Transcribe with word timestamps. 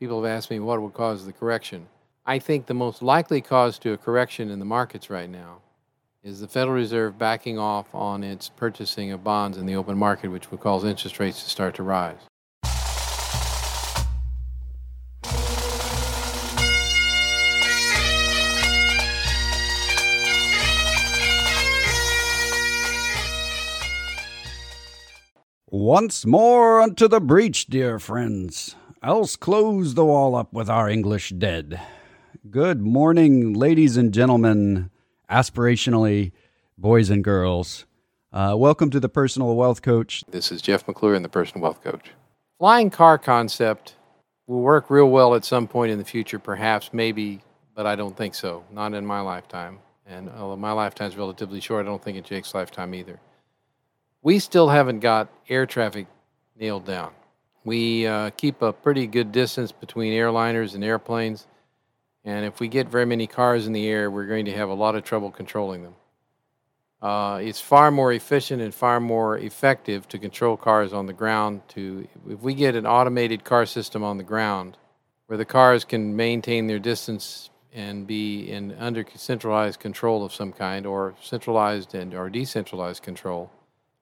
People 0.00 0.22
have 0.22 0.32
asked 0.34 0.50
me 0.50 0.58
what 0.58 0.80
would 0.80 0.94
cause 0.94 1.26
the 1.26 1.32
correction. 1.34 1.86
I 2.24 2.38
think 2.38 2.64
the 2.64 2.72
most 2.72 3.02
likely 3.02 3.42
cause 3.42 3.78
to 3.80 3.92
a 3.92 3.98
correction 3.98 4.48
in 4.48 4.58
the 4.58 4.64
markets 4.64 5.10
right 5.10 5.28
now 5.28 5.58
is 6.24 6.40
the 6.40 6.48
Federal 6.48 6.74
Reserve 6.74 7.18
backing 7.18 7.58
off 7.58 7.94
on 7.94 8.24
its 8.24 8.48
purchasing 8.48 9.12
of 9.12 9.22
bonds 9.22 9.58
in 9.58 9.66
the 9.66 9.76
open 9.76 9.98
market, 9.98 10.28
which 10.28 10.50
would 10.50 10.60
cause 10.60 10.84
interest 10.84 11.18
rates 11.18 11.44
to 11.44 11.50
start 11.50 11.74
to 11.74 11.82
rise. 11.82 12.16
Once 25.70 26.24
more 26.24 26.80
unto 26.80 27.06
the 27.06 27.20
breach, 27.20 27.66
dear 27.66 27.98
friends, 27.98 28.76
else 29.02 29.36
close 29.36 29.94
the 29.94 30.04
wall 30.04 30.34
up 30.34 30.52
with 30.52 30.68
our 30.68 30.88
English 30.88 31.30
dead. 31.30 31.80
Good 32.50 32.80
morning, 32.80 33.54
ladies 33.54 33.96
and 33.96 34.12
gentlemen, 34.12 34.90
aspirationally, 35.30 36.32
boys 36.76 37.10
and 37.10 37.24
girls. 37.24 37.86
Uh, 38.32 38.54
welcome 38.56 38.90
to 38.90 39.00
the 39.00 39.08
Personal 39.08 39.56
Wealth 39.56 39.82
Coach. 39.82 40.22
This 40.30 40.52
is 40.52 40.62
Jeff 40.62 40.86
McClure, 40.86 41.14
and 41.14 41.24
the 41.24 41.28
Personal 41.28 41.62
Wealth 41.62 41.82
Coach. 41.82 42.10
Flying 42.58 42.90
car 42.90 43.18
concept 43.18 43.94
will 44.46 44.60
work 44.60 44.90
real 44.90 45.10
well 45.10 45.34
at 45.34 45.44
some 45.44 45.66
point 45.66 45.90
in 45.92 45.98
the 45.98 46.04
future, 46.04 46.38
perhaps, 46.38 46.90
maybe, 46.92 47.40
but 47.74 47.86
I 47.86 47.96
don't 47.96 48.16
think 48.16 48.34
so. 48.34 48.64
Not 48.70 48.94
in 48.94 49.04
my 49.06 49.20
lifetime. 49.20 49.78
And 50.06 50.28
although 50.30 50.56
my 50.56 50.72
lifetime 50.72 51.08
is 51.08 51.16
relatively 51.16 51.60
short, 51.60 51.86
I 51.86 51.88
don't 51.88 52.02
think 52.02 52.18
in 52.18 52.24
Jake's 52.24 52.54
lifetime 52.54 52.94
either 52.94 53.20
we 54.22 54.38
still 54.38 54.68
haven't 54.68 55.00
got 55.00 55.28
air 55.48 55.66
traffic 55.66 56.06
nailed 56.58 56.84
down. 56.84 57.12
We 57.64 58.06
uh, 58.06 58.30
keep 58.30 58.62
a 58.62 58.72
pretty 58.72 59.06
good 59.06 59.32
distance 59.32 59.70
between 59.70 60.12
airliners 60.12 60.74
and 60.74 60.82
airplanes, 60.82 61.46
and 62.24 62.44
if 62.46 62.60
we 62.60 62.68
get 62.68 62.88
very 62.88 63.06
many 63.06 63.26
cars 63.26 63.66
in 63.66 63.72
the 63.72 63.86
air, 63.86 64.10
we're 64.10 64.26
going 64.26 64.46
to 64.46 64.52
have 64.52 64.68
a 64.68 64.74
lot 64.74 64.94
of 64.94 65.04
trouble 65.04 65.30
controlling 65.30 65.82
them. 65.82 65.94
Uh, 67.02 67.40
it's 67.42 67.60
far 67.60 67.90
more 67.90 68.12
efficient 68.12 68.60
and 68.60 68.74
far 68.74 69.00
more 69.00 69.38
effective 69.38 70.06
to 70.08 70.18
control 70.18 70.56
cars 70.56 70.92
on 70.92 71.06
the 71.06 71.12
ground. 71.12 71.62
To 71.68 72.06
if 72.28 72.40
we 72.40 72.54
get 72.54 72.74
an 72.74 72.86
automated 72.86 73.44
car 73.44 73.64
system 73.64 74.02
on 74.02 74.18
the 74.18 74.22
ground, 74.22 74.76
where 75.26 75.38
the 75.38 75.46
cars 75.46 75.84
can 75.84 76.14
maintain 76.14 76.66
their 76.66 76.78
distance 76.78 77.48
and 77.72 78.06
be 78.06 78.50
in 78.50 78.72
under 78.78 79.04
centralized 79.14 79.80
control 79.80 80.24
of 80.24 80.34
some 80.34 80.52
kind, 80.52 80.84
or 80.84 81.14
centralized 81.22 81.94
and 81.94 82.14
or 82.14 82.28
decentralized 82.28 83.02
control, 83.02 83.50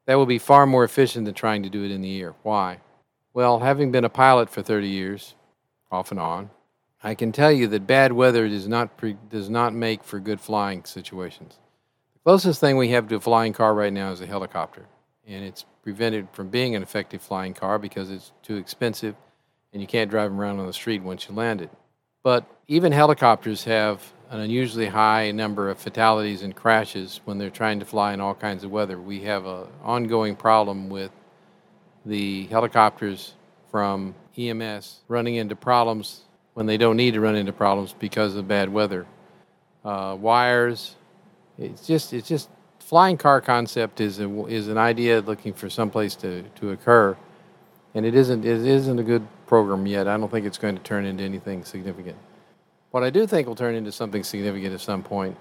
that 0.06 0.17
will 0.17 0.27
be 0.27 0.39
far 0.39 0.67
more 0.67 0.84
efficient 0.84 1.25
than 1.25 1.34
trying 1.34 1.62
to 1.62 1.69
do 1.69 1.84
it 1.84 1.91
in 1.91 2.00
the 2.00 2.20
air. 2.20 2.34
Why? 2.43 2.81
Well, 3.39 3.61
having 3.61 3.92
been 3.92 4.05
a 4.05 4.08
pilot 4.08 4.50
for 4.50 4.62
30 4.62 4.89
years, 4.89 5.36
off 5.92 6.11
and 6.11 6.19
on, 6.19 6.50
I 7.05 7.14
can 7.14 7.31
tell 7.31 7.53
you 7.53 7.69
that 7.69 7.86
bad 7.86 8.12
weather 8.12 8.48
does 8.48 8.67
not 8.67 8.97
pre- 8.97 9.17
does 9.31 9.48
not 9.48 9.72
make 9.72 10.03
for 10.03 10.19
good 10.19 10.41
flying 10.41 10.83
situations. 10.84 11.56
The 12.14 12.19
closest 12.25 12.59
thing 12.59 12.77
we 12.77 12.89
have 12.89 13.06
to 13.06 13.14
a 13.14 13.20
flying 13.20 13.53
car 13.53 13.75
right 13.75 13.92
now 13.92 14.11
is 14.11 14.20
a 14.20 14.27
helicopter, 14.27 14.86
and 15.25 15.44
it's 15.44 15.64
prevented 15.84 16.27
from 16.33 16.48
being 16.48 16.75
an 16.75 16.83
effective 16.83 17.22
flying 17.22 17.55
car 17.55 17.78
because 17.78 18.11
it's 18.11 18.33
too 18.42 18.56
expensive, 18.56 19.14
and 19.72 19.81
you 19.81 19.86
can't 19.86 20.11
drive 20.11 20.33
them 20.33 20.41
around 20.41 20.59
on 20.59 20.66
the 20.66 20.72
street 20.72 21.05
once 21.05 21.28
you 21.28 21.34
land 21.36 21.61
it. 21.61 21.70
But 22.25 22.44
even 22.66 22.91
helicopters 22.91 23.62
have 23.62 24.03
an 24.31 24.41
unusually 24.41 24.89
high 24.89 25.31
number 25.31 25.70
of 25.70 25.78
fatalities 25.78 26.42
and 26.42 26.56
crashes 26.56 27.20
when 27.25 27.39
they're 27.39 27.50
trying 27.50 27.78
to 27.78 27.86
fly 27.86 28.12
in 28.12 28.20
all 28.20 28.34
kinds 28.34 28.64
of 28.64 28.72
weather. 28.72 29.00
We 29.00 29.20
have 29.20 29.47
an 29.47 29.69
ongoing 29.84 30.34
problem 30.34 30.89
with 30.89 31.12
the 32.09 32.47
helicopters 32.47 33.34
from 33.70 34.14
EMS 34.37 35.01
running 35.09 35.37
into 35.37 35.55
problems 35.55 36.23
when 36.55 36.67
they 36.67 36.77
don't 36.77 36.97
need 36.97 37.15
to 37.15 37.20
run 37.20 37.37
into 37.37 37.53
problems 37.53 37.95
because 37.98 38.34
of 38.34 38.48
bad 38.48 38.69
weather. 38.69 39.06
Uh, 39.84 40.17
wires, 40.19 40.97
it's 41.59 41.87
just 41.87 42.12
it's 42.12 42.28
just 42.28 42.48
flying 42.81 43.17
car 43.17 43.41
concept 43.41 44.00
is 44.00 44.19
a, 44.19 44.47
is 44.47 44.69
an 44.69 44.78
idea 44.78 45.21
looking 45.21 45.53
for 45.53 45.69
some 45.71 45.91
place 45.91 46.15
to, 46.16 46.43
to 46.56 46.71
occur, 46.71 47.16
and 47.94 48.05
it 48.05 48.15
isn't 48.15 48.44
it 48.44 48.66
isn't 48.66 48.99
a 48.99 49.03
good 49.03 49.27
program 49.47 49.87
yet. 49.87 50.09
I 50.09 50.16
don't 50.16 50.31
think 50.31 50.47
it's 50.47 50.59
going 50.59 50.77
to 50.77 50.83
turn 50.83 51.04
into 51.04 51.22
anything 51.22 51.65
significant. 51.65 52.16
What 52.91 53.03
I 53.03 53.10
do 53.10 53.27
think 53.27 53.47
will 53.47 53.54
turn 53.54 53.75
into 53.75 53.93
something 53.93 54.25
significant 54.25 54.75
at 54.75 54.81
some 54.81 55.03
point 55.03 55.37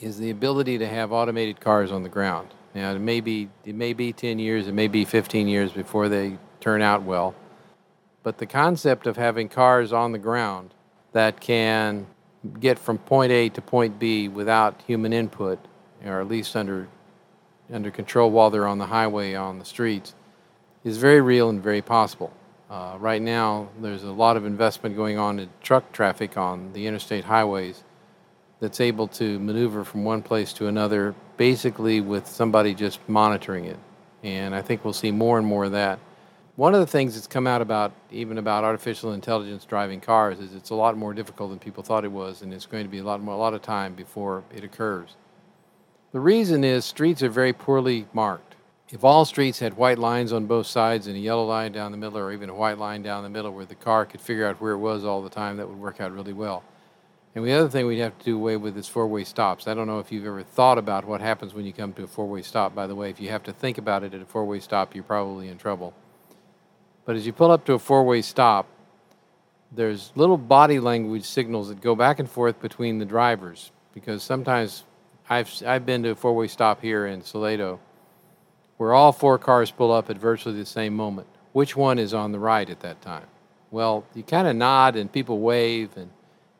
is 0.00 0.18
the 0.18 0.30
ability 0.30 0.78
to 0.78 0.86
have 0.86 1.12
automated 1.12 1.60
cars 1.60 1.90
on 1.90 2.02
the 2.02 2.08
ground. 2.08 2.48
Now, 2.76 2.92
it 2.92 2.98
may 2.98 3.22
be 3.22 3.48
it 3.64 3.74
may 3.74 3.94
be 3.94 4.12
10 4.12 4.38
years, 4.38 4.68
it 4.68 4.74
may 4.74 4.86
be 4.86 5.06
15 5.06 5.48
years 5.48 5.72
before 5.72 6.10
they 6.10 6.36
turn 6.60 6.82
out 6.82 7.04
well, 7.04 7.34
but 8.22 8.36
the 8.36 8.44
concept 8.44 9.06
of 9.06 9.16
having 9.16 9.48
cars 9.48 9.94
on 9.94 10.12
the 10.12 10.18
ground 10.18 10.74
that 11.12 11.40
can 11.40 12.06
get 12.60 12.78
from 12.78 12.98
point 12.98 13.32
A 13.32 13.48
to 13.48 13.62
point 13.62 13.98
B 13.98 14.28
without 14.28 14.78
human 14.86 15.14
input, 15.14 15.58
or 16.04 16.20
at 16.20 16.28
least 16.28 16.54
under 16.54 16.86
under 17.72 17.90
control 17.90 18.30
while 18.30 18.50
they're 18.50 18.66
on 18.66 18.76
the 18.76 18.86
highway 18.86 19.32
on 19.32 19.58
the 19.58 19.64
streets, 19.64 20.14
is 20.84 20.98
very 20.98 21.22
real 21.22 21.48
and 21.48 21.62
very 21.62 21.80
possible. 21.80 22.30
Uh, 22.68 22.98
right 23.00 23.22
now, 23.22 23.70
there's 23.80 24.04
a 24.04 24.12
lot 24.12 24.36
of 24.36 24.44
investment 24.44 24.94
going 24.94 25.16
on 25.16 25.38
in 25.38 25.48
truck 25.62 25.92
traffic 25.92 26.36
on 26.36 26.74
the 26.74 26.86
interstate 26.86 27.24
highways 27.24 27.84
that's 28.60 28.82
able 28.82 29.08
to 29.08 29.38
maneuver 29.38 29.82
from 29.82 30.04
one 30.04 30.20
place 30.20 30.52
to 30.52 30.66
another 30.66 31.14
basically 31.36 32.00
with 32.00 32.26
somebody 32.26 32.74
just 32.74 33.00
monitoring 33.08 33.66
it. 33.66 33.78
And 34.22 34.54
I 34.54 34.62
think 34.62 34.84
we'll 34.84 34.92
see 34.92 35.10
more 35.10 35.38
and 35.38 35.46
more 35.46 35.64
of 35.64 35.72
that. 35.72 35.98
One 36.56 36.74
of 36.74 36.80
the 36.80 36.86
things 36.86 37.14
that's 37.14 37.26
come 37.26 37.46
out 37.46 37.60
about 37.60 37.92
even 38.10 38.38
about 38.38 38.64
artificial 38.64 39.12
intelligence 39.12 39.64
driving 39.64 40.00
cars 40.00 40.40
is 40.40 40.54
it's 40.54 40.70
a 40.70 40.74
lot 40.74 40.96
more 40.96 41.12
difficult 41.12 41.50
than 41.50 41.58
people 41.58 41.82
thought 41.82 42.04
it 42.04 42.12
was, 42.12 42.40
and 42.40 42.52
it's 42.54 42.64
going 42.64 42.84
to 42.84 42.90
be 42.90 42.98
a 42.98 43.04
lot 43.04 43.20
more 43.20 43.34
a 43.34 43.38
lot 43.38 43.52
of 43.52 43.60
time 43.60 43.94
before 43.94 44.42
it 44.54 44.64
occurs. 44.64 45.16
The 46.12 46.20
reason 46.20 46.64
is 46.64 46.86
streets 46.86 47.22
are 47.22 47.28
very 47.28 47.52
poorly 47.52 48.06
marked 48.14 48.46
if 48.90 49.02
all 49.02 49.24
streets 49.24 49.58
had 49.58 49.76
white 49.76 49.98
lines 49.98 50.32
on 50.32 50.46
both 50.46 50.66
sides 50.66 51.08
and 51.08 51.16
a 51.16 51.18
yellow 51.18 51.44
line 51.44 51.72
down 51.72 51.90
the 51.90 51.98
middle, 51.98 52.18
or 52.18 52.32
even 52.32 52.48
a 52.48 52.54
white 52.54 52.78
line 52.78 53.02
down 53.02 53.24
the 53.24 53.28
middle 53.28 53.50
where 53.50 53.64
the 53.64 53.74
car 53.74 54.06
could 54.06 54.20
figure 54.20 54.46
out 54.46 54.60
where 54.60 54.72
it 54.72 54.78
was 54.78 55.04
all 55.04 55.22
the 55.22 55.30
time, 55.30 55.56
that 55.56 55.68
would 55.68 55.78
work 55.78 56.00
out 56.00 56.12
really 56.12 56.32
well. 56.32 56.62
And 57.36 57.44
the 57.44 57.52
other 57.52 57.68
thing 57.68 57.86
we'd 57.86 57.98
have 57.98 58.18
to 58.20 58.24
do 58.24 58.34
away 58.34 58.56
with 58.56 58.78
is 58.78 58.88
four 58.88 59.06
way 59.06 59.22
stops. 59.22 59.68
I 59.68 59.74
don't 59.74 59.86
know 59.86 59.98
if 59.98 60.10
you've 60.10 60.24
ever 60.24 60.42
thought 60.42 60.78
about 60.78 61.04
what 61.04 61.20
happens 61.20 61.52
when 61.52 61.66
you 61.66 61.72
come 61.74 61.92
to 61.92 62.04
a 62.04 62.06
four 62.06 62.26
way 62.26 62.40
stop. 62.40 62.74
By 62.74 62.86
the 62.86 62.94
way, 62.94 63.10
if 63.10 63.20
you 63.20 63.28
have 63.28 63.42
to 63.42 63.52
think 63.52 63.76
about 63.76 64.04
it 64.04 64.14
at 64.14 64.22
a 64.22 64.24
four 64.24 64.46
way 64.46 64.58
stop, 64.58 64.94
you're 64.94 65.04
probably 65.04 65.48
in 65.48 65.58
trouble. 65.58 65.92
But 67.04 67.14
as 67.14 67.26
you 67.26 67.34
pull 67.34 67.50
up 67.50 67.66
to 67.66 67.74
a 67.74 67.78
four 67.78 68.04
way 68.04 68.22
stop, 68.22 68.66
there's 69.70 70.12
little 70.14 70.38
body 70.38 70.80
language 70.80 71.24
signals 71.24 71.68
that 71.68 71.82
go 71.82 71.94
back 71.94 72.18
and 72.18 72.30
forth 72.30 72.58
between 72.62 73.00
the 73.00 73.04
drivers 73.04 73.70
because 73.92 74.22
sometimes 74.22 74.84
I've, 75.28 75.52
I've 75.66 75.84
been 75.84 76.04
to 76.04 76.10
a 76.12 76.14
four 76.14 76.34
way 76.34 76.48
stop 76.48 76.80
here 76.80 77.06
in 77.06 77.20
Salado 77.20 77.80
where 78.78 78.94
all 78.94 79.12
four 79.12 79.36
cars 79.36 79.70
pull 79.70 79.92
up 79.92 80.08
at 80.08 80.16
virtually 80.16 80.58
the 80.58 80.64
same 80.64 80.96
moment. 80.96 81.26
Which 81.52 81.76
one 81.76 81.98
is 81.98 82.14
on 82.14 82.32
the 82.32 82.38
right 82.38 82.70
at 82.70 82.80
that 82.80 83.02
time? 83.02 83.26
Well, 83.70 84.06
you 84.14 84.22
kind 84.22 84.48
of 84.48 84.56
nod 84.56 84.96
and 84.96 85.12
people 85.12 85.40
wave 85.40 85.90
and, 85.98 86.10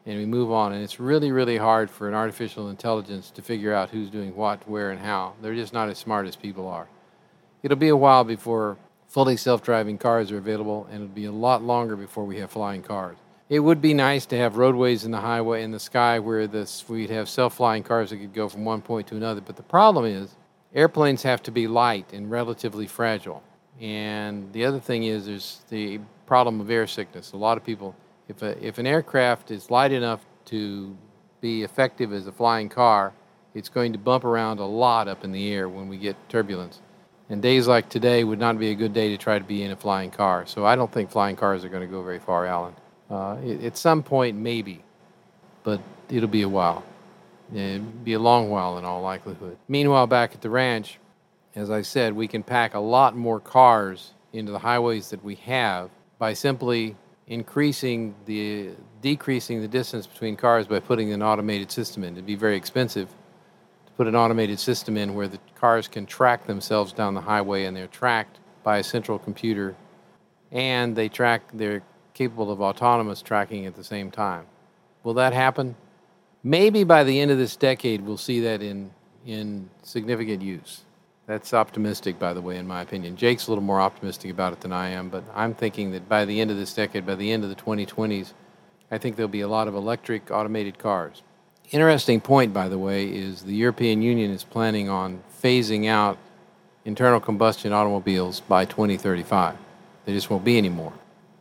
and 0.06 0.17
we 0.19 0.25
move 0.25 0.53
on. 0.53 0.72
And 0.72 0.83
it's 0.83 1.00
really, 1.00 1.33
really 1.33 1.56
hard 1.56 1.91
for 1.91 2.09
an 2.09 2.15
artificial 2.15 2.71
intelligence 2.71 3.31
to 3.33 3.43
figure 3.43 3.75
out 3.75 3.91
who's 3.91 4.09
doing 4.09 4.34
what, 4.34 4.67
where, 4.69 4.91
and 4.91 5.00
how. 5.00 5.34
They're 5.43 5.55
just 5.55 5.72
not 5.72 5.89
as 5.89 5.99
smart 5.99 6.27
as 6.27 6.37
people 6.37 6.69
are. 6.69 6.89
It'll 7.62 7.77
be 7.77 7.89
a 7.89 7.97
while 7.97 8.25
before 8.25 8.78
fully 9.09 9.37
self 9.37 9.62
driving 9.62 9.99
cars 9.99 10.31
are 10.31 10.39
available, 10.39 10.87
and 10.91 11.03
it'll 11.03 11.15
be 11.15 11.25
a 11.25 11.33
lot 11.33 11.62
longer 11.62 11.97
before 11.97 12.25
we 12.25 12.39
have 12.39 12.50
flying 12.50 12.83
cars. 12.83 13.16
It 13.49 13.61
would 13.61 13.81
be 13.81 13.95
nice 13.95 14.27
to 14.27 14.39
have 14.39 14.56
roadways 14.56 15.05
in 15.05 15.11
the 15.11 15.21
highway 15.21 15.62
in 15.62 15.71
the 15.71 15.78
sky 15.78 16.19
where 16.19 16.47
this, 16.47 16.89
we'd 16.89 17.11
have 17.11 17.28
self 17.28 17.56
flying 17.56 17.83
cars 17.83 18.11
that 18.11 18.19
could 18.19 18.34
go 18.34 18.49
from 18.49 18.65
one 18.65 18.83
point 18.83 19.09
to 19.09 19.16
another. 19.16 19.41
But 19.41 19.56
the 19.56 19.62
problem 19.62 20.05
is, 20.05 20.34
airplanes 20.75 21.22
have 21.22 21.43
to 21.45 21.50
be 21.50 21.66
light 21.66 22.12
and 22.12 22.31
relatively 22.31 22.87
fragile. 22.87 23.43
And 23.81 24.53
the 24.53 24.65
other 24.65 24.81
thing 24.81 25.05
is 25.05 25.27
there's 25.27 25.61
the 25.69 26.00
problem 26.27 26.61
of 26.61 26.71
air 26.71 26.87
sickness. 26.87 27.33
A 27.33 27.37
lot 27.37 27.56
of 27.56 27.65
people, 27.65 27.95
if, 28.28 28.42
a, 28.42 28.64
if 28.64 28.78
an 28.78 28.87
aircraft 28.87 29.51
is 29.51 29.71
light 29.71 29.92
enough 29.92 30.24
to 30.47 30.97
be 31.41 31.62
effective 31.62 32.12
as 32.12 32.27
a 32.27 32.33
flying 32.33 32.68
car, 32.68 33.12
it's 33.54 33.68
going 33.68 33.92
to 33.92 33.98
bump 33.98 34.24
around 34.24 34.59
a 34.59 34.66
lot 34.66 35.09
up 35.09 35.24
in 35.24 35.33
the 35.33 35.53
air 35.53 35.68
when 35.68 35.89
we 35.89 35.97
get 35.97 36.16
turbulence. 36.28 36.80
And 37.28 37.42
days 37.42 37.66
like 37.66 37.89
today 37.89 38.22
would 38.22 38.39
not 38.39 38.59
be 38.59 38.71
a 38.71 38.74
good 38.74 38.92
day 38.92 39.09
to 39.09 39.16
try 39.16 39.39
to 39.39 39.45
be 39.45 39.62
in 39.62 39.71
a 39.72 39.77
flying 39.77 40.10
car. 40.10 40.47
So 40.47 40.65
I 40.65 40.77
don't 40.77 40.92
think 40.92 41.10
flying 41.10 41.36
cars 41.36 41.65
are 41.65 41.68
going 41.68 41.83
to 41.83 41.89
go 41.89 42.03
very 42.03 42.18
far, 42.18 42.47
Alan. 42.47 42.74
Uh, 43.10 43.36
at 43.62 43.77
some 43.77 44.03
point, 44.03 44.36
maybe, 44.36 44.84
but 45.65 45.80
it'll 46.09 46.28
be 46.28 46.42
a 46.42 46.48
while. 46.48 46.84
It'd 47.53 48.04
be 48.04 48.15
a 48.15 48.18
long 48.18 48.51
while 48.51 48.78
in 48.78 48.84
all 48.84 49.03
likelihood. 49.03 49.56
Meanwhile, 49.68 50.06
back 50.09 50.34
at 50.34 50.41
the 50.41 50.51
ranch, 50.51 50.98
as 51.54 51.71
I 51.71 51.83
said, 51.83 52.12
we 52.12 52.28
can 52.28 52.42
pack 52.42 52.74
a 52.74 52.80
lot 52.80 53.16
more 53.16 53.41
cars 53.41 54.12
into 54.33 54.53
the 54.53 54.59
highways 54.59 55.10
that 55.10 55.24
we 55.24 55.36
have 55.36 55.91
by 56.18 56.33
simply 56.33 56.97
increasing 57.27 58.15
the 58.27 58.71
decreasing 59.03 59.61
the 59.61 59.69
distance 59.69 60.07
between 60.07 60.37
cars 60.37 60.67
by 60.67 60.81
putting 60.81 61.13
an 61.13 61.23
automated 61.23 61.71
system 61.71 62.05
in. 62.05 62.15
It'd 62.15 62.27
be 62.27 62.37
very 62.37 62.57
expensive 62.57 63.09
to 63.09 63.93
put 63.93 64.07
an 64.07 64.15
automated 64.15 64.59
system 64.59 64.97
in 64.97 65.15
where 65.15 65.28
the 65.28 65.39
cars 65.57 65.89
can 65.89 66.07
track 66.07 66.47
themselves 66.47 66.93
down 66.93 67.15
the 67.15 67.21
highway 67.21 67.65
and 67.65 67.77
they're 67.77 67.87
tracked 67.87 68.39
by 68.63 68.78
a 68.78 68.83
central 68.83 69.19
computer 69.19 69.75
and 70.53 70.97
they 70.97 71.09
track 71.09 71.43
they're 71.53 71.83
capable 72.15 72.51
of 72.51 72.61
autonomous 72.61 73.21
tracking 73.23 73.67
at 73.67 73.75
the 73.75 73.84
same 73.84 74.11
time. 74.11 74.47
Will 75.03 75.15
that 75.15 75.33
happen? 75.33 75.77
Maybe 76.43 76.84
by 76.84 77.05
the 77.05 77.21
end 77.21 77.31
of 77.31 77.39
this 77.39 77.57
decade, 77.57 78.01
we'll 78.03 78.17
see 78.17 78.41
that 78.41 78.63
in, 78.63 78.91
in 79.27 79.69
significant 79.83 80.43
use. 80.43 80.85
That's 81.27 81.53
optimistic, 81.53 82.21
by 82.21 82.34
the 82.34 82.41
way, 82.41 82.57
in 82.57 82.69
my 82.69 82.83
opinion. 82.83 83.17
Jake's 83.17 83.49
a 83.49 83.51
little 83.51 83.65
more 83.65 83.81
optimistic 83.81 84.31
about 84.31 84.53
it 84.53 84.61
than 84.61 84.73
I 84.73 84.91
am, 84.91 85.09
but 85.09 85.25
I'm 85.34 85.55
thinking 85.55 85.91
that 85.91 86.09
by 86.09 86.25
the 86.25 86.41
end 86.41 86.53
of 86.53 86.57
this 86.57 86.73
decade, 86.73 87.05
by 87.05 87.17
the 87.17 87.33
end 87.33 87.43
of 87.43 87.51
the 87.51 87.57
2020s, 87.57 88.33
I 88.93 88.99
think 88.99 89.17
there'll 89.17 89.28
be 89.28 89.41
a 89.41 89.49
lot 89.49 89.67
of 89.67 89.75
electric 89.75 90.31
automated 90.31 90.78
cars. 90.78 91.23
Interesting 91.73 92.21
point, 92.21 92.55
by 92.55 92.69
the 92.69 92.78
way, 92.78 93.09
is 93.09 93.43
the 93.43 93.57
European 93.57 94.03
Union 94.03 94.31
is 94.31 94.45
planning 94.45 94.89
on 94.89 95.25
phasing 95.43 95.89
out 95.89 96.17
internal 96.84 97.19
combustion 97.19 97.73
automobiles 97.73 98.39
by 98.39 98.65
2035. 98.65 99.57
There 100.05 100.15
just 100.15 100.31
won't 100.31 100.45
be 100.45 100.57
any 100.57 100.69
more, 100.69 100.93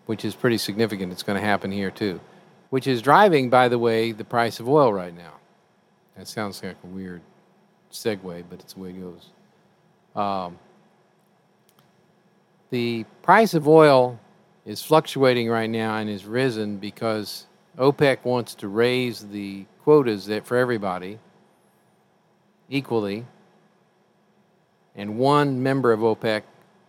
which 0.07 0.25
is 0.25 0.33
pretty 0.33 0.57
significant. 0.57 1.11
It's 1.11 1.21
going 1.21 1.39
to 1.39 1.45
happen 1.45 1.71
here 1.71 1.91
too, 1.91 2.19
which 2.71 2.87
is 2.87 3.03
driving, 3.03 3.51
by 3.51 3.67
the 3.67 3.77
way, 3.77 4.11
the 4.11 4.23
price 4.23 4.59
of 4.59 4.67
oil 4.67 4.91
right 4.91 5.15
now. 5.15 5.33
That 6.17 6.27
sounds 6.27 6.63
like 6.63 6.77
a 6.83 6.87
weird 6.87 7.21
segue, 7.91 8.45
but 8.49 8.59
it's 8.59 8.73
the 8.73 8.79
way 8.79 8.89
it 8.89 8.99
goes. 8.99 9.29
Um, 10.15 10.57
the 12.69 13.05
price 13.21 13.53
of 13.53 13.67
oil 13.67 14.19
is 14.65 14.81
fluctuating 14.81 15.49
right 15.49 15.69
now 15.69 15.97
and 15.97 16.09
has 16.09 16.25
risen 16.25 16.77
because 16.77 17.47
OPEC 17.77 18.23
wants 18.23 18.55
to 18.55 18.67
raise 18.67 19.21
the 19.27 19.65
quotas 19.83 20.25
that 20.27 20.45
for 20.45 20.57
everybody 20.57 21.19
equally. 22.69 23.25
And 24.95 25.17
one 25.17 25.61
member 25.61 25.91
of 25.91 25.99
OPEC, 25.99 26.43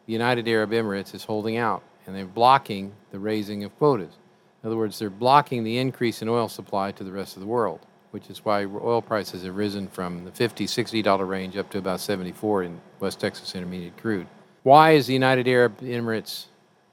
the 0.06 0.12
United 0.12 0.48
Arab 0.48 0.70
Emirates, 0.70 1.14
is 1.14 1.24
holding 1.24 1.56
out 1.56 1.82
and 2.06 2.14
they're 2.14 2.24
blocking 2.24 2.92
the 3.10 3.18
raising 3.18 3.64
of 3.64 3.76
quotas. 3.78 4.14
In 4.62 4.68
other 4.68 4.76
words, 4.76 4.98
they're 4.98 5.10
blocking 5.10 5.64
the 5.64 5.78
increase 5.78 6.22
in 6.22 6.28
oil 6.28 6.48
supply 6.48 6.92
to 6.92 7.04
the 7.04 7.12
rest 7.12 7.36
of 7.36 7.40
the 7.40 7.46
world, 7.46 7.80
which 8.16 8.30
is 8.30 8.42
why 8.46 8.64
oil 8.64 9.02
prices 9.02 9.42
have 9.42 9.54
risen 9.54 9.86
from 9.86 10.24
the 10.24 10.30
$50, 10.30 10.64
$60 10.64 11.28
range 11.28 11.54
up 11.58 11.68
to 11.68 11.76
about 11.76 12.00
74 12.00 12.62
in 12.62 12.80
West 12.98 13.20
Texas 13.20 13.54
Intermediate 13.54 13.94
crude. 13.98 14.26
Why 14.62 14.92
is 14.92 15.06
the 15.06 15.12
United 15.12 15.46
Arab 15.46 15.78
Emirates 15.82 16.46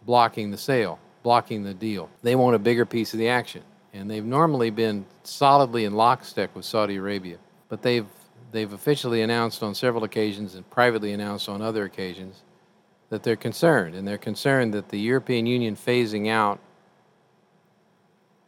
blocking 0.05 0.51
the 0.51 0.57
sale, 0.57 0.99
blocking 1.23 1.63
the 1.63 1.73
deal? 1.73 2.09
They 2.23 2.35
want 2.35 2.57
a 2.57 2.59
bigger 2.59 2.85
piece 2.85 3.13
of 3.13 3.19
the 3.19 3.29
action. 3.29 3.63
And 3.93 4.11
they've 4.11 4.25
normally 4.25 4.69
been 4.69 5.05
solidly 5.23 5.85
in 5.85 5.93
lockstep 5.93 6.53
with 6.55 6.65
Saudi 6.65 6.97
Arabia. 6.97 7.37
But 7.69 7.83
they've, 7.83 8.07
they've 8.51 8.73
officially 8.73 9.21
announced 9.21 9.63
on 9.63 9.75
several 9.75 10.03
occasions 10.03 10.55
and 10.55 10.69
privately 10.69 11.13
announced 11.13 11.47
on 11.47 11.61
other 11.61 11.85
occasions 11.85 12.41
that 13.07 13.23
they're 13.23 13.37
concerned. 13.37 13.95
And 13.95 14.05
they're 14.05 14.17
concerned 14.17 14.73
that 14.73 14.89
the 14.89 14.99
European 14.99 15.45
Union 15.45 15.77
phasing 15.77 16.27
out 16.27 16.59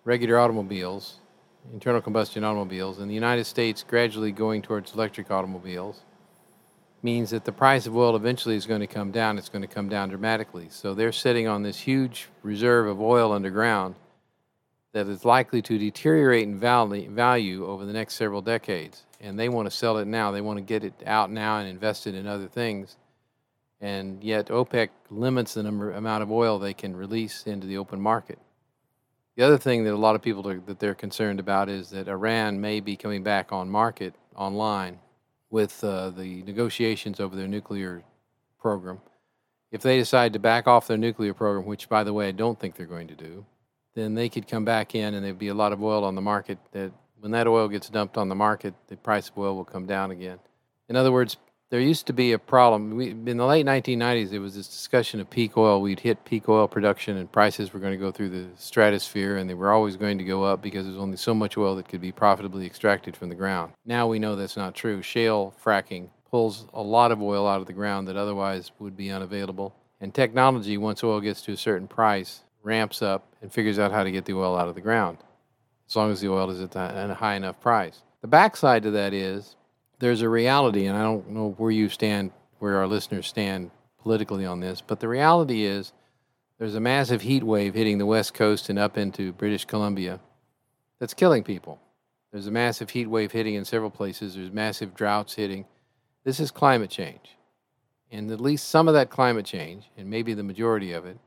regular 0.04 0.38
automobiles, 0.38 1.20
internal 1.74 2.02
combustion 2.02 2.44
automobiles, 2.44 3.00
and 3.00 3.10
the 3.10 3.16
United 3.16 3.46
States 3.46 3.84
gradually 3.88 4.32
going 4.32 4.62
towards 4.62 4.94
electric 4.94 5.32
automobiles 5.32 6.02
means 7.02 7.30
that 7.30 7.46
the 7.46 7.52
price 7.52 7.86
of 7.86 7.96
oil 7.96 8.16
eventually 8.16 8.56
is 8.56 8.66
going 8.66 8.82
to 8.82 8.88
come 8.88 9.12
down. 9.12 9.38
It's 9.38 9.50
going 9.50 9.62
to 9.62 9.68
come 9.68 9.88
down 9.88 10.10
dramatically. 10.10 10.68
So 10.70 10.94
they're 10.94 11.12
sitting 11.12 11.48
on 11.48 11.62
this 11.62 11.80
huge 11.80 12.30
reserve 12.42 12.88
of 12.88 13.00
oil 13.00 13.32
underground 13.32 13.96
that 14.94 15.08
is 15.08 15.24
likely 15.24 15.62
to 15.62 15.78
deteriorate 15.78 16.48
in 16.48 16.58
value 16.58 17.66
over 17.68 17.86
the 17.86 17.94
next 17.94 18.16
several 18.16 18.42
decades. 18.42 19.04
And 19.22 19.38
they 19.38 19.50
want 19.50 19.70
to 19.70 19.76
sell 19.76 19.98
it 19.98 20.08
now. 20.08 20.32
They 20.32 20.42
want 20.42 20.58
to 20.58 20.64
get 20.64 20.84
it 20.84 20.94
out 21.06 21.30
now 21.30 21.60
and 21.60 21.70
invest 21.70 22.08
it 22.08 22.16
in 22.16 22.26
other 22.26 22.48
things. 22.48 22.96
And 23.82 24.24
yet 24.24 24.48
OPEC 24.48 24.90
limits 25.12 25.54
the 25.54 25.64
number 25.64 25.92
amount 25.92 26.24
of 26.24 26.32
oil 26.32 26.58
they 26.58 26.74
can 26.74 26.96
release 26.96 27.44
into 27.46 27.68
the 27.68 27.78
open 27.78 28.02
market. 28.02 28.40
The 29.36 29.44
other 29.44 29.58
thing 29.58 29.84
that 29.84 29.94
a 29.94 29.98
lot 29.98 30.16
of 30.16 30.22
people 30.22 30.48
are, 30.48 30.60
that 30.62 30.80
they're 30.80 30.96
concerned 30.96 31.40
about 31.40 31.68
is 31.68 31.90
that 31.90 32.08
Iran 32.08 32.62
may 32.62 32.80
be 32.80 32.96
coming 32.96 33.22
back 33.22 33.52
on 33.52 33.70
market 33.70 34.14
online 34.36 35.00
with 35.50 35.84
uh, 35.84 36.10
the 36.10 36.42
negotiations 36.44 37.20
over 37.20 37.36
their 37.36 37.48
nuclear 37.48 38.04
program. 38.60 39.02
If 39.72 39.82
they 39.82 39.98
decide 39.98 40.32
to 40.34 40.40
back 40.40 40.68
off 40.68 40.88
their 40.88 40.98
nuclear 40.98 41.34
program, 41.34 41.66
which, 41.66 41.90
by 41.90 42.04
the 42.06 42.14
way, 42.14 42.30
I 42.30 42.32
don't 42.32 42.58
think 42.58 42.76
they're 42.76 42.86
going 42.86 43.08
to 43.08 43.16
do, 43.16 43.46
then 43.94 44.16
they 44.16 44.30
could 44.30 44.48
come 44.48 44.64
back 44.64 44.96
in 44.96 45.14
and 45.14 45.26
there'd 45.26 45.38
be 45.38 45.50
a 45.50 45.54
lot 45.54 45.74
of 45.74 45.84
oil 45.84 46.06
on 46.06 46.16
the 46.16 46.22
market. 46.22 46.58
That 46.72 46.92
when 47.20 47.32
that 47.32 47.48
oil 47.48 47.68
gets 47.68 47.90
dumped 47.90 48.18
on 48.18 48.30
the 48.30 48.36
market, 48.36 48.74
the 48.88 48.96
price 48.96 49.30
of 49.30 49.38
oil 49.38 49.56
will 49.56 49.66
come 49.66 49.86
down 49.86 50.12
again. 50.12 50.40
In 50.88 50.96
other 50.96 51.12
words, 51.12 51.38
there 51.70 51.80
used 51.80 52.08
to 52.08 52.14
be 52.14 52.32
a 52.32 52.40
problem. 52.40 52.96
We, 52.96 53.10
in 53.10 53.38
the 53.38 53.46
late 53.46 53.66
1990s, 53.66 54.30
there 54.30 54.42
was 54.42 54.56
this 54.56 54.68
discussion 54.68 55.20
of 55.20 55.30
peak 55.30 55.58
oil. 55.58 55.82
We'd 55.82 56.00
hit 56.00 56.24
peak 56.24 56.48
oil 56.48 56.68
production, 56.68 57.18
and 57.18 57.32
prices 57.32 57.74
were 57.74 57.80
going 57.80 57.94
to 57.94 57.98
go 57.98 58.12
through 58.12 58.30
the 58.30 58.48
stratosphere, 58.56 59.38
and 59.38 59.50
they 59.50 59.56
were 59.56 59.72
always 59.72 59.98
going 59.98 60.18
to 60.20 60.24
go 60.24 60.44
up 60.44 60.62
because 60.62 60.86
there's 60.86 60.98
only 60.98 61.18
so 61.18 61.34
much 61.34 61.58
oil 61.58 61.76
that 61.76 61.90
could 61.90 62.02
be 62.02 62.12
profitably 62.12 62.66
extracted 62.66 63.18
from 63.18 63.30
the 63.30 63.36
ground. 63.36 63.74
Now 63.86 64.08
we 64.08 64.20
know 64.20 64.36
that's 64.36 64.58
not 64.58 64.76
true. 64.76 65.02
Shale 65.02 65.54
fracking 65.64 66.10
pulls 66.30 66.68
a 66.74 66.82
lot 66.82 67.12
of 67.12 67.22
oil 67.22 67.48
out 67.48 67.62
of 67.62 67.68
the 67.68 67.74
ground 67.74 68.08
that 68.08 68.16
otherwise 68.16 68.72
would 68.80 68.96
be 68.96 69.12
unavailable. 69.12 69.76
And 70.00 70.14
technology, 70.14 70.78
once 70.78 71.04
oil 71.04 71.20
gets 71.20 71.42
to 71.44 71.54
a 71.54 71.58
certain 71.58 71.88
price, 71.88 72.42
ramps 72.62 73.02
up 73.02 73.28
and 73.42 73.52
figures 73.52 73.80
out 73.80 73.92
how 73.92 74.04
to 74.04 74.12
get 74.12 74.26
the 74.26 74.34
oil 74.34 74.56
out 74.56 74.68
of 74.68 74.76
the 74.76 74.82
ground, 74.82 75.18
as 75.90 75.96
long 75.96 76.12
as 76.12 76.22
the 76.22 76.30
oil 76.30 76.50
is 76.52 76.62
at 76.62 76.76
a 76.76 77.16
high 77.16 77.36
enough 77.36 77.60
price. 77.60 78.02
The 78.22 78.28
backside 78.28 78.84
to 78.84 78.92
that 78.92 79.14
is 79.14 79.56
there's 80.00 80.22
a 80.22 80.30
reality, 80.30 80.86
and 80.86 80.98
I 80.98 81.04
don't 81.04 81.30
know 81.30 81.56
where 81.58 81.72
you 81.72 81.90
stand, 81.90 82.32
where 82.60 82.78
our 82.78 82.88
listeners 82.88 83.28
stand 83.28 83.72
politically 84.02 84.46
on 84.46 84.60
this, 84.60 84.82
but 84.82 85.00
the 85.00 85.08
reality 85.08 85.64
is 85.64 85.94
there's 86.60 86.76
a 86.76 86.80
massive 86.80 87.22
heat 87.22 87.44
wave 87.44 87.74
hitting 87.74 87.98
the 87.98 88.06
West 88.06 88.34
Coast 88.34 88.70
and 88.70 88.80
up 88.80 88.98
into 88.98 89.34
British 89.34 89.66
Columbia 89.66 90.20
that's 91.00 91.14
killing 91.14 91.44
people. 91.44 91.80
There's 92.32 92.48
a 92.48 92.52
massive 92.52 92.90
heat 92.92 93.08
wave 93.08 93.32
hitting 93.32 93.56
in 93.56 93.66
several 93.66 93.90
places, 93.90 94.36
there's 94.36 94.52
massive 94.52 94.94
droughts 94.94 95.36
hitting. 95.36 95.66
This 96.24 96.40
is 96.40 96.52
climate 96.52 96.90
change. 96.90 97.38
And 98.12 98.32
at 98.32 98.40
least 98.40 98.70
some 98.70 98.88
of 98.88 98.94
that 98.94 99.10
climate 99.10 99.46
change, 99.46 99.90
and 99.98 100.10
maybe 100.10 100.34
the 100.34 100.44
majority 100.44 100.92
of 100.92 101.06
it, 101.06 101.18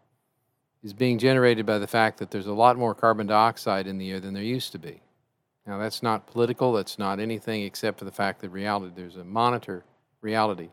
is 0.82 0.92
being 0.92 1.18
generated 1.18 1.66
by 1.66 1.78
the 1.78 1.86
fact 1.86 2.18
that 2.18 2.30
there's 2.30 2.46
a 2.46 2.52
lot 2.52 2.78
more 2.78 2.94
carbon 2.94 3.26
dioxide 3.26 3.86
in 3.86 3.98
the 3.98 4.10
air 4.10 4.20
than 4.20 4.34
there 4.34 4.42
used 4.42 4.72
to 4.72 4.78
be. 4.78 5.00
Now, 5.68 5.76
that's 5.76 6.02
not 6.02 6.26
political, 6.26 6.72
that's 6.72 6.98
not 6.98 7.20
anything 7.20 7.62
except 7.62 7.98
for 7.98 8.06
the 8.06 8.10
fact 8.10 8.40
that 8.40 8.48
reality, 8.48 8.90
there's 8.96 9.16
a 9.16 9.24
monitor 9.24 9.84
reality. 10.22 10.70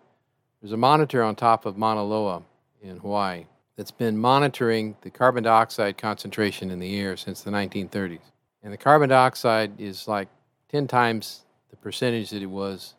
There's 0.62 0.72
a 0.72 0.78
monitor 0.78 1.22
on 1.22 1.36
top 1.36 1.66
of 1.66 1.76
Mauna 1.76 2.02
Loa 2.02 2.44
in 2.82 3.00
Hawaii 3.00 3.46
that's 3.76 3.92
been 3.92 4.18
monitoring 4.18 4.96
the 5.02 5.10
carbon 5.10 5.44
dioxide 5.44 5.98
concentration 5.98 6.72
in 6.72 6.80
the 6.80 6.98
air 6.98 7.18
since 7.18 7.42
the 7.42 7.52
1930s. 7.52 8.22
And 8.64 8.72
the 8.72 8.78
carbon 8.78 9.10
dioxide 9.10 9.74
is 9.82 10.08
like 10.08 10.30
10 10.70 10.88
times 10.88 11.44
the 11.72 11.76
percentage 11.76 12.30
that 12.30 12.42
it 12.42 12.46
was 12.46 12.94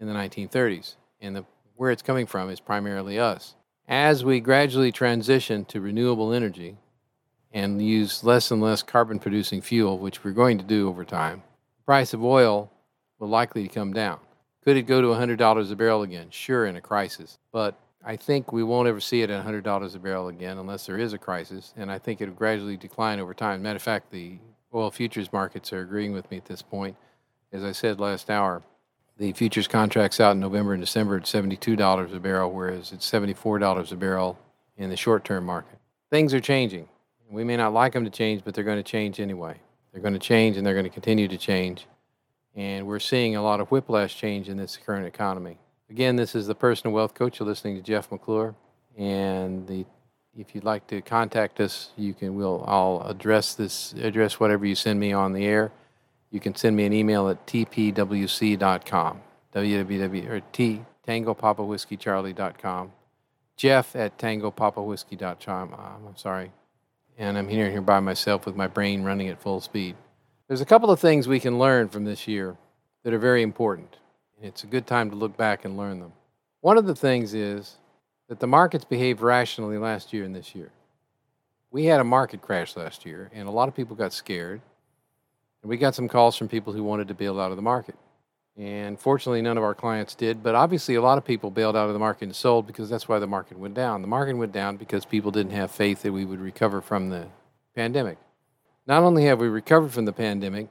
in 0.00 0.06
the 0.06 0.14
1930s. 0.14 0.94
And 1.20 1.36
the, 1.36 1.44
where 1.76 1.90
it's 1.90 2.00
coming 2.00 2.24
from 2.24 2.48
is 2.48 2.58
primarily 2.58 3.18
us. 3.18 3.54
As 3.86 4.24
we 4.24 4.40
gradually 4.40 4.92
transition 4.92 5.66
to 5.66 5.82
renewable 5.82 6.32
energy, 6.32 6.78
and 7.54 7.80
use 7.80 8.24
less 8.24 8.50
and 8.50 8.60
less 8.60 8.82
carbon 8.82 9.18
producing 9.18 9.62
fuel, 9.62 9.96
which 9.98 10.24
we're 10.24 10.32
going 10.32 10.58
to 10.58 10.64
do 10.64 10.88
over 10.88 11.04
time, 11.04 11.42
the 11.78 11.84
price 11.84 12.12
of 12.12 12.22
oil 12.22 12.70
will 13.18 13.28
likely 13.28 13.68
come 13.68 13.92
down. 13.92 14.18
Could 14.64 14.76
it 14.76 14.82
go 14.82 15.00
to 15.00 15.08
$100 15.08 15.70
a 15.70 15.76
barrel 15.76 16.02
again? 16.02 16.28
Sure, 16.30 16.66
in 16.66 16.74
a 16.74 16.80
crisis. 16.80 17.38
But 17.52 17.78
I 18.04 18.16
think 18.16 18.52
we 18.52 18.64
won't 18.64 18.88
ever 18.88 19.00
see 19.00 19.22
it 19.22 19.30
at 19.30 19.46
$100 19.46 19.94
a 19.94 19.98
barrel 19.98 20.28
again 20.28 20.58
unless 20.58 20.86
there 20.86 20.98
is 20.98 21.12
a 21.12 21.18
crisis, 21.18 21.72
and 21.76 21.90
I 21.92 21.98
think 21.98 22.20
it'll 22.20 22.34
gradually 22.34 22.76
decline 22.76 23.20
over 23.20 23.32
time. 23.32 23.62
Matter 23.62 23.76
of 23.76 23.82
fact, 23.82 24.10
the 24.10 24.38
oil 24.74 24.90
futures 24.90 25.32
markets 25.32 25.72
are 25.72 25.80
agreeing 25.80 26.12
with 26.12 26.28
me 26.30 26.36
at 26.36 26.46
this 26.46 26.60
point. 26.60 26.96
As 27.52 27.62
I 27.62 27.70
said 27.70 28.00
last 28.00 28.30
hour, 28.30 28.62
the 29.16 29.32
futures 29.32 29.68
contracts 29.68 30.18
out 30.18 30.32
in 30.32 30.40
November 30.40 30.72
and 30.72 30.82
December 30.82 31.18
at 31.18 31.22
$72 31.22 32.14
a 32.14 32.18
barrel, 32.18 32.50
whereas 32.50 32.90
it's 32.90 33.08
$74 33.08 33.92
a 33.92 33.96
barrel 33.96 34.38
in 34.76 34.90
the 34.90 34.96
short 34.96 35.24
term 35.24 35.46
market. 35.46 35.78
Things 36.10 36.34
are 36.34 36.40
changing. 36.40 36.88
We 37.30 37.44
may 37.44 37.56
not 37.56 37.72
like 37.72 37.92
them 37.92 38.04
to 38.04 38.10
change, 38.10 38.42
but 38.44 38.54
they're 38.54 38.64
going 38.64 38.82
to 38.82 38.82
change 38.82 39.20
anyway. 39.20 39.56
They're 39.92 40.02
going 40.02 40.14
to 40.14 40.20
change 40.20 40.56
and 40.56 40.66
they're 40.66 40.74
going 40.74 40.84
to 40.84 40.90
continue 40.90 41.28
to 41.28 41.38
change. 41.38 41.86
And 42.54 42.86
we're 42.86 43.00
seeing 43.00 43.36
a 43.36 43.42
lot 43.42 43.60
of 43.60 43.68
whiplash 43.70 44.16
change 44.16 44.48
in 44.48 44.56
this 44.56 44.76
current 44.76 45.06
economy. 45.06 45.58
Again, 45.90 46.16
this 46.16 46.34
is 46.34 46.46
the 46.46 46.54
Personal 46.54 46.94
Wealth 46.94 47.14
Coach. 47.14 47.40
You're 47.40 47.48
listening 47.48 47.76
to 47.76 47.82
Jeff 47.82 48.10
McClure. 48.10 48.54
And 48.96 49.66
the, 49.66 49.84
if 50.36 50.54
you'd 50.54 50.64
like 50.64 50.86
to 50.88 51.00
contact 51.02 51.60
us, 51.60 51.90
you 51.96 52.14
can. 52.14 52.34
We'll. 52.36 52.64
I'll 52.66 53.02
address 53.06 53.54
this. 53.54 53.92
Address 53.94 54.38
whatever 54.38 54.64
you 54.66 54.74
send 54.74 55.00
me 55.00 55.12
on 55.12 55.32
the 55.32 55.44
air. 55.44 55.72
You 56.30 56.40
can 56.40 56.54
send 56.54 56.76
me 56.76 56.84
an 56.86 56.92
email 56.92 57.28
at 57.28 57.46
tpwc.com. 57.46 59.20
www 59.54 60.30
or 60.30 60.40
t 60.52 60.84
tango 61.06 61.34
papa 61.34 61.62
whiskey 61.62 61.96
charlie.com. 61.96 62.92
Jeff 63.56 63.94
at 63.94 64.18
tango 64.18 64.50
papa 64.50 64.82
whiskey.com. 64.82 65.74
I'm 65.74 66.16
sorry, 66.16 66.50
and 67.18 67.38
I'm 67.38 67.48
here 67.48 67.70
here 67.70 67.80
by 67.80 68.00
myself 68.00 68.46
with 68.46 68.56
my 68.56 68.66
brain 68.66 69.02
running 69.02 69.28
at 69.28 69.40
full 69.40 69.60
speed. 69.60 69.96
There's 70.48 70.60
a 70.60 70.66
couple 70.66 70.90
of 70.90 71.00
things 71.00 71.26
we 71.26 71.40
can 71.40 71.58
learn 71.58 71.88
from 71.88 72.04
this 72.04 72.26
year 72.26 72.56
that 73.02 73.12
are 73.12 73.18
very 73.18 73.42
important. 73.42 73.96
It's 74.42 74.64
a 74.64 74.66
good 74.66 74.86
time 74.86 75.10
to 75.10 75.16
look 75.16 75.36
back 75.36 75.64
and 75.64 75.76
learn 75.76 76.00
them. 76.00 76.12
One 76.60 76.76
of 76.76 76.86
the 76.86 76.94
things 76.94 77.34
is 77.34 77.76
that 78.28 78.40
the 78.40 78.46
markets 78.46 78.84
behaved 78.84 79.20
rationally 79.20 79.78
last 79.78 80.12
year 80.12 80.24
and 80.24 80.34
this 80.34 80.54
year. 80.54 80.70
We 81.70 81.86
had 81.86 82.00
a 82.00 82.04
market 82.04 82.40
crash 82.40 82.76
last 82.76 83.04
year, 83.04 83.30
and 83.32 83.48
a 83.48 83.50
lot 83.50 83.68
of 83.68 83.74
people 83.74 83.96
got 83.96 84.12
scared. 84.12 84.60
And 85.62 85.70
we 85.70 85.76
got 85.76 85.94
some 85.94 86.08
calls 86.08 86.36
from 86.36 86.48
people 86.48 86.72
who 86.72 86.84
wanted 86.84 87.08
to 87.08 87.14
bail 87.14 87.40
out 87.40 87.50
of 87.50 87.56
the 87.56 87.62
market. 87.62 87.96
And 88.56 88.98
fortunately, 89.00 89.42
none 89.42 89.58
of 89.58 89.64
our 89.64 89.74
clients 89.74 90.14
did. 90.14 90.42
But 90.42 90.54
obviously, 90.54 90.94
a 90.94 91.02
lot 91.02 91.18
of 91.18 91.24
people 91.24 91.50
bailed 91.50 91.76
out 91.76 91.88
of 91.88 91.92
the 91.92 91.98
market 91.98 92.26
and 92.26 92.36
sold 92.36 92.66
because 92.66 92.88
that's 92.88 93.08
why 93.08 93.18
the 93.18 93.26
market 93.26 93.58
went 93.58 93.74
down. 93.74 94.00
The 94.00 94.08
market 94.08 94.36
went 94.36 94.52
down 94.52 94.76
because 94.76 95.04
people 95.04 95.32
didn't 95.32 95.52
have 95.52 95.70
faith 95.70 96.02
that 96.02 96.12
we 96.12 96.24
would 96.24 96.40
recover 96.40 96.80
from 96.80 97.10
the 97.10 97.26
pandemic. 97.74 98.18
Not 98.86 99.02
only 99.02 99.24
have 99.24 99.40
we 99.40 99.48
recovered 99.48 99.92
from 99.92 100.04
the 100.04 100.12
pandemic, 100.12 100.68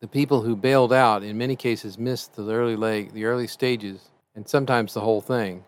the 0.00 0.06
people 0.06 0.42
who 0.42 0.54
bailed 0.54 0.92
out 0.92 1.22
in 1.22 1.38
many 1.38 1.56
cases 1.56 1.98
missed 1.98 2.36
the 2.36 2.48
early 2.52 2.76
leg, 2.76 3.12
the 3.12 3.24
early 3.24 3.46
stages, 3.46 4.10
and 4.34 4.48
sometimes 4.48 4.94
the 4.94 5.00
whole 5.00 5.20
thing 5.22 5.64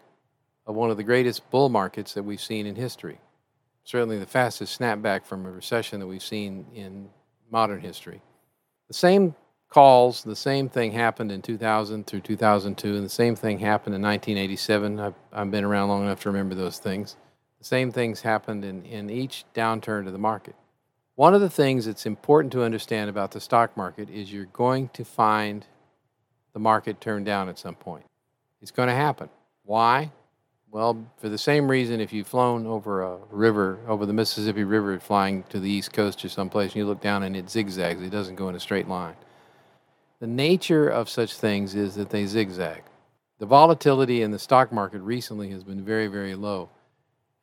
of 0.66 0.76
one 0.76 0.90
of 0.90 0.96
the 0.98 1.02
greatest 1.02 1.50
bull 1.50 1.70
markets 1.70 2.12
that 2.14 2.22
we've 2.22 2.40
seen 2.40 2.66
in 2.66 2.76
history. 2.76 3.18
Certainly 3.84 4.18
the 4.18 4.26
fastest 4.26 4.78
snapback 4.78 5.24
from 5.24 5.46
a 5.46 5.50
recession 5.50 5.98
that 5.98 6.06
we've 6.06 6.22
seen 6.22 6.66
in 6.74 7.08
modern 7.50 7.80
history. 7.80 8.20
The 8.86 8.94
same 8.94 9.34
calls, 9.68 10.22
the 10.22 10.36
same 10.36 10.68
thing 10.68 10.92
happened 10.92 11.30
in 11.30 11.42
2000 11.42 12.06
through 12.06 12.20
2002, 12.20 12.94
and 12.94 13.04
the 13.04 13.08
same 13.08 13.36
thing 13.36 13.58
happened 13.58 13.94
in 13.94 14.02
1987. 14.02 15.00
I've, 15.00 15.14
I've 15.32 15.50
been 15.50 15.64
around 15.64 15.88
long 15.88 16.02
enough 16.02 16.20
to 16.22 16.30
remember 16.30 16.54
those 16.54 16.78
things. 16.78 17.16
The 17.58 17.64
same 17.64 17.90
things 17.90 18.20
happened 18.20 18.64
in, 18.64 18.84
in 18.84 19.10
each 19.10 19.44
downturn 19.54 20.06
of 20.06 20.12
the 20.12 20.18
market. 20.18 20.54
One 21.16 21.34
of 21.34 21.40
the 21.40 21.50
things 21.50 21.86
that's 21.86 22.06
important 22.06 22.52
to 22.52 22.62
understand 22.62 23.10
about 23.10 23.32
the 23.32 23.40
stock 23.40 23.76
market 23.76 24.08
is 24.08 24.32
you're 24.32 24.44
going 24.46 24.88
to 24.90 25.04
find 25.04 25.66
the 26.52 26.60
market 26.60 27.00
turn 27.00 27.24
down 27.24 27.48
at 27.48 27.58
some 27.58 27.74
point. 27.74 28.04
It's 28.62 28.70
going 28.70 28.88
to 28.88 28.94
happen. 28.94 29.28
Why? 29.64 30.12
Well, 30.70 31.10
for 31.16 31.28
the 31.28 31.38
same 31.38 31.68
reason, 31.68 32.00
if 32.00 32.12
you've 32.12 32.26
flown 32.26 32.66
over 32.66 33.02
a 33.02 33.16
river, 33.30 33.78
over 33.88 34.06
the 34.06 34.12
Mississippi 34.12 34.64
River, 34.64 35.00
flying 35.00 35.42
to 35.44 35.58
the 35.58 35.68
East 35.68 35.92
Coast 35.92 36.24
or 36.24 36.28
someplace, 36.28 36.72
and 36.72 36.76
you 36.76 36.86
look 36.86 37.00
down 37.00 37.22
and 37.22 37.34
it 37.36 37.50
zigzags, 37.50 38.02
it 38.02 38.10
doesn't 38.10 38.36
go 38.36 38.48
in 38.48 38.54
a 38.54 38.60
straight 38.60 38.86
line. 38.86 39.16
The 40.20 40.26
nature 40.26 40.88
of 40.88 41.08
such 41.08 41.34
things 41.34 41.76
is 41.76 41.94
that 41.94 42.10
they 42.10 42.26
zigzag. 42.26 42.82
The 43.38 43.46
volatility 43.46 44.22
in 44.22 44.32
the 44.32 44.38
stock 44.38 44.72
market 44.72 45.00
recently 45.00 45.50
has 45.50 45.62
been 45.62 45.84
very, 45.84 46.08
very 46.08 46.34
low. 46.34 46.70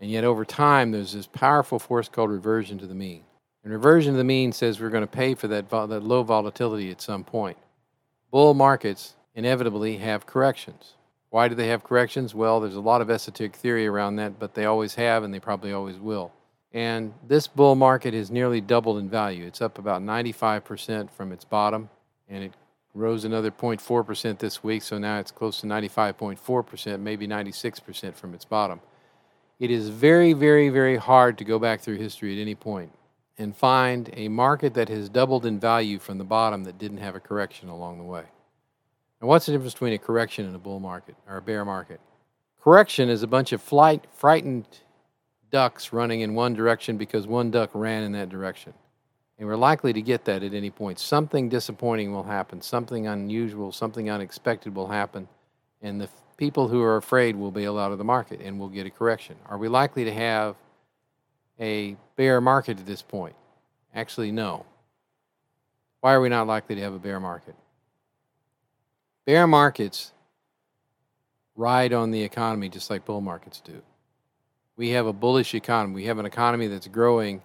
And 0.02 0.12
yet, 0.12 0.26
over 0.26 0.44
time, 0.44 0.92
there's 0.92 1.14
this 1.14 1.26
powerful 1.26 1.80
force 1.80 2.10
called 2.10 2.32
reversion 2.32 2.78
to 2.80 2.86
the 2.86 2.94
mean. 2.94 3.24
And 3.64 3.72
reversion 3.72 4.14
to 4.14 4.18
the 4.18 4.26
mean 4.26 4.52
says 4.52 4.80
we're 4.82 4.90
going 4.90 5.04
to 5.04 5.08
pay 5.08 5.36
for 5.36 5.48
that, 5.48 5.70
that 5.70 6.04
low 6.04 6.24
volatility 6.24 6.92
at 6.92 7.02
some 7.02 7.24
point. 7.24 7.58
Bull 8.30 8.54
markets 8.54 9.16
inevitably 9.36 9.96
have 9.98 10.26
corrections. 10.26 10.96
Why 11.30 11.48
do 11.48 11.56
they 11.56 11.68
have 11.68 11.84
corrections? 11.84 12.36
Well, 12.36 12.60
there's 12.60 12.76
a 12.76 12.82
lot 12.82 13.00
of 13.00 13.10
esoteric 13.10 13.56
theory 13.56 13.88
around 13.88 14.18
that, 14.18 14.38
but 14.38 14.54
they 14.54 14.66
always 14.66 14.96
have 14.96 15.24
and 15.24 15.34
they 15.34 15.40
probably 15.40 15.72
always 15.72 15.98
will. 15.98 16.34
And 16.74 17.14
this 17.26 17.48
bull 17.48 17.76
market 17.76 18.14
has 18.14 18.30
nearly 18.30 18.60
doubled 18.60 18.98
in 18.98 19.10
value. 19.10 19.46
It's 19.46 19.62
up 19.62 19.80
about 19.80 20.02
95% 20.02 21.10
from 21.10 21.32
its 21.32 21.46
bottom, 21.46 21.90
and 22.28 22.44
it 22.44 22.54
rose 22.96 23.26
another 23.26 23.52
0.4% 23.52 24.40
this 24.40 24.64
week, 24.64 24.82
so 24.82 24.98
now 24.98 25.20
it's 25.20 25.32
close 25.32 25.60
to 25.62 25.68
95.4%, 25.68 27.00
maybe 27.00 27.28
96% 27.28 28.16
from 28.16 28.34
its 28.34 28.46
bottom. 28.46 28.80
It 29.60 29.70
is 29.70 29.90
very, 29.90 30.34
very, 30.34 30.70
very 30.70 30.96
hard 30.96 31.38
to 31.38 31.44
go 31.44 31.60
back 31.60 31.82
through 31.82 31.98
history 31.98 32.38
at 32.38 32.42
any 32.42 32.56
point 32.56 32.92
and 33.38 33.56
find 33.56 34.10
a 34.14 34.30
market 34.30 34.74
that 34.74 34.90
has 34.90 35.10
doubled 35.10 35.46
in 35.46 35.60
value 35.60 36.00
from 36.00 36.18
the 36.18 36.24
bottom 36.24 36.64
that 36.64 36.78
didn't 36.78 36.98
have 36.98 37.16
a 37.16 37.20
correction 37.20 37.68
along 37.68 37.98
the 37.98 38.04
way. 38.04 38.24
Now, 39.22 39.28
what's 39.28 39.46
the 39.46 39.52
difference 39.52 39.74
between 39.74 39.94
a 39.94 39.98
correction 39.98 40.46
and 40.46 40.56
a 40.56 40.60
bull 40.60 40.80
market 40.80 41.16
or 41.28 41.38
a 41.38 41.42
bear 41.42 41.66
market? 41.66 42.00
Correction 42.62 43.10
is 43.10 43.24
a 43.24 43.28
bunch 43.28 43.52
of 43.52 43.62
flight, 43.62 44.06
frightened 44.14 44.66
ducks 45.52 45.94
running 45.94 46.22
in 46.22 46.34
one 46.34 46.54
direction 46.54 46.98
because 46.98 47.28
one 47.28 47.52
duck 47.52 47.70
ran 47.74 48.04
in 48.04 48.14
that 48.14 48.30
direction. 48.30 48.74
And 49.38 49.48
we're 49.48 49.58
likely 49.58 49.92
to 49.94 50.02
get 50.02 50.26
that 50.26 50.44
at 50.44 50.54
any 50.54 50.70
point. 50.70 50.98
Something 50.98 51.50
disappointing 51.50 52.14
will 52.14 52.24
happen, 52.24 52.62
something 52.62 53.08
unusual, 53.08 53.72
something 53.72 54.10
unexpected 54.10 54.74
will 54.74 54.88
happen, 54.88 55.28
and 55.82 56.00
the 56.00 56.10
people 56.38 56.68
who 56.68 56.82
are 56.82 56.98
afraid 56.98 57.36
will 57.36 57.52
bail 57.52 57.78
out 57.78 57.92
of 57.92 57.98
the 57.98 58.04
market 58.04 58.42
and 58.42 58.60
we'll 58.60 58.70
get 58.70 58.86
a 58.86 58.90
correction. 58.90 59.36
Are 59.48 59.58
we 59.58 59.68
likely 59.68 60.06
to 60.06 60.14
have 60.14 60.56
a 61.60 61.96
bear 62.16 62.42
market 62.42 62.80
at 62.80 62.86
this 62.86 63.02
point? 63.02 63.36
Actually, 63.94 64.32
no. 64.32 64.66
Why 66.02 66.14
are 66.14 66.22
we 66.22 66.30
not 66.30 66.48
likely 66.48 66.76
to 66.76 66.82
have 66.82 66.94
a 66.94 67.00
bear 67.00 67.20
market? 67.20 67.56
Bear 69.26 69.48
markets 69.48 70.12
ride 71.56 71.94
on 71.94 72.12
the 72.12 72.22
economy 72.22 72.70
just 72.70 72.90
like 72.90 73.06
bull 73.06 73.22
markets 73.22 73.62
do. 73.62 73.82
We 74.76 74.90
have 74.90 75.08
a 75.08 75.14
bullish 75.14 75.56
economy. 75.56 75.96
We 75.96 76.06
have 76.06 76.20
an 76.20 76.26
economy 76.26 76.68
that's 76.68 76.88
growing 76.88 77.42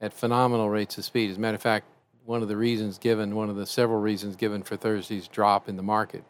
at 0.00 0.12
phenomenal 0.12 0.70
rates 0.70 0.98
of 0.98 1.04
speed. 1.04 1.30
As 1.30 1.36
a 1.36 1.40
matter 1.40 1.54
of 1.54 1.62
fact, 1.62 1.86
one 2.24 2.42
of 2.42 2.48
the 2.48 2.56
reasons 2.56 2.98
given, 2.98 3.34
one 3.34 3.48
of 3.48 3.56
the 3.56 3.66
several 3.66 4.00
reasons 4.00 4.36
given 4.36 4.62
for 4.62 4.76
Thursday's 4.76 5.28
drop 5.28 5.68
in 5.68 5.76
the 5.76 5.82
market 5.82 6.24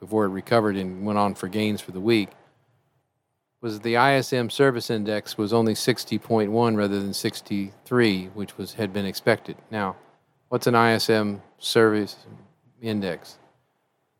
before 0.00 0.24
it 0.24 0.30
recovered 0.30 0.76
and 0.76 1.04
went 1.04 1.18
on 1.18 1.34
for 1.34 1.48
gains 1.48 1.80
for 1.80 1.92
the 1.92 2.00
week 2.00 2.30
was 3.60 3.74
that 3.74 3.82
the 3.82 3.96
ISM 3.96 4.50
service 4.50 4.90
index 4.90 5.38
was 5.38 5.52
only 5.52 5.72
60.1 5.72 6.76
rather 6.76 7.00
than 7.00 7.14
63, 7.14 8.26
which 8.34 8.58
was 8.58 8.74
had 8.74 8.92
been 8.92 9.06
expected. 9.06 9.56
Now, 9.70 9.96
what's 10.50 10.66
an 10.66 10.74
ISM 10.74 11.40
service 11.58 12.16
index? 12.82 13.38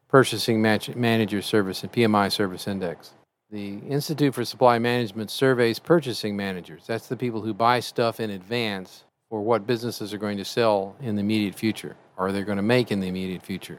Purchasing 0.09 0.63
Manager 0.63 1.43
Service 1.43 1.83
and 1.83 1.93
PMI 1.93 2.33
Service 2.33 2.67
Index. 2.67 3.13
The 3.55 3.79
Institute 3.89 4.35
for 4.35 4.45
Supply 4.45 4.81
Management 4.81 5.31
surveys 5.31 5.79
purchasing 5.79 6.37
managers. 6.37 6.83
That's 6.89 7.07
the 7.07 7.17
people 7.17 7.41
who 7.41 7.55
buy 7.55 7.79
stuff 7.79 8.19
in 8.19 8.31
advance 8.31 9.05
for 9.31 9.43
what 9.43 9.65
businesses 9.65 10.13
are 10.13 10.19
going 10.19 10.39
to 10.39 10.45
sell 10.45 10.97
in 11.01 11.15
the 11.15 11.21
immediate 11.21 11.55
future 11.55 11.95
or 12.17 12.33
they're 12.33 12.45
going 12.45 12.57
to 12.57 12.63
make 12.63 12.91
in 12.91 12.99
the 12.99 13.07
immediate 13.07 13.43
future. 13.43 13.79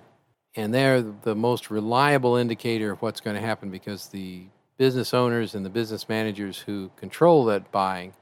And 0.55 0.74
they're 0.74 1.01
the 1.01 1.36
most 1.36 1.70
reliable 1.70 2.38
indicator 2.38 2.89
of 2.94 3.01
what's 3.01 3.20
going 3.20 3.36
to 3.36 3.41
happen 3.41 3.70
because 3.70 4.08
the 4.08 4.46
business 4.77 5.13
owners 5.13 5.55
and 5.55 5.65
the 5.65 5.70
business 5.70 6.08
managers 6.08 6.60
who 6.60 6.89
control 6.96 7.44
that 7.44 7.70
buying 7.70 8.13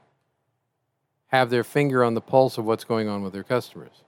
have 1.28 1.50
their 1.50 1.62
finger 1.62 2.02
on 2.02 2.14
the 2.14 2.20
pulse 2.20 2.58
of 2.58 2.64
what's 2.64 2.82
going 2.82 3.08
on 3.08 3.22
with 3.22 3.32
their 3.32 3.44
customers. 3.44 4.02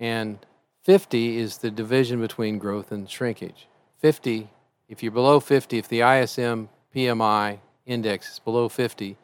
And 0.00 0.44
50 0.82 1.36
is 1.36 1.58
the 1.58 1.70
division 1.70 2.20
between 2.20 2.58
growth 2.58 2.90
and 2.90 3.08
shrinkage. 3.08 3.68
50, 4.00 4.50
if 4.90 5.04
you're 5.04 5.12
below 5.12 5.38
50, 5.38 5.78
if 5.78 5.88
the 5.88 6.00
ISM 6.00 6.68
PMI 6.94 7.60
index 7.86 8.32
is 8.32 8.38
below 8.40 8.68
50, 8.68 9.16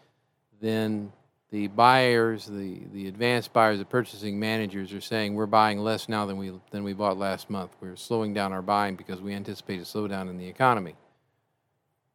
then 0.61 1.13
the 1.51 1.67
buyers, 1.67 2.47
the, 2.47 2.83
the 2.93 3.09
advanced 3.09 3.53
buyers, 3.53 3.81
the 3.81 3.85
purchasing 3.85 4.39
managers 4.39 4.93
are 4.93 5.01
saying 5.01 5.35
we're 5.35 5.47
buying 5.47 5.81
less 5.81 6.09
now 6.09 6.25
than 6.25 6.37
we 6.37 6.53
than 6.71 6.85
we 6.85 6.93
bought 6.93 7.19
last 7.19 7.51
month. 7.51 7.73
We're 7.81 7.97
slowing 7.97 8.33
down 8.33 8.53
our 8.53 8.63
buying 8.63 8.95
because 8.95 9.21
we 9.21 9.35
anticipate 9.35 9.81
a 9.81 9.85
slowdown 9.85 10.31
in 10.31 10.39
the 10.39 10.47
economy. 10.47 10.95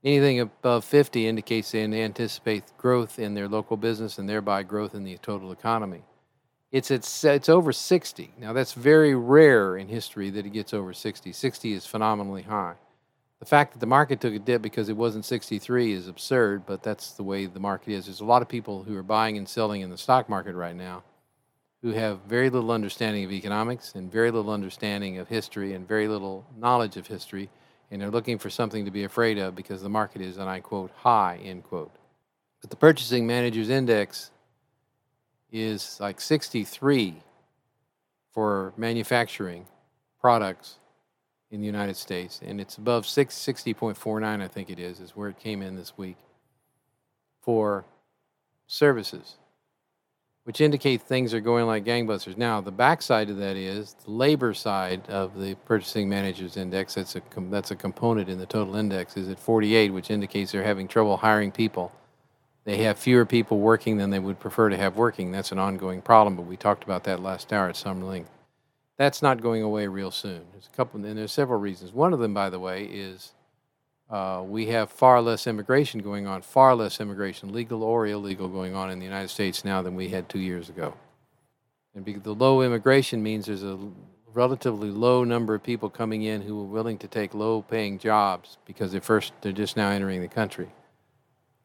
Anything 0.04 0.40
above 0.40 0.86
50 0.86 1.28
indicates 1.28 1.72
they 1.72 1.84
anticipate 1.84 2.64
growth 2.78 3.20
in 3.20 3.36
their 3.36 3.48
local 3.48 3.78
business 3.78 4.18
and 4.18 4.28
thereby 4.28 4.64
growth 4.64 4.96
in 4.96 5.04
the 5.04 5.18
total 5.18 5.52
economy. 5.52 6.04
It's, 6.72 6.90
it's, 6.90 7.24
it's 7.24 7.50
over 7.50 7.72
60. 7.72 8.34
Now, 8.40 8.54
that's 8.54 8.74
very 8.74 9.14
rare 9.14 9.76
in 9.76 9.90
history 9.90 10.30
that 10.32 10.46
it 10.46 10.54
gets 10.54 10.74
over 10.74 10.94
60. 10.94 11.34
60 11.34 11.74
is 11.74 11.86
phenomenally 11.86 12.44
high. 12.44 12.76
The 13.42 13.48
fact 13.48 13.74
that 13.74 13.80
the 13.80 13.88
market 13.88 14.22
took 14.22 14.36
a 14.36 14.40
dip 14.40 14.62
because 14.62 14.88
it 14.88 14.96
wasn't 14.96 15.26
63 15.26 15.94
is 15.94 16.08
absurd, 16.08 16.64
but 16.68 16.84
that's 16.84 17.14
the 17.14 17.24
way 17.24 17.48
the 17.48 17.60
market 17.60 17.92
is. 17.92 18.06
There's 18.06 18.22
a 18.22 18.26
lot 18.26 18.44
of 18.44 18.48
people 18.48 18.84
who 18.84 18.96
are 18.96 19.04
buying 19.04 19.36
and 19.36 19.50
selling 19.50 19.82
in 19.82 19.90
the 19.90 19.98
stock 19.98 20.30
market 20.30 20.54
right 20.54 20.76
now 20.76 21.02
who 21.82 21.92
have 21.92 22.20
very 22.28 22.52
little 22.52 22.70
understanding 22.70 23.26
of 23.26 23.32
economics 23.32 23.96
and 23.96 24.12
very 24.12 24.30
little 24.30 24.52
understanding 24.52 25.18
of 25.18 25.28
history 25.28 25.74
and 25.74 25.88
very 25.88 26.08
little 26.08 26.46
knowledge 26.56 26.98
of 26.98 27.08
history, 27.08 27.50
and 27.90 28.00
they're 28.00 28.12
looking 28.12 28.38
for 28.38 28.52
something 28.52 28.86
to 28.86 28.92
be 28.92 29.06
afraid 29.06 29.40
of 29.40 29.56
because 29.56 29.82
the 29.82 29.90
market 29.90 30.22
is, 30.22 30.38
and 30.38 30.48
I 30.48 30.60
quote, 30.60 30.92
high, 30.98 31.40
end 31.44 31.64
quote. 31.64 31.92
But 32.62 32.70
the 32.70 32.76
Purchasing 32.76 33.26
Managers 33.26 33.70
Index 33.70 34.30
is 35.52 35.98
like 36.00 36.22
63 36.22 37.24
for 38.32 38.72
manufacturing 38.78 39.66
products 40.20 40.78
in 41.52 41.60
the 41.60 41.66
United 41.66 41.98
States, 41.98 42.40
and 42.46 42.62
it's 42.62 42.78
above 42.78 43.06
660.49, 43.06 44.42
I 44.42 44.48
think 44.48 44.70
it 44.70 44.80
is, 44.80 45.00
is 45.00 45.12
where 45.12 45.30
it 45.30 45.38
came 45.38 45.62
in 45.62 45.76
this 45.76 45.98
week 45.98 46.16
for 47.42 47.86
services, 48.68 49.36
which 50.46 50.62
indicate 50.62 51.02
things 51.02 51.34
are 51.34 51.42
going 51.42 51.68
like 51.68 51.84
gangbusters. 51.84 52.38
Now, 52.38 52.62
the 52.62 52.72
backside 52.72 53.30
of 53.30 53.38
that 53.38 53.58
is 53.58 53.96
the 54.06 54.12
labor 54.12 54.54
side 54.54 55.08
of 55.10 55.38
the 55.38 55.56
Purchasing 55.66 56.08
Managers 56.08 56.56
Index. 56.56 56.96
That's 56.96 57.16
a 57.16 57.22
that's 57.50 57.72
a 57.72 57.76
component 57.76 58.30
in 58.30 58.38
the 58.38 58.46
total 58.46 58.76
index. 58.78 59.18
Is 59.18 59.28
at 59.28 59.38
48, 59.38 59.92
which 59.92 60.10
indicates 60.10 60.54
they're 60.54 60.64
having 60.64 60.88
trouble 60.88 61.18
hiring 61.18 61.52
people 61.52 61.92
they 62.64 62.78
have 62.84 63.00
fewer 63.00 63.26
people 63.26 63.60
working 63.60 63.98
than 63.98 64.12
they 64.12 64.20
would 64.20 64.40
prefer 64.40 64.70
to 64.70 64.78
have 64.78 64.96
working. 64.96 65.32
That's 65.32 65.52
an 65.52 65.60
ongoing 65.60 66.02
problem, 66.02 66.36
but 66.36 66.44
we 66.44 66.58
talked 66.58 66.84
about 66.84 67.04
that 67.06 67.20
last 67.20 67.52
hour 67.52 67.70
at 67.70 67.76
some 67.76 68.02
length. 68.04 68.30
That's 69.02 69.22
not 69.24 69.42
going 69.42 69.64
away 69.64 69.88
real 69.88 70.12
soon. 70.12 70.42
There's 70.52 70.70
a 70.72 70.78
couple, 70.78 71.04
and 71.04 71.18
there's 71.18 71.32
several 71.32 71.60
reasons. 71.60 71.92
One 71.92 72.14
of 72.14 72.20
them, 72.20 72.34
by 72.36 72.50
the 72.52 72.60
way, 72.60 72.86
is 72.86 73.34
Uh, 74.12 74.44
we 74.46 74.68
have 74.68 74.92
far 74.92 75.22
less 75.22 75.48
immigration 75.48 76.02
going 76.02 76.28
on, 76.28 76.42
far 76.42 76.76
less 76.76 77.00
immigration, 77.00 77.54
legal 77.54 77.82
or 77.82 78.06
illegal, 78.06 78.50
going 78.50 78.76
on 78.76 78.92
in 78.92 79.00
the 79.00 79.06
United 79.06 79.30
States 79.30 79.64
now 79.64 79.82
than 79.82 79.96
we 79.96 80.10
had 80.10 80.28
two 80.28 80.40
years 80.40 80.68
ago. 80.70 80.94
And 81.96 82.06
the 82.06 82.36
low 82.36 82.62
immigration 82.62 83.24
means 83.24 83.46
there's 83.46 83.64
a 83.64 83.80
relatively 84.34 84.90
low 84.90 85.24
number 85.24 85.56
of 85.56 85.64
people 85.64 85.90
coming 85.90 86.24
in 86.24 86.42
who 86.42 86.60
are 86.62 86.66
willing 86.66 86.98
to 87.00 87.08
take 87.08 87.34
low 87.34 87.62
paying 87.62 87.98
jobs 88.00 88.58
because 88.66 88.92
they're 88.92 89.00
first 89.02 89.32
they're 89.42 89.54
just 89.54 89.78
now 89.78 89.90
entering 89.90 90.22
the 90.22 90.28
country. 90.28 90.70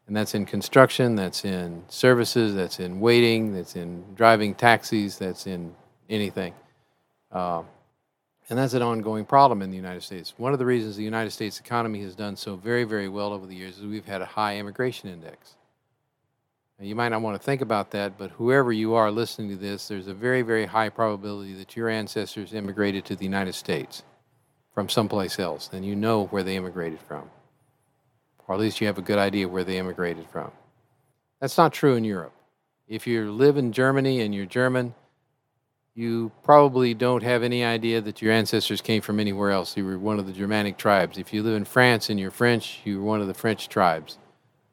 And 0.07 0.17
that's 0.17 0.35
in 0.37 0.47
construction, 0.47 1.17
that's 1.17 1.45
in 1.45 1.83
services, 1.89 2.55
that's 2.55 2.79
in 2.79 3.01
waiting, 3.01 3.55
that's 3.55 3.75
in 3.75 4.15
driving 4.15 4.55
taxis, 4.55 5.19
that's 5.19 5.49
in 5.49 5.75
anything. 6.09 6.55
Uh, 7.37 7.63
and 8.49 8.59
that's 8.59 8.73
an 8.73 8.81
ongoing 8.81 9.27
problem 9.27 9.61
in 9.61 9.71
the 9.71 9.77
United 9.77 10.03
States. 10.03 10.33
One 10.39 10.55
of 10.55 10.59
the 10.59 10.65
reasons 10.65 10.97
the 10.97 11.03
United 11.03 11.33
States 11.33 11.61
economy 11.61 12.01
has 12.01 12.15
done 12.15 12.35
so 12.35 12.57
very, 12.57 12.85
very 12.85 13.11
well 13.11 13.35
over 13.35 13.45
the 13.45 13.55
years 13.55 13.77
is 13.77 13.85
we've 13.85 14.07
had 14.07 14.23
a 14.23 14.27
high 14.27 14.57
immigration 14.57 15.11
index. 15.11 15.57
Now, 16.79 16.87
you 16.87 16.95
might 16.95 17.11
not 17.11 17.21
want 17.21 17.39
to 17.39 17.45
think 17.45 17.61
about 17.61 17.91
that, 17.91 18.17
but 18.17 18.31
whoever 18.31 18.73
you 18.73 18.95
are 18.95 19.11
listening 19.11 19.51
to 19.51 19.57
this, 19.57 19.87
there's 19.87 20.07
a 20.07 20.15
very, 20.15 20.41
very 20.41 20.65
high 20.65 20.89
probability 20.89 21.53
that 21.55 21.77
your 21.77 21.91
ancestors 21.91 22.55
immigrated 22.55 23.05
to 23.05 23.17
the 23.17 23.25
United 23.25 23.55
States 23.55 24.03
from 24.73 24.89
someplace 24.89 25.39
else, 25.39 25.69
and 25.75 25.85
you 25.85 25.95
know 25.95 26.25
where 26.29 26.43
they 26.43 26.57
immigrated 26.57 27.01
from. 27.01 27.29
Or 28.49 28.55
at 28.55 28.61
least 28.63 28.81
you 28.81 28.87
have 28.87 28.99
a 28.99 29.03
good 29.03 29.19
idea 29.19 29.47
where 29.47 29.65
they 29.65 29.77
immigrated 29.77 30.27
from. 30.31 30.53
That's 31.41 31.59
not 31.59 31.75
true 31.75 31.97
in 31.97 32.05
Europe. 32.05 32.33
If 32.89 33.07
you 33.07 33.31
live 33.31 33.59
in 33.59 33.73
Germany 33.73 34.23
and 34.23 34.35
you're 34.35 34.47
German, 34.47 34.95
you 35.97 36.31
probably 36.43 36.93
don't 36.93 37.23
have 37.23 37.43
any 37.43 37.65
idea 37.65 38.03
that 38.03 38.21
your 38.21 38.31
ancestors 38.31 38.83
came 38.83 39.01
from 39.01 39.19
anywhere 39.19 39.51
else. 39.51 39.75
You 39.79 39.87
were 39.87 39.99
one 39.99 40.19
of 40.19 40.27
the 40.27 40.33
Germanic 40.33 40.77
tribes. 40.77 41.17
If 41.17 41.33
you 41.33 41.43
live 41.43 41.57
in 41.57 41.65
France 41.65 42.11
and 42.11 42.21
you're 42.21 42.31
French, 42.31 42.81
you 42.85 43.01
were 43.01 43.07
one 43.07 43.23
of 43.23 43.29
the 43.29 43.35
French 43.35 43.71
tribes. 43.71 44.19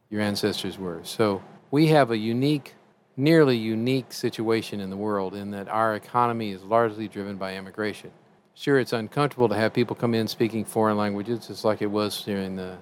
Your 0.09 0.19
ancestors 0.19 0.77
were. 0.77 0.99
So 1.03 1.41
we 1.71 1.87
have 1.87 2.11
a 2.11 2.17
unique, 2.17 2.75
nearly 3.15 3.55
unique 3.55 4.11
situation 4.11 4.81
in 4.81 4.89
the 4.89 4.97
world 4.97 5.33
in 5.33 5.51
that 5.51 5.69
our 5.69 5.95
economy 5.95 6.51
is 6.51 6.61
largely 6.61 7.07
driven 7.07 7.37
by 7.37 7.55
immigration. 7.55 8.11
Sure, 8.53 8.77
it's 8.77 8.93
uncomfortable 8.93 9.47
to 9.47 9.55
have 9.55 9.73
people 9.73 9.95
come 9.95 10.13
in 10.13 10.27
speaking 10.27 10.65
foreign 10.65 10.97
languages, 10.97 11.47
just 11.47 11.63
like 11.63 11.81
it 11.81 11.87
was 11.87 12.21
during 12.23 12.57
the 12.57 12.77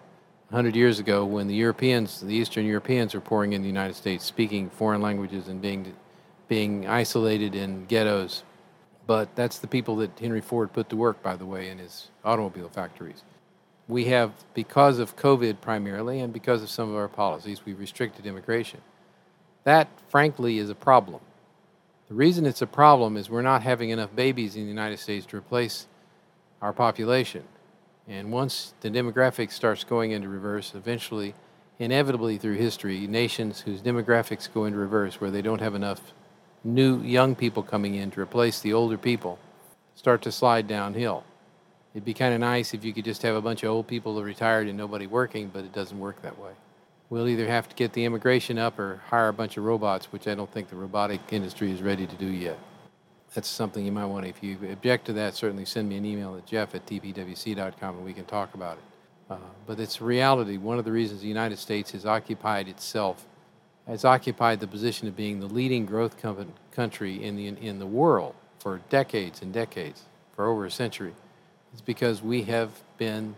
100 0.49 0.75
years 0.75 0.97
ago 0.99 1.23
when 1.25 1.47
the 1.47 1.53
Europeans, 1.53 2.19
the 2.19 2.33
Eastern 2.33 2.65
Europeans, 2.65 3.13
were 3.13 3.21
pouring 3.21 3.53
in 3.53 3.61
the 3.61 3.67
United 3.67 3.95
States 3.95 4.25
speaking 4.25 4.69
foreign 4.71 5.01
languages 5.01 5.47
and 5.47 5.61
being 5.61 5.93
being 6.51 6.85
isolated 6.85 7.55
in 7.55 7.85
ghettos. 7.85 8.43
But 9.07 9.33
that's 9.37 9.59
the 9.59 9.67
people 9.67 9.95
that 9.95 10.19
Henry 10.19 10.41
Ford 10.41 10.73
put 10.73 10.89
to 10.89 10.97
work, 10.97 11.23
by 11.23 11.37
the 11.37 11.45
way, 11.45 11.69
in 11.69 11.77
his 11.77 12.09
automobile 12.25 12.67
factories. 12.67 13.23
We 13.87 14.03
have, 14.05 14.33
because 14.53 14.99
of 14.99 15.15
COVID 15.15 15.61
primarily, 15.61 16.19
and 16.19 16.33
because 16.33 16.61
of 16.61 16.69
some 16.69 16.89
of 16.89 16.97
our 16.97 17.07
policies, 17.07 17.61
we've 17.65 17.79
restricted 17.79 18.25
immigration. 18.25 18.81
That, 19.63 19.87
frankly, 20.09 20.57
is 20.57 20.69
a 20.69 20.75
problem. 20.75 21.21
The 22.09 22.15
reason 22.15 22.45
it's 22.45 22.61
a 22.61 22.67
problem 22.67 23.15
is 23.15 23.29
we're 23.29 23.41
not 23.41 23.63
having 23.63 23.89
enough 23.89 24.13
babies 24.13 24.57
in 24.57 24.63
the 24.63 24.67
United 24.67 24.99
States 24.99 25.25
to 25.27 25.37
replace 25.37 25.87
our 26.61 26.73
population. 26.73 27.43
And 28.09 28.29
once 28.29 28.73
the 28.81 28.89
demographics 28.89 29.53
starts 29.53 29.85
going 29.85 30.11
into 30.11 30.27
reverse, 30.27 30.73
eventually, 30.75 31.33
inevitably 31.79 32.37
through 32.37 32.55
history, 32.55 33.07
nations 33.07 33.61
whose 33.61 33.81
demographics 33.81 34.53
go 34.53 34.65
into 34.65 34.79
reverse, 34.79 35.21
where 35.21 35.31
they 35.31 35.41
don't 35.41 35.61
have 35.61 35.75
enough 35.75 36.11
new 36.63 37.01
young 37.01 37.35
people 37.35 37.63
coming 37.63 37.95
in 37.95 38.11
to 38.11 38.21
replace 38.21 38.59
the 38.59 38.73
older 38.73 38.97
people 38.97 39.39
start 39.95 40.21
to 40.23 40.31
slide 40.31 40.67
downhill. 40.67 41.23
It'd 41.93 42.05
be 42.05 42.13
kind 42.13 42.33
of 42.33 42.39
nice 42.39 42.73
if 42.73 42.85
you 42.85 42.93
could 42.93 43.05
just 43.05 43.21
have 43.23 43.35
a 43.35 43.41
bunch 43.41 43.63
of 43.63 43.69
old 43.69 43.87
people 43.87 44.15
that 44.15 44.23
retired 44.23 44.67
and 44.67 44.77
nobody 44.77 45.07
working, 45.07 45.49
but 45.53 45.65
it 45.65 45.73
doesn't 45.73 45.99
work 45.99 46.21
that 46.21 46.39
way. 46.39 46.51
We'll 47.09 47.27
either 47.27 47.47
have 47.47 47.67
to 47.67 47.75
get 47.75 47.91
the 47.91 48.05
immigration 48.05 48.57
up 48.57 48.79
or 48.79 49.01
hire 49.07 49.27
a 49.27 49.33
bunch 49.33 49.57
of 49.57 49.65
robots, 49.65 50.05
which 50.13 50.27
I 50.27 50.35
don't 50.35 50.49
think 50.49 50.69
the 50.69 50.77
robotic 50.77 51.19
industry 51.31 51.69
is 51.71 51.81
ready 51.81 52.07
to 52.07 52.15
do 52.15 52.27
yet. 52.27 52.57
That's 53.33 53.49
something 53.49 53.85
you 53.85 53.91
might 53.91 54.05
want 54.05 54.23
to, 54.23 54.29
if 54.29 54.41
you 54.41 54.57
object 54.71 55.05
to 55.07 55.13
that, 55.13 55.35
certainly 55.35 55.65
send 55.65 55.89
me 55.89 55.97
an 55.97 56.05
email 56.05 56.37
at 56.37 56.45
jeff 56.45 56.73
at 56.75 56.85
tpwc.com 56.85 57.95
and 57.97 58.05
we 58.05 58.13
can 58.13 58.25
talk 58.25 58.53
about 58.53 58.77
it. 58.77 58.83
Uh, 59.29 59.37
but 59.65 59.79
it's 59.79 60.01
reality. 60.01 60.57
One 60.57 60.79
of 60.79 60.85
the 60.85 60.91
reasons 60.91 61.21
the 61.21 61.27
United 61.27 61.57
States 61.57 61.91
has 61.91 62.05
occupied 62.05 62.67
itself 62.67 63.25
has 63.87 64.05
occupied 64.05 64.59
the 64.59 64.67
position 64.67 65.07
of 65.07 65.15
being 65.15 65.39
the 65.39 65.47
leading 65.47 65.85
growth 65.85 66.15
country 66.71 67.23
in 67.23 67.35
the, 67.35 67.47
in 67.47 67.79
the 67.79 67.85
world 67.85 68.35
for 68.59 68.79
decades 68.89 69.41
and 69.41 69.51
decades, 69.51 70.03
for 70.35 70.47
over 70.47 70.65
a 70.65 70.71
century, 70.71 71.13
is 71.73 71.81
because 71.81 72.21
we 72.21 72.43
have 72.43 72.69
been 72.97 73.35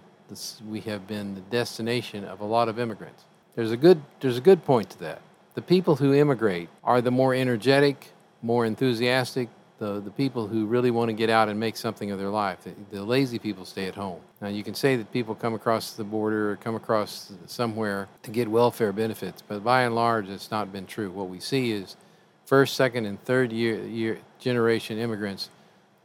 we 0.68 0.80
have 0.82 1.06
been 1.06 1.36
the 1.36 1.42
destination 1.42 2.26
of 2.26 2.40
a 2.40 2.46
lot 2.46 2.68
of 2.68 2.80
immigrants. 2.80 3.24
There's 3.56 3.72
a 3.72 3.78
good 3.78 4.02
there's 4.20 4.38
a 4.38 4.42
good 4.42 4.66
point 4.66 4.90
to 4.92 5.00
that. 5.00 5.22
The 5.54 5.62
people 5.62 5.98
who 5.98 6.14
immigrate 6.14 6.70
are 6.84 7.02
the 7.02 7.12
more 7.12 7.36
energetic, 7.36 8.12
more 8.42 8.66
enthusiastic, 8.66 9.50
the, 9.84 10.00
the 10.00 10.12
people 10.12 10.48
who 10.48 10.66
really 10.66 10.92
want 10.92 11.10
to 11.10 11.14
get 11.14 11.30
out 11.30 11.50
and 11.50 11.60
make 11.60 11.76
something 11.76 12.10
of 12.10 12.18
their 12.18 12.30
life. 12.30 12.60
The, 12.64 12.74
the, 12.96 13.04
lazy 13.04 13.38
people 13.38 13.66
stay 13.66 13.86
at 13.86 13.96
home. 13.96 14.22
Now, 14.42 14.48
you 14.48 14.64
can 14.64 14.74
say 14.74 14.96
that 14.96 15.12
people 15.12 15.36
come 15.36 15.54
across 15.54 15.92
the 15.92 16.06
border 16.06 16.52
or 16.52 16.56
come 16.56 16.76
across 16.76 17.34
somewhere 17.48 18.08
to 18.22 18.32
get 18.32 18.48
welfare 18.48 18.94
benefits, 18.94 19.44
but 19.46 19.62
by 19.62 19.82
and 19.82 19.94
large, 19.94 20.30
it's 20.30 20.50
not 20.50 20.72
been 20.72 20.86
true. 20.86 21.12
What 21.12 21.28
we 21.28 21.42
see 21.42 21.74
is 21.74 21.98
first, 22.46 22.76
second, 22.76 23.06
and 23.06 23.22
third 23.26 23.52
year, 23.52 23.84
year 23.86 24.20
generation 24.40 24.98
immigrants 24.98 25.50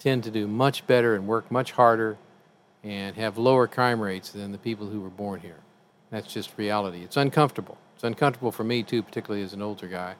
tend 0.00 0.24
to 0.24 0.30
do 0.32 0.48
much 0.48 0.84
better 0.88 1.14
and 1.14 1.28
work 1.28 1.48
much 1.48 1.70
harder 1.70 2.16
and 2.82 3.14
have 3.14 3.38
lower 3.38 3.68
crime 3.68 4.00
rates 4.00 4.30
than 4.30 4.50
the 4.50 4.58
people 4.58 4.88
who 4.88 5.00
were 5.00 5.08
born 5.08 5.38
here. 5.38 5.60
That's 6.10 6.32
just 6.32 6.50
reality. 6.56 7.04
It's 7.04 7.16
uncomfortable. 7.16 7.78
It's 7.94 8.02
uncomfortable 8.02 8.50
for 8.50 8.64
me, 8.64 8.82
too, 8.82 9.04
particularly 9.04 9.44
as 9.44 9.52
an 9.52 9.62
older 9.62 9.86
guy. 9.86 10.16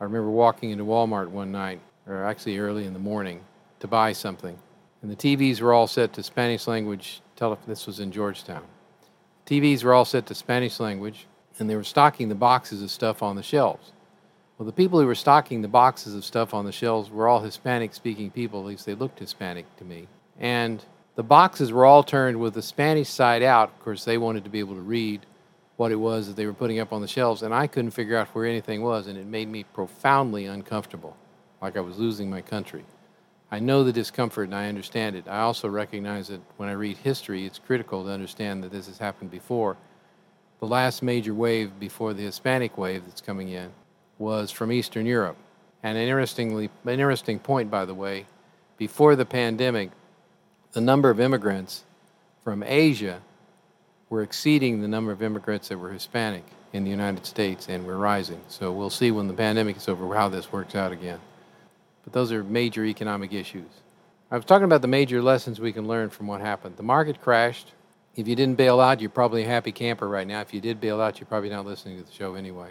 I 0.00 0.04
remember 0.04 0.30
walking 0.30 0.70
into 0.70 0.84
Walmart 0.84 1.28
one 1.28 1.52
night 1.52 1.80
or 2.06 2.24
actually 2.24 2.58
early 2.58 2.86
in 2.86 2.92
the 2.92 2.98
morning, 2.98 3.40
to 3.80 3.86
buy 3.86 4.12
something. 4.12 4.58
And 5.02 5.10
the 5.10 5.16
TVs 5.16 5.60
were 5.60 5.72
all 5.72 5.86
set 5.86 6.12
to 6.14 6.22
Spanish 6.22 6.66
language. 6.66 7.20
Tele- 7.36 7.58
this 7.66 7.86
was 7.86 8.00
in 8.00 8.12
Georgetown. 8.12 8.64
TVs 9.46 9.84
were 9.84 9.92
all 9.92 10.04
set 10.04 10.26
to 10.26 10.34
Spanish 10.34 10.80
language, 10.80 11.26
and 11.58 11.70
they 11.70 11.76
were 11.76 11.84
stocking 11.84 12.28
the 12.28 12.34
boxes 12.34 12.82
of 12.82 12.90
stuff 12.90 13.22
on 13.22 13.36
the 13.36 13.42
shelves. 13.42 13.92
Well, 14.58 14.66
the 14.66 14.72
people 14.72 14.98
who 15.00 15.06
were 15.06 15.14
stocking 15.14 15.62
the 15.62 15.68
boxes 15.68 16.14
of 16.14 16.24
stuff 16.24 16.54
on 16.54 16.64
the 16.64 16.72
shelves 16.72 17.10
were 17.10 17.28
all 17.28 17.40
Hispanic 17.40 17.94
speaking 17.94 18.30
people, 18.30 18.60
at 18.60 18.66
least 18.66 18.86
they 18.86 18.94
looked 18.94 19.18
Hispanic 19.18 19.66
to 19.76 19.84
me. 19.84 20.08
And 20.38 20.84
the 21.14 21.22
boxes 21.22 21.72
were 21.72 21.84
all 21.84 22.02
turned 22.02 22.40
with 22.40 22.54
the 22.54 22.62
Spanish 22.62 23.08
side 23.08 23.42
out. 23.42 23.68
Of 23.68 23.80
course, 23.84 24.04
they 24.04 24.18
wanted 24.18 24.44
to 24.44 24.50
be 24.50 24.58
able 24.58 24.74
to 24.74 24.80
read 24.80 25.26
what 25.76 25.92
it 25.92 25.96
was 25.96 26.26
that 26.26 26.36
they 26.36 26.46
were 26.46 26.54
putting 26.54 26.78
up 26.78 26.92
on 26.92 27.02
the 27.02 27.08
shelves, 27.08 27.42
and 27.42 27.54
I 27.54 27.66
couldn't 27.66 27.90
figure 27.90 28.16
out 28.16 28.28
where 28.28 28.46
anything 28.46 28.82
was, 28.82 29.06
and 29.06 29.18
it 29.18 29.26
made 29.26 29.48
me 29.48 29.64
profoundly 29.64 30.46
uncomfortable 30.46 31.16
like 31.60 31.76
I 31.76 31.80
was 31.80 31.98
losing 31.98 32.30
my 32.30 32.42
country. 32.42 32.84
I 33.50 33.60
know 33.60 33.84
the 33.84 33.92
discomfort 33.92 34.48
and 34.48 34.54
I 34.54 34.68
understand 34.68 35.14
it. 35.16 35.28
I 35.28 35.40
also 35.40 35.68
recognize 35.68 36.28
that 36.28 36.40
when 36.56 36.68
I 36.68 36.72
read 36.72 36.96
history, 36.96 37.46
it's 37.46 37.58
critical 37.58 38.04
to 38.04 38.10
understand 38.10 38.64
that 38.64 38.72
this 38.72 38.86
has 38.86 38.98
happened 38.98 39.30
before. 39.30 39.76
The 40.58 40.66
last 40.66 41.02
major 41.02 41.34
wave 41.34 41.78
before 41.78 42.12
the 42.12 42.24
Hispanic 42.24 42.76
wave 42.76 43.04
that's 43.04 43.20
coming 43.20 43.50
in 43.50 43.70
was 44.18 44.50
from 44.50 44.72
Eastern 44.72 45.06
Europe. 45.06 45.36
And 45.82 45.96
an 45.96 46.04
interestingly, 46.04 46.70
an 46.84 46.90
interesting 46.90 47.38
point, 47.38 47.70
by 47.70 47.84
the 47.84 47.94
way, 47.94 48.26
before 48.78 49.14
the 49.14 49.26
pandemic, 49.26 49.90
the 50.72 50.80
number 50.80 51.10
of 51.10 51.20
immigrants 51.20 51.84
from 52.42 52.62
Asia 52.62 53.20
were 54.08 54.22
exceeding 54.22 54.80
the 54.80 54.88
number 54.88 55.12
of 55.12 55.22
immigrants 55.22 55.68
that 55.68 55.78
were 55.78 55.90
Hispanic 55.90 56.44
in 56.72 56.84
the 56.84 56.90
United 56.90 57.24
States 57.26 57.68
and 57.68 57.86
we're 57.86 57.96
rising. 57.96 58.40
So 58.48 58.72
we'll 58.72 58.90
see 58.90 59.10
when 59.10 59.28
the 59.28 59.34
pandemic 59.34 59.76
is 59.76 59.88
over 59.88 60.14
how 60.14 60.28
this 60.28 60.52
works 60.52 60.74
out 60.74 60.92
again. 60.92 61.20
But 62.06 62.12
those 62.12 62.30
are 62.30 62.44
major 62.44 62.84
economic 62.84 63.34
issues. 63.34 63.68
I 64.30 64.36
was 64.36 64.44
talking 64.44 64.64
about 64.64 64.80
the 64.80 64.88
major 64.88 65.20
lessons 65.20 65.60
we 65.60 65.72
can 65.72 65.88
learn 65.88 66.08
from 66.08 66.28
what 66.28 66.40
happened. 66.40 66.76
The 66.76 66.84
market 66.84 67.20
crashed. 67.20 67.72
If 68.14 68.28
you 68.28 68.36
didn't 68.36 68.54
bail 68.54 68.80
out, 68.80 69.00
you're 69.00 69.10
probably 69.10 69.42
a 69.42 69.48
happy 69.48 69.72
camper 69.72 70.08
right 70.08 70.26
now. 70.26 70.40
If 70.40 70.54
you 70.54 70.60
did 70.60 70.80
bail 70.80 71.00
out, 71.00 71.18
you're 71.20 71.26
probably 71.26 71.50
not 71.50 71.66
listening 71.66 71.98
to 71.98 72.04
the 72.04 72.12
show 72.12 72.36
anyway. 72.36 72.70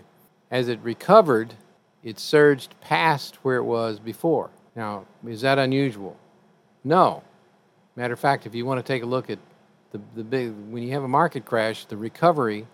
As 0.49 0.69
it 0.69 0.79
recovered, 0.79 1.53
it 2.01 2.17
surged 2.17 2.79
past 2.79 3.35
where 3.43 3.57
it 3.57 3.63
was 3.63 3.99
before. 3.99 4.51
Now, 4.73 5.05
is 5.27 5.41
that 5.41 5.59
unusual? 5.59 6.17
No. 6.83 7.21
Matter 7.97 8.13
of 8.13 8.19
fact, 8.19 8.45
if 8.45 8.55
you 8.55 8.65
want 8.65 8.83
to 8.85 8.93
take 8.93 9.03
a 9.03 9.05
look 9.05 9.29
at 9.29 9.39
the, 9.91 9.99
the 10.15 10.23
big, 10.23 10.53
when 10.69 10.81
you 10.81 10.93
have 10.93 11.03
a 11.03 11.09
market 11.09 11.45
crash, 11.45 11.85
the 11.85 11.97
recovery 11.97 12.67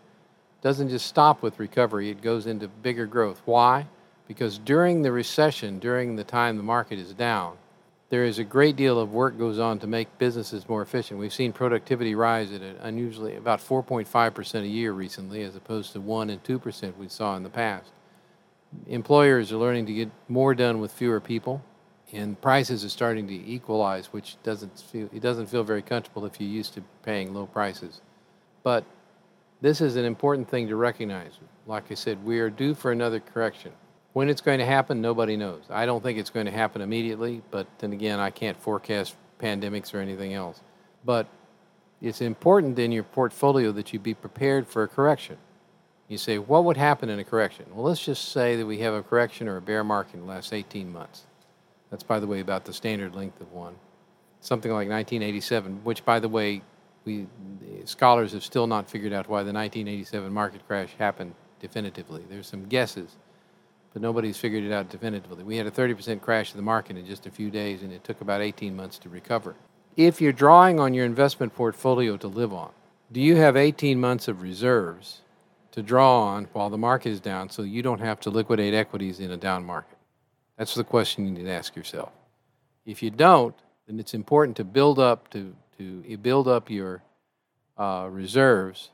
doesn't 0.62 0.89
just 0.89 1.08
stop 1.08 1.41
with 1.41 1.60
recovery, 1.60 2.12
it 2.12 2.21
goes 2.21 2.45
into 2.45 2.67
bigger 2.67 3.08
growth. 3.08 3.41
Why? 3.45 3.88
Because 4.31 4.57
during 4.59 5.01
the 5.01 5.11
recession, 5.11 5.77
during 5.77 6.15
the 6.15 6.23
time 6.23 6.55
the 6.55 6.63
market 6.63 6.97
is 6.97 7.13
down, 7.13 7.57
there 8.09 8.23
is 8.23 8.39
a 8.39 8.45
great 8.45 8.77
deal 8.77 8.97
of 8.97 9.11
work 9.11 9.37
goes 9.37 9.59
on 9.59 9.77
to 9.79 9.87
make 9.87 10.17
businesses 10.19 10.69
more 10.69 10.81
efficient. 10.81 11.19
We've 11.19 11.33
seen 11.33 11.51
productivity 11.51 12.15
rise 12.15 12.53
at 12.53 12.61
an 12.61 12.77
unusually 12.81 13.35
about 13.35 13.59
4.5% 13.59 14.61
a 14.61 14.67
year 14.67 14.93
recently, 14.93 15.43
as 15.43 15.57
opposed 15.57 15.91
to 15.91 15.99
1 15.99 16.29
and 16.29 16.41
2% 16.45 16.95
we 16.95 17.09
saw 17.09 17.35
in 17.35 17.43
the 17.43 17.49
past. 17.49 17.91
Employers 18.87 19.51
are 19.51 19.57
learning 19.57 19.85
to 19.87 19.93
get 19.93 20.09
more 20.29 20.55
done 20.55 20.79
with 20.79 20.93
fewer 20.93 21.19
people, 21.19 21.61
and 22.13 22.39
prices 22.39 22.85
are 22.85 22.89
starting 22.89 23.27
to 23.27 23.33
equalize, 23.33 24.13
which 24.13 24.37
doesn't 24.43 24.79
feel 24.79 25.09
it 25.13 25.21
doesn't 25.21 25.47
feel 25.47 25.65
very 25.65 25.81
comfortable 25.81 26.25
if 26.25 26.39
you're 26.39 26.49
used 26.49 26.73
to 26.75 26.83
paying 27.03 27.33
low 27.33 27.47
prices. 27.47 27.99
But 28.63 28.85
This 29.61 29.81
is 29.81 29.95
an 29.95 30.05
important 30.05 30.49
thing 30.49 30.67
to 30.69 30.75
recognize. 30.75 31.33
Like 31.67 31.91
I 31.91 31.95
said, 31.95 32.23
we 32.25 32.39
are 32.39 32.49
due 32.49 32.73
for 32.73 32.91
another 32.91 33.19
correction. 33.19 33.71
When 34.13 34.28
it's 34.28 34.41
going 34.41 34.60
to 34.60 34.65
happen, 34.65 35.02
nobody 35.02 35.38
knows. 35.38 35.63
I 35.69 35.86
don't 35.86 36.04
think 36.04 36.19
it's 36.19 36.30
going 36.30 36.45
to 36.45 36.52
happen 36.52 36.82
immediately, 36.82 37.41
but 37.50 37.67
then 37.80 37.93
again, 37.93 38.19
I 38.19 38.30
can't 38.30 38.60
forecast 38.60 39.15
pandemics 39.39 39.93
or 39.93 40.00
anything 40.00 40.34
else. 40.34 40.62
But 41.06 41.28
it's 42.02 42.21
important 42.21 42.78
in 42.78 42.91
your 42.91 43.04
portfolio 43.04 43.71
that 43.71 43.93
you 43.93 44.00
be 44.00 44.13
prepared 44.13 44.67
for 44.67 44.84
a 44.84 44.88
correction. 44.88 45.38
You 46.08 46.17
say, 46.17 46.39
what 46.39 46.65
would 46.65 46.76
happen 46.76 47.10
in 47.10 47.19
a 47.19 47.24
correction? 47.24 47.65
Well, 47.74 47.86
let's 47.86 48.04
just 48.04 48.34
say 48.34 48.58
that 48.58 48.65
we 48.65 48.80
have 48.80 48.93
a 48.93 49.02
correction 49.02 49.47
or 49.47 49.56
a 49.56 49.62
bear 49.62 49.84
market 49.84 50.15
in 50.15 50.21
the 50.21 50.26
last 50.26 50.52
18 50.52 50.91
months. 50.91 51.26
That's, 51.89 52.04
by 52.04 52.19
the 52.19 52.28
way, 52.28 52.41
about 52.41 52.65
the 52.65 52.74
standard 52.74 53.15
length 53.15 53.39
of 53.39 53.52
one. 53.54 53.76
Something 54.41 54.71
like 54.71 54.89
1987, 54.89 55.82
which, 55.84 56.04
by 56.04 56.19
the 56.19 56.28
way, 56.28 56.63
we 57.06 57.28
scholars 57.86 58.34
have 58.34 58.43
still 58.43 58.67
not 58.67 58.89
figured 58.89 59.13
out 59.13 59.28
why 59.28 59.43
the 59.43 59.54
1987 59.54 60.32
market 60.32 60.67
crash 60.67 60.89
happened 61.00 61.34
definitively. 61.60 62.24
There's 62.30 62.47
some 62.47 62.65
guesses, 62.65 63.15
but 63.93 64.01
nobody's 64.01 64.38
figured 64.38 64.63
it 64.63 64.71
out 64.71 64.89
definitively. 64.89 65.43
We 65.43 65.58
had 65.58 65.67
a 65.67 65.71
30% 65.71 66.21
crash 66.21 66.51
of 66.51 66.56
the 66.56 66.62
market 66.62 66.97
in 66.97 67.06
just 67.06 67.25
a 67.25 67.32
few 67.32 67.49
days, 67.49 67.82
and 67.82 67.91
it 67.91 68.04
took 68.04 68.21
about 68.21 68.41
18 68.41 68.75
months 68.75 68.97
to 68.99 69.10
recover. 69.10 69.56
If 69.97 70.21
you're 70.21 70.32
drawing 70.32 70.80
on 70.80 70.93
your 70.93 71.06
investment 71.06 71.54
portfolio 71.54 72.15
to 72.17 72.27
live 72.27 72.54
on, 72.54 72.71
do 73.12 73.19
you 73.19 73.36
have 73.36 73.58
18 73.58 73.99
months 73.99 74.27
of 74.30 74.41
reserves 74.41 75.21
to 75.71 75.82
draw 75.82 76.21
on 76.21 76.47
while 76.54 76.69
the 76.69 76.77
market 76.77 77.10
is 77.10 77.19
down 77.19 77.49
so 77.49 77.63
you 77.63 77.82
don't 77.82 77.99
have 77.99 78.19
to 78.21 78.30
liquidate 78.30 78.73
equities 78.73 79.19
in 79.19 79.32
a 79.32 79.38
down 79.38 79.65
market? 79.65 79.97
That's 80.58 80.75
the 80.75 80.84
question 80.86 81.25
you 81.25 81.32
need 81.32 81.43
to 81.43 81.51
ask 81.51 81.75
yourself. 81.75 82.12
If 82.86 83.04
you 83.04 83.10
don't, 83.10 83.56
then 83.88 83.99
it's 83.99 84.13
important 84.13 84.56
to 84.58 84.63
build 84.63 84.99
up 84.99 85.30
to 85.32 85.54
to 85.77 86.17
build 86.17 86.47
up 86.47 86.69
your 86.69 87.01
uh, 87.75 88.08
reserves, 88.12 88.91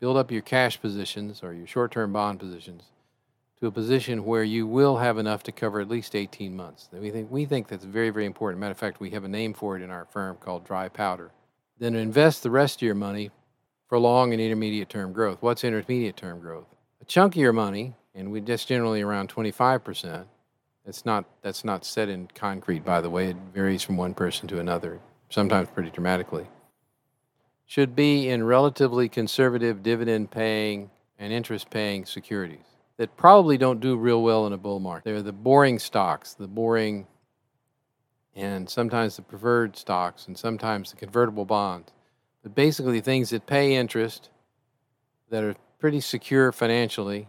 build 0.00 0.18
up 0.18 0.30
your 0.30 0.42
cash 0.42 0.78
positions 0.78 1.42
or 1.42 1.54
your 1.54 1.66
short 1.66 1.90
term 1.92 2.12
bond 2.12 2.38
positions 2.38 2.82
to 3.60 3.66
a 3.66 3.70
position 3.70 4.24
where 4.24 4.42
you 4.42 4.66
will 4.66 4.96
have 4.96 5.18
enough 5.18 5.42
to 5.42 5.52
cover 5.52 5.80
at 5.80 5.88
least 5.88 6.16
18 6.16 6.56
months. 6.56 6.88
We 6.92 7.10
think, 7.10 7.30
we 7.30 7.44
think 7.44 7.68
that's 7.68 7.84
very, 7.84 8.08
very 8.10 8.24
important. 8.24 8.58
Matter 8.60 8.72
of 8.72 8.78
fact, 8.78 9.00
we 9.00 9.10
have 9.10 9.24
a 9.24 9.28
name 9.28 9.52
for 9.52 9.76
it 9.76 9.82
in 9.82 9.90
our 9.90 10.06
firm 10.06 10.36
called 10.36 10.64
dry 10.64 10.88
powder. 10.88 11.30
Then 11.78 11.94
invest 11.94 12.42
the 12.42 12.50
rest 12.50 12.78
of 12.78 12.82
your 12.82 12.94
money 12.94 13.30
for 13.88 13.98
long 13.98 14.32
and 14.32 14.40
intermediate 14.40 14.88
term 14.88 15.12
growth. 15.12 15.38
What's 15.40 15.62
intermediate 15.62 16.16
term 16.16 16.40
growth? 16.40 16.66
A 17.02 17.04
chunk 17.04 17.34
of 17.34 17.40
your 17.40 17.52
money, 17.52 17.94
and 18.14 18.30
we 18.32 18.40
just 18.40 18.66
generally 18.66 19.02
around 19.02 19.28
25%. 19.28 20.24
That's 20.86 21.04
not 21.04 21.26
that's 21.42 21.62
not 21.64 21.84
set 21.84 22.08
in 22.08 22.28
concrete, 22.34 22.84
by 22.84 23.00
the 23.00 23.10
way. 23.10 23.28
It 23.28 23.36
varies 23.54 23.82
from 23.82 23.96
one 23.96 24.14
person 24.14 24.48
to 24.48 24.58
another 24.58 25.00
sometimes 25.28 25.68
pretty 25.68 25.90
dramatically, 25.90 26.46
should 27.66 27.94
be 27.94 28.28
in 28.28 28.42
relatively 28.42 29.08
conservative 29.08 29.82
dividend 29.82 30.30
paying 30.30 30.90
and 31.18 31.32
interest 31.32 31.70
paying 31.70 32.04
securities 32.04 32.69
that 33.00 33.16
probably 33.16 33.56
don't 33.56 33.80
do 33.80 33.96
real 33.96 34.22
well 34.22 34.46
in 34.46 34.52
a 34.52 34.58
bull 34.58 34.78
market. 34.78 35.04
They're 35.06 35.22
the 35.22 35.32
boring 35.32 35.78
stocks, 35.78 36.34
the 36.34 36.46
boring 36.46 37.06
and 38.36 38.68
sometimes 38.68 39.16
the 39.16 39.22
preferred 39.22 39.74
stocks 39.74 40.26
and 40.26 40.36
sometimes 40.36 40.90
the 40.90 40.98
convertible 40.98 41.46
bonds. 41.46 41.92
But 42.42 42.54
basically 42.54 43.00
things 43.00 43.30
that 43.30 43.46
pay 43.46 43.74
interest 43.74 44.28
that 45.30 45.42
are 45.42 45.54
pretty 45.78 46.02
secure 46.02 46.52
financially 46.52 47.28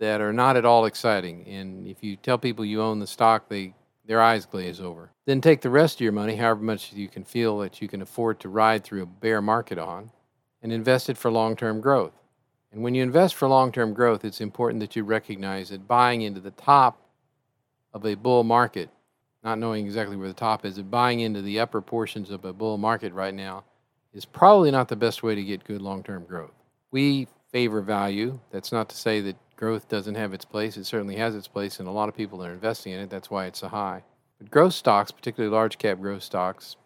that 0.00 0.20
are 0.20 0.32
not 0.32 0.56
at 0.56 0.64
all 0.64 0.86
exciting. 0.86 1.46
And 1.46 1.86
if 1.86 2.02
you 2.02 2.16
tell 2.16 2.36
people 2.36 2.64
you 2.64 2.82
own 2.82 2.98
the 2.98 3.06
stock, 3.06 3.48
they 3.48 3.74
their 4.04 4.20
eyes 4.20 4.44
glaze 4.44 4.80
over. 4.80 5.12
Then 5.24 5.40
take 5.40 5.60
the 5.60 5.70
rest 5.70 5.98
of 5.98 6.00
your 6.00 6.10
money, 6.10 6.34
however 6.34 6.62
much 6.62 6.92
you 6.94 7.06
can 7.06 7.22
feel 7.22 7.60
that 7.60 7.80
you 7.80 7.86
can 7.86 8.02
afford 8.02 8.40
to 8.40 8.48
ride 8.48 8.82
through 8.82 9.04
a 9.04 9.06
bear 9.06 9.40
market 9.40 9.78
on, 9.78 10.10
and 10.60 10.72
invest 10.72 11.08
it 11.08 11.16
for 11.16 11.30
long 11.30 11.54
term 11.54 11.80
growth. 11.80 12.21
And 12.72 12.82
when 12.82 12.94
you 12.94 13.02
invest 13.02 13.34
for 13.34 13.46
long 13.48 13.70
term 13.70 13.92
growth, 13.92 14.24
it's 14.24 14.40
important 14.40 14.80
that 14.80 14.96
you 14.96 15.04
recognize 15.04 15.68
that 15.68 15.86
buying 15.86 16.22
into 16.22 16.40
the 16.40 16.50
top 16.52 16.98
of 17.92 18.06
a 18.06 18.14
bull 18.14 18.44
market, 18.44 18.88
not 19.44 19.58
knowing 19.58 19.84
exactly 19.84 20.16
where 20.16 20.28
the 20.28 20.34
top 20.34 20.64
is, 20.64 20.76
but 20.76 20.90
buying 20.90 21.20
into 21.20 21.42
the 21.42 21.60
upper 21.60 21.82
portions 21.82 22.30
of 22.30 22.44
a 22.44 22.52
bull 22.52 22.78
market 22.78 23.12
right 23.12 23.34
now 23.34 23.64
is 24.14 24.24
probably 24.24 24.70
not 24.70 24.88
the 24.88 24.96
best 24.96 25.22
way 25.22 25.34
to 25.34 25.42
get 25.42 25.64
good 25.64 25.82
long 25.82 26.02
term 26.02 26.24
growth. 26.24 26.54
We 26.90 27.28
favor 27.50 27.82
value. 27.82 28.40
That's 28.50 28.72
not 28.72 28.88
to 28.88 28.96
say 28.96 29.20
that 29.20 29.36
growth 29.56 29.88
doesn't 29.88 30.14
have 30.14 30.32
its 30.32 30.44
place. 30.44 30.76
It 30.76 30.84
certainly 30.84 31.16
has 31.16 31.34
its 31.34 31.48
place, 31.48 31.78
and 31.78 31.86
a 31.86 31.92
lot 31.92 32.08
of 32.08 32.16
people 32.16 32.42
are 32.42 32.52
investing 32.52 32.92
in 32.92 33.00
it. 33.00 33.10
That's 33.10 33.30
why 33.30 33.46
it's 33.46 33.60
so 33.60 33.68
high. 33.68 34.02
But 34.38 34.50
growth 34.50 34.74
stocks, 34.74 35.10
particularly 35.10 35.54
large 35.54 35.78
cap 35.78 36.00
growth 36.00 36.22
stocks, 36.22 36.76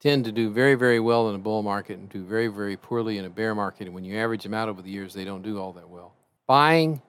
tend 0.00 0.24
to 0.24 0.32
do 0.32 0.50
very, 0.50 0.74
very 0.74 1.00
well 1.00 1.28
in 1.28 1.34
a 1.34 1.38
bull 1.38 1.62
market 1.62 1.98
and 1.98 2.08
do 2.08 2.22
very, 2.22 2.48
very 2.48 2.76
poorly 2.76 3.18
in 3.18 3.24
a 3.24 3.30
bear 3.30 3.54
market. 3.54 3.86
And 3.86 3.94
when 3.94 4.04
you 4.04 4.16
average 4.16 4.42
them 4.42 4.54
out 4.54 4.68
over 4.68 4.82
the 4.82 4.90
years, 4.90 5.14
they 5.14 5.24
don't 5.24 5.42
do 5.42 5.58
all 5.58 5.72
that 5.72 5.88
well. 5.88 6.12
Buying 6.46 7.02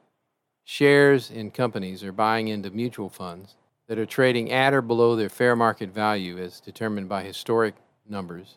shares 0.63 1.31
in 1.31 1.51
companies 1.51 2.03
or 2.03 2.11
buying 2.11 2.47
into 2.47 2.69
mutual 2.69 3.09
funds 3.09 3.55
that 3.87 3.97
are 3.97 4.05
trading 4.05 4.51
at 4.51 4.73
or 4.73 4.81
below 4.81 5.15
their 5.15 5.29
fair 5.29 5.55
market 5.55 5.93
value 5.93 6.37
as 6.37 6.59
determined 6.59 7.07
by 7.07 7.23
historic 7.23 7.75
numbers 8.07 8.55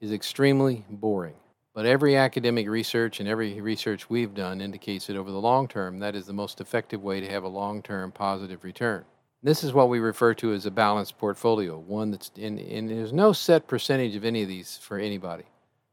is 0.00 0.12
extremely 0.12 0.84
boring. 0.88 1.34
But 1.72 1.86
every 1.86 2.16
academic 2.16 2.68
research 2.68 3.20
and 3.20 3.28
every 3.28 3.60
research 3.60 4.10
we've 4.10 4.34
done 4.34 4.60
indicates 4.60 5.06
that 5.06 5.16
over 5.16 5.30
the 5.30 5.40
long 5.40 5.68
term, 5.68 5.98
that 6.00 6.16
is 6.16 6.26
the 6.26 6.32
most 6.32 6.60
effective 6.60 7.02
way 7.02 7.20
to 7.20 7.30
have 7.30 7.44
a 7.44 7.48
long 7.48 7.80
term 7.82 8.10
positive 8.10 8.64
return. 8.64 9.04
This 9.42 9.64
is 9.64 9.72
what 9.72 9.88
we 9.88 10.00
refer 10.00 10.34
to 10.34 10.52
as 10.52 10.66
a 10.66 10.70
balanced 10.70 11.16
portfolio, 11.16 11.78
one 11.78 12.10
that's 12.10 12.30
in, 12.36 12.58
and 12.58 12.90
there's 12.90 13.12
no 13.12 13.32
set 13.32 13.66
percentage 13.66 14.14
of 14.14 14.24
any 14.24 14.42
of 14.42 14.48
these 14.48 14.76
for 14.76 14.98
anybody. 14.98 15.44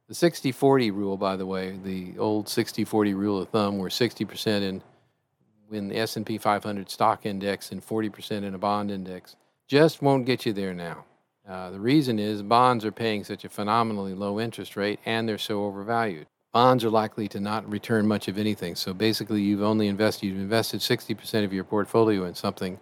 The 0.10 0.16
60 0.16 0.52
40 0.52 0.92
rule, 0.92 1.18
by 1.18 1.38
the 1.38 1.46
way, 1.46 1.78
the 1.82 2.18
old 2.18 2.50
60 2.50 2.84
40 2.84 3.14
rule 3.14 3.42
of 3.42 3.50
thumb, 3.50 3.78
where 3.78 3.90
60% 3.90 4.62
in, 4.62 4.82
in 5.72 5.88
the 5.88 5.98
S&P 5.98 6.38
500 6.38 6.90
stock 6.90 7.26
index 7.26 7.72
and 7.72 7.86
40% 7.86 8.44
in 8.44 8.54
a 8.54 8.58
bond 8.58 8.92
index, 8.92 9.38
just 9.68 10.02
won't 10.02 10.26
get 10.26 10.46
you 10.46 10.52
there 10.52 10.74
now. 10.74 11.06
Uh, 11.48 11.70
the 11.72 11.80
reason 11.80 12.20
is 12.20 12.42
bonds 12.42 12.84
are 12.84 12.92
paying 12.92 13.24
such 13.24 13.46
a 13.46 13.50
phenomenally 13.50 14.14
low 14.14 14.42
interest 14.42 14.76
rate 14.76 15.00
and 15.06 15.28
they're 15.28 15.38
so 15.38 15.64
overvalued. 15.64 16.28
Bonds 16.52 16.84
are 16.84 16.90
likely 16.90 17.30
to 17.30 17.40
not 17.40 17.70
return 17.70 18.08
much 18.08 18.28
of 18.28 18.38
anything. 18.38 18.76
So 18.76 18.94
basically, 18.94 19.42
you've 19.42 19.62
only 19.62 19.88
invested 19.88 20.28
you've 20.28 20.38
invested 20.38 20.82
60% 20.82 21.46
of 21.46 21.54
your 21.54 21.64
portfolio 21.64 22.26
in 22.26 22.36
something 22.36 22.80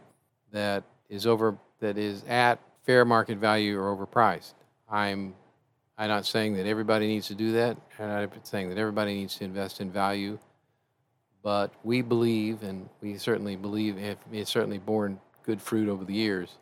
that 0.56 0.84
is 1.10 1.28
over 1.28 1.58
that 1.80 1.98
is 1.98 2.24
at 2.28 2.60
fair 2.84 3.06
market 3.06 3.38
value 3.38 3.80
or 3.80 3.96
overpriced. 3.96 4.54
I'm 4.90 5.36
I'm 5.98 6.10
not 6.10 6.26
saying 6.26 6.56
that 6.58 6.66
everybody 6.66 7.08
needs 7.08 7.28
to 7.28 7.36
do 7.36 7.54
that. 7.54 7.78
and 8.00 8.12
I'm 8.12 8.30
not 8.30 8.48
saying 8.48 8.70
that 8.70 8.78
everybody 8.78 9.14
needs 9.14 9.36
to 9.38 9.46
invest 9.46 9.80
in 9.80 9.92
value, 9.92 10.38
but 11.42 11.72
we 11.86 12.02
believe, 12.02 12.64
and 12.64 12.90
we 13.02 13.18
certainly 13.18 13.56
believe, 13.56 13.98
it's 14.32 14.52
certainly 14.52 14.78
borne 14.78 15.20
good 15.44 15.62
fruit 15.62 15.88
over 15.88 16.04
the 16.04 16.14
years 16.14 16.58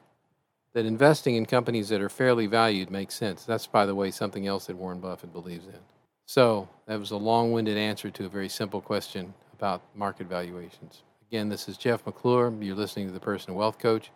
that 0.74 0.86
investing 0.86 1.36
in 1.36 1.46
companies 1.46 1.90
that 1.90 2.02
are 2.02 2.10
fairly 2.10 2.48
valued 2.48 2.90
makes 2.90 3.16
sense. 3.16 3.46
That's, 3.46 3.68
by 3.68 3.86
the 3.86 3.96
way, 3.96 4.12
something 4.12 4.48
else 4.48 4.66
that 4.66 4.76
Warren 4.76 5.00
Buffett 5.00 5.32
believes 5.32 5.68
in. 5.68 5.80
So, 6.26 6.68
that 6.88 7.00
was 7.00 7.12
a 7.12 7.18
long 7.18 7.52
winded 7.52 7.78
answer 7.78 8.10
to 8.10 8.26
a 8.26 8.30
very 8.30 8.50
simple 8.50 8.82
question 8.82 9.34
about 9.54 9.82
market 9.96 10.28
valuations. 10.28 11.04
Again, 11.34 11.50
this 11.50 11.68
is 11.68 11.78
Jeff 11.78 12.06
McClure. 12.06 12.54
You're 12.62 12.76
listening 12.76 13.08
to 13.08 13.12
the 13.12 13.20
Personal 13.20 13.58
Wealth 13.58 13.80
Coach. 13.80 14.12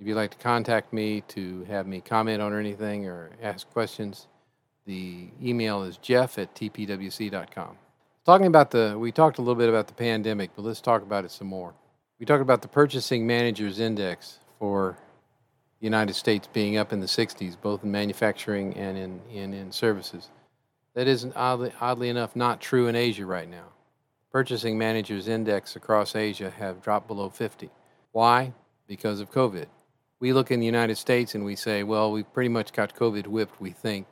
If 0.00 0.08
you'd 0.08 0.16
like 0.16 0.32
to 0.32 0.38
contact 0.38 0.92
me 0.92 1.20
to 1.28 1.62
have 1.68 1.86
me 1.86 2.00
comment 2.00 2.42
on 2.42 2.58
anything 2.58 3.06
or 3.06 3.30
ask 3.40 3.70
questions, 3.70 4.26
the 4.84 5.28
email 5.40 5.84
is 5.84 5.96
jeff 5.98 6.38
at 6.38 6.52
tpwc.com. 6.56 7.78
Talking 8.26 8.48
about 8.48 8.72
the, 8.72 8.96
we 8.98 9.12
talked 9.12 9.38
a 9.38 9.42
little 9.42 9.54
bit 9.54 9.68
about 9.68 9.86
the 9.86 9.94
pandemic, 9.94 10.50
but 10.56 10.64
let's 10.64 10.80
talk 10.80 11.02
about 11.02 11.24
it 11.24 11.30
some 11.30 11.46
more. 11.46 11.72
We 12.18 12.26
talked 12.26 12.42
about 12.42 12.62
the 12.62 12.68
Purchasing 12.68 13.24
Managers 13.24 13.78
Index 13.78 14.40
for 14.58 14.98
the 15.78 15.84
United 15.84 16.14
States 16.14 16.48
being 16.52 16.76
up 16.76 16.92
in 16.92 16.98
the 16.98 17.06
60s, 17.06 17.56
both 17.60 17.84
in 17.84 17.92
manufacturing 17.92 18.74
and 18.74 18.98
in, 18.98 19.20
in, 19.32 19.54
in 19.54 19.70
services. 19.70 20.30
That 20.94 21.06
isn't 21.06 21.32
oddly, 21.36 21.70
oddly 21.80 22.08
enough 22.08 22.34
not 22.34 22.60
true 22.60 22.88
in 22.88 22.96
Asia 22.96 23.24
right 23.24 23.48
now. 23.48 23.68
Purchasing 24.30 24.78
managers 24.78 25.26
index 25.26 25.74
across 25.74 26.14
Asia 26.14 26.50
have 26.50 26.80
dropped 26.80 27.08
below 27.08 27.28
50. 27.30 27.68
Why? 28.12 28.52
Because 28.86 29.18
of 29.18 29.32
COVID. 29.32 29.66
We 30.20 30.32
look 30.32 30.52
in 30.52 30.60
the 30.60 30.66
United 30.66 30.96
States 30.98 31.34
and 31.34 31.44
we 31.44 31.56
say, 31.56 31.82
well, 31.82 32.12
we've 32.12 32.32
pretty 32.32 32.48
much 32.48 32.72
got 32.72 32.94
COVID 32.94 33.26
whipped, 33.26 33.60
we 33.60 33.70
think. 33.70 34.06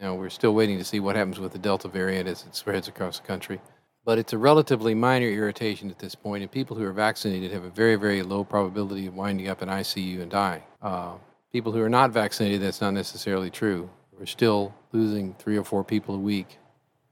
Now, 0.00 0.14
we're 0.14 0.30
still 0.30 0.54
waiting 0.54 0.78
to 0.78 0.84
see 0.84 0.98
what 0.98 1.14
happens 1.14 1.38
with 1.38 1.52
the 1.52 1.58
Delta 1.58 1.86
variant 1.86 2.28
as 2.28 2.44
it 2.46 2.56
spreads 2.56 2.88
across 2.88 3.20
the 3.20 3.26
country. 3.26 3.60
But 4.04 4.18
it's 4.18 4.32
a 4.32 4.38
relatively 4.38 4.94
minor 4.94 5.28
irritation 5.28 5.90
at 5.90 5.98
this 5.98 6.14
point, 6.14 6.42
and 6.42 6.50
people 6.50 6.76
who 6.76 6.84
are 6.84 6.92
vaccinated 6.92 7.52
have 7.52 7.64
a 7.64 7.70
very, 7.70 7.96
very 7.96 8.22
low 8.22 8.42
probability 8.42 9.06
of 9.06 9.14
winding 9.14 9.48
up 9.48 9.62
in 9.62 9.68
ICU 9.68 10.22
and 10.22 10.30
dying. 10.30 10.62
Uh, 10.82 11.12
people 11.52 11.70
who 11.70 11.82
are 11.82 11.88
not 11.90 12.10
vaccinated, 12.10 12.62
that's 12.62 12.80
not 12.80 12.94
necessarily 12.94 13.50
true. 13.50 13.90
We're 14.18 14.26
still 14.26 14.74
losing 14.92 15.34
three 15.34 15.58
or 15.58 15.64
four 15.64 15.84
people 15.84 16.14
a 16.14 16.18
week 16.18 16.58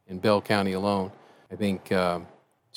in 0.09 0.19
Bell 0.19 0.41
County 0.41 0.73
alone. 0.73 1.13
I 1.53 1.57
think 1.57 1.93
uh, 1.93 2.21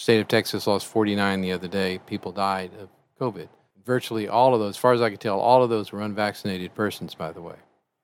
state 0.02 0.20
of 0.20 0.28
Texas 0.28 0.66
lost 0.66 0.88
49 0.88 1.42
the 1.42 1.52
other 1.52 1.68
day. 1.68 2.00
People 2.08 2.32
died 2.32 2.72
of 2.80 2.90
COVID. 3.20 3.48
Virtually 3.86 4.28
all 4.28 4.56
of 4.56 4.60
those, 4.60 4.72
as 4.72 4.78
far 4.78 4.94
as 4.94 5.02
I 5.02 5.12
could 5.12 5.20
tell, 5.20 5.40
all 5.40 5.62
of 5.62 5.70
those 5.70 5.92
were 5.92 6.02
unvaccinated 6.02 6.74
persons, 6.74 7.14
by 7.14 7.32
the 7.32 7.42
way. 7.42 7.58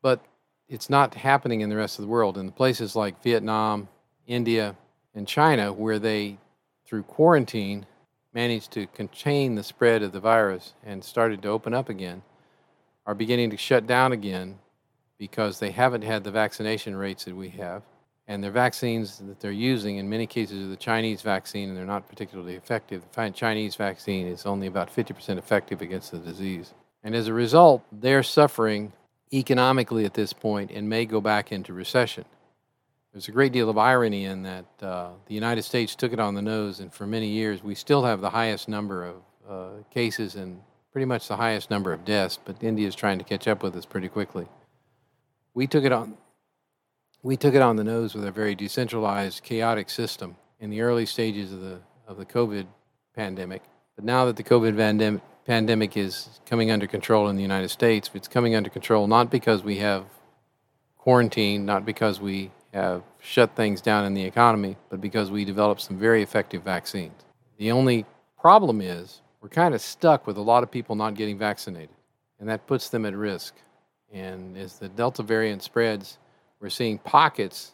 But 0.03 0.23
it's 0.69 0.91
not 0.91 1.15
happening 1.15 1.61
in 1.61 1.69
the 1.69 1.75
rest 1.75 1.97
of 1.97 2.03
the 2.03 2.09
world. 2.09 2.37
In 2.37 2.51
places 2.51 2.95
like 2.95 3.23
Vietnam, 3.23 3.87
India, 4.27 4.75
and 5.15 5.27
China, 5.27 5.73
where 5.73 5.97
they, 5.97 6.37
through 6.85 7.01
quarantine, 7.01 7.87
managed 8.31 8.71
to 8.73 8.85
contain 8.87 9.55
the 9.55 9.63
spread 9.63 10.03
of 10.03 10.11
the 10.11 10.19
virus 10.19 10.73
and 10.85 11.03
started 11.03 11.41
to 11.41 11.49
open 11.49 11.73
up 11.73 11.89
again, 11.89 12.21
are 13.07 13.15
beginning 13.15 13.49
to 13.49 13.57
shut 13.57 13.87
down 13.87 14.11
again 14.11 14.59
because 15.17 15.57
they 15.57 15.71
haven't 15.71 16.03
had 16.03 16.23
the 16.23 16.29
vaccination 16.29 16.95
rates 16.95 17.25
that 17.25 17.35
we 17.35 17.49
have. 17.49 17.81
And 18.29 18.43
their 18.43 18.51
vaccines 18.51 19.19
that 19.19 19.39
they're 19.39 19.51
using, 19.51 19.97
in 19.97 20.09
many 20.09 20.27
cases, 20.27 20.65
are 20.65 20.69
the 20.69 20.75
Chinese 20.75 21.21
vaccine, 21.21 21.69
and 21.69 21.77
they're 21.77 21.85
not 21.85 22.09
particularly 22.09 22.55
effective. 22.55 23.03
The 23.13 23.29
Chinese 23.31 23.75
vaccine 23.75 24.27
is 24.27 24.45
only 24.45 24.67
about 24.67 24.93
50% 24.93 25.37
effective 25.37 25.81
against 25.81 26.11
the 26.11 26.17
disease. 26.17 26.73
And 27.03 27.15
as 27.15 27.27
a 27.27 27.33
result, 27.33 27.83
they're 27.91 28.23
suffering 28.23 28.91
economically 29.31 30.03
at 30.03 30.13
this 30.13 30.33
point 30.33 30.71
and 30.71 30.89
may 30.89 31.05
go 31.05 31.21
back 31.21 31.51
into 31.51 31.71
recession. 31.73 32.25
There's 33.13 33.29
a 33.29 33.31
great 33.31 33.53
deal 33.53 33.69
of 33.69 33.77
irony 33.77 34.25
in 34.25 34.43
that 34.43 34.65
uh, 34.81 35.09
the 35.25 35.33
United 35.33 35.63
States 35.63 35.95
took 35.95 36.11
it 36.11 36.19
on 36.19 36.35
the 36.35 36.41
nose, 36.41 36.81
and 36.81 36.93
for 36.93 37.07
many 37.07 37.29
years 37.29 37.63
we 37.63 37.75
still 37.75 38.03
have 38.03 38.21
the 38.21 38.29
highest 38.29 38.67
number 38.67 39.05
of 39.05 39.15
uh, 39.49 39.69
cases 39.89 40.35
and 40.35 40.61
pretty 40.91 41.05
much 41.05 41.27
the 41.27 41.37
highest 41.37 41.69
number 41.69 41.93
of 41.93 42.03
deaths, 42.03 42.37
but 42.43 42.61
India 42.63 42.87
is 42.87 42.95
trying 42.95 43.17
to 43.17 43.23
catch 43.23 43.47
up 43.47 43.63
with 43.63 43.75
us 43.75 43.85
pretty 43.85 44.09
quickly. 44.09 44.47
We 45.53 45.65
took 45.65 45.83
it 45.83 45.91
on. 45.91 46.17
We 47.27 47.35
took 47.35 47.55
it 47.55 47.61
on 47.61 47.75
the 47.75 47.83
nose 47.83 48.15
with 48.15 48.23
a 48.23 48.31
very 48.31 48.55
decentralized, 48.55 49.43
chaotic 49.43 49.89
system 49.89 50.37
in 50.61 50.69
the 50.69 50.79
early 50.79 51.05
stages 51.05 51.51
of 51.51 51.59
the 51.59 51.81
of 52.07 52.15
the 52.15 52.25
COVID 52.25 52.67
pandemic. 53.17 53.63
But 53.97 54.05
now 54.05 54.23
that 54.23 54.37
the 54.37 54.45
COVID 54.45 54.77
pandemic 54.77 55.21
pandemic 55.45 55.97
is 55.97 56.39
coming 56.45 56.71
under 56.71 56.87
control 56.87 57.27
in 57.27 57.35
the 57.35 57.41
United 57.41 57.67
States, 57.67 58.09
it's 58.13 58.29
coming 58.29 58.55
under 58.55 58.69
control 58.69 59.07
not 59.07 59.29
because 59.29 59.61
we 59.61 59.79
have 59.79 60.05
quarantine, 60.97 61.65
not 61.65 61.85
because 61.85 62.21
we 62.21 62.49
have 62.73 63.03
shut 63.19 63.57
things 63.57 63.81
down 63.81 64.05
in 64.05 64.13
the 64.13 64.23
economy, 64.23 64.77
but 64.89 65.01
because 65.01 65.29
we 65.29 65.43
developed 65.43 65.81
some 65.81 65.99
very 65.99 66.23
effective 66.23 66.63
vaccines. 66.63 67.25
The 67.57 67.73
only 67.73 68.05
problem 68.39 68.79
is 68.79 69.21
we're 69.41 69.49
kind 69.49 69.75
of 69.75 69.81
stuck 69.81 70.27
with 70.27 70.37
a 70.37 70.41
lot 70.41 70.63
of 70.63 70.71
people 70.71 70.95
not 70.95 71.15
getting 71.15 71.37
vaccinated, 71.37 71.97
and 72.39 72.47
that 72.47 72.67
puts 72.67 72.87
them 72.87 73.05
at 73.05 73.13
risk. 73.13 73.53
And 74.13 74.55
as 74.55 74.79
the 74.79 74.87
Delta 74.87 75.23
variant 75.23 75.61
spreads, 75.61 76.19
we're 76.59 76.69
seeing 76.69 76.97
pockets 76.97 77.73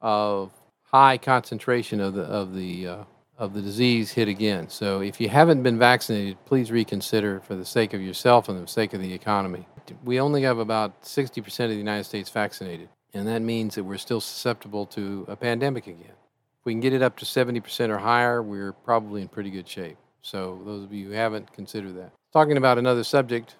of 0.00 0.50
high 0.82 1.18
concentration 1.18 2.00
of 2.00 2.14
the 2.14 2.22
of 2.22 2.54
the 2.54 2.86
uh, 2.86 3.04
of 3.36 3.52
the 3.52 3.60
disease 3.60 4.12
hit 4.12 4.28
again. 4.28 4.68
So 4.68 5.00
if 5.00 5.20
you 5.20 5.28
haven't 5.28 5.62
been 5.62 5.78
vaccinated, 5.78 6.36
please 6.44 6.70
reconsider 6.70 7.40
for 7.40 7.56
the 7.56 7.64
sake 7.64 7.92
of 7.92 8.00
yourself 8.00 8.48
and 8.48 8.62
the 8.62 8.68
sake 8.68 8.94
of 8.94 9.00
the 9.00 9.12
economy. 9.12 9.66
We 10.04 10.20
only 10.20 10.42
have 10.42 10.58
about 10.58 11.02
60% 11.02 11.64
of 11.64 11.70
the 11.70 11.76
United 11.76 12.04
States 12.04 12.30
vaccinated, 12.30 12.88
and 13.12 13.26
that 13.26 13.42
means 13.42 13.74
that 13.74 13.84
we're 13.84 13.98
still 13.98 14.20
susceptible 14.20 14.86
to 14.86 15.26
a 15.28 15.36
pandemic 15.36 15.88
again. 15.88 16.14
If 16.60 16.64
we 16.64 16.72
can 16.72 16.80
get 16.80 16.92
it 16.92 17.02
up 17.02 17.16
to 17.18 17.24
70% 17.24 17.90
or 17.90 17.98
higher, 17.98 18.40
we're 18.40 18.72
probably 18.72 19.20
in 19.20 19.28
pretty 19.28 19.50
good 19.50 19.68
shape. 19.68 19.98
So 20.22 20.62
those 20.64 20.84
of 20.84 20.92
you 20.92 21.08
who 21.08 21.12
haven't, 21.12 21.52
consider 21.52 21.92
that. 21.92 22.12
Talking 22.32 22.56
about 22.56 22.78
another 22.78 23.04
subject, 23.04 23.56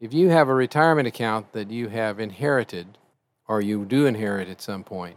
if 0.00 0.14
you 0.14 0.28
have 0.28 0.48
a 0.48 0.54
retirement 0.54 1.08
account 1.08 1.52
that 1.54 1.70
you 1.70 1.88
have 1.88 2.20
inherited 2.20 2.98
or 3.48 3.60
you 3.60 3.84
do 3.84 4.06
inherit 4.06 4.48
at 4.48 4.60
some 4.60 4.84
point, 4.84 5.16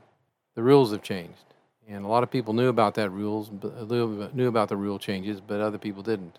the 0.56 0.64
rules 0.64 0.92
have 0.92 1.02
changed. 1.02 1.46
And 1.88 2.04
a 2.04 2.08
lot 2.08 2.24
of 2.24 2.30
people 2.30 2.54
knew 2.54 2.68
about 2.68 2.96
that 2.96 3.10
rules, 3.10 3.50
knew 4.34 4.48
about 4.48 4.70
the 4.70 4.76
rule 4.76 5.00
changes, 5.00 5.40
but 5.40 5.62
other 5.62 5.78
people 5.78 6.04
didn't. 6.04 6.38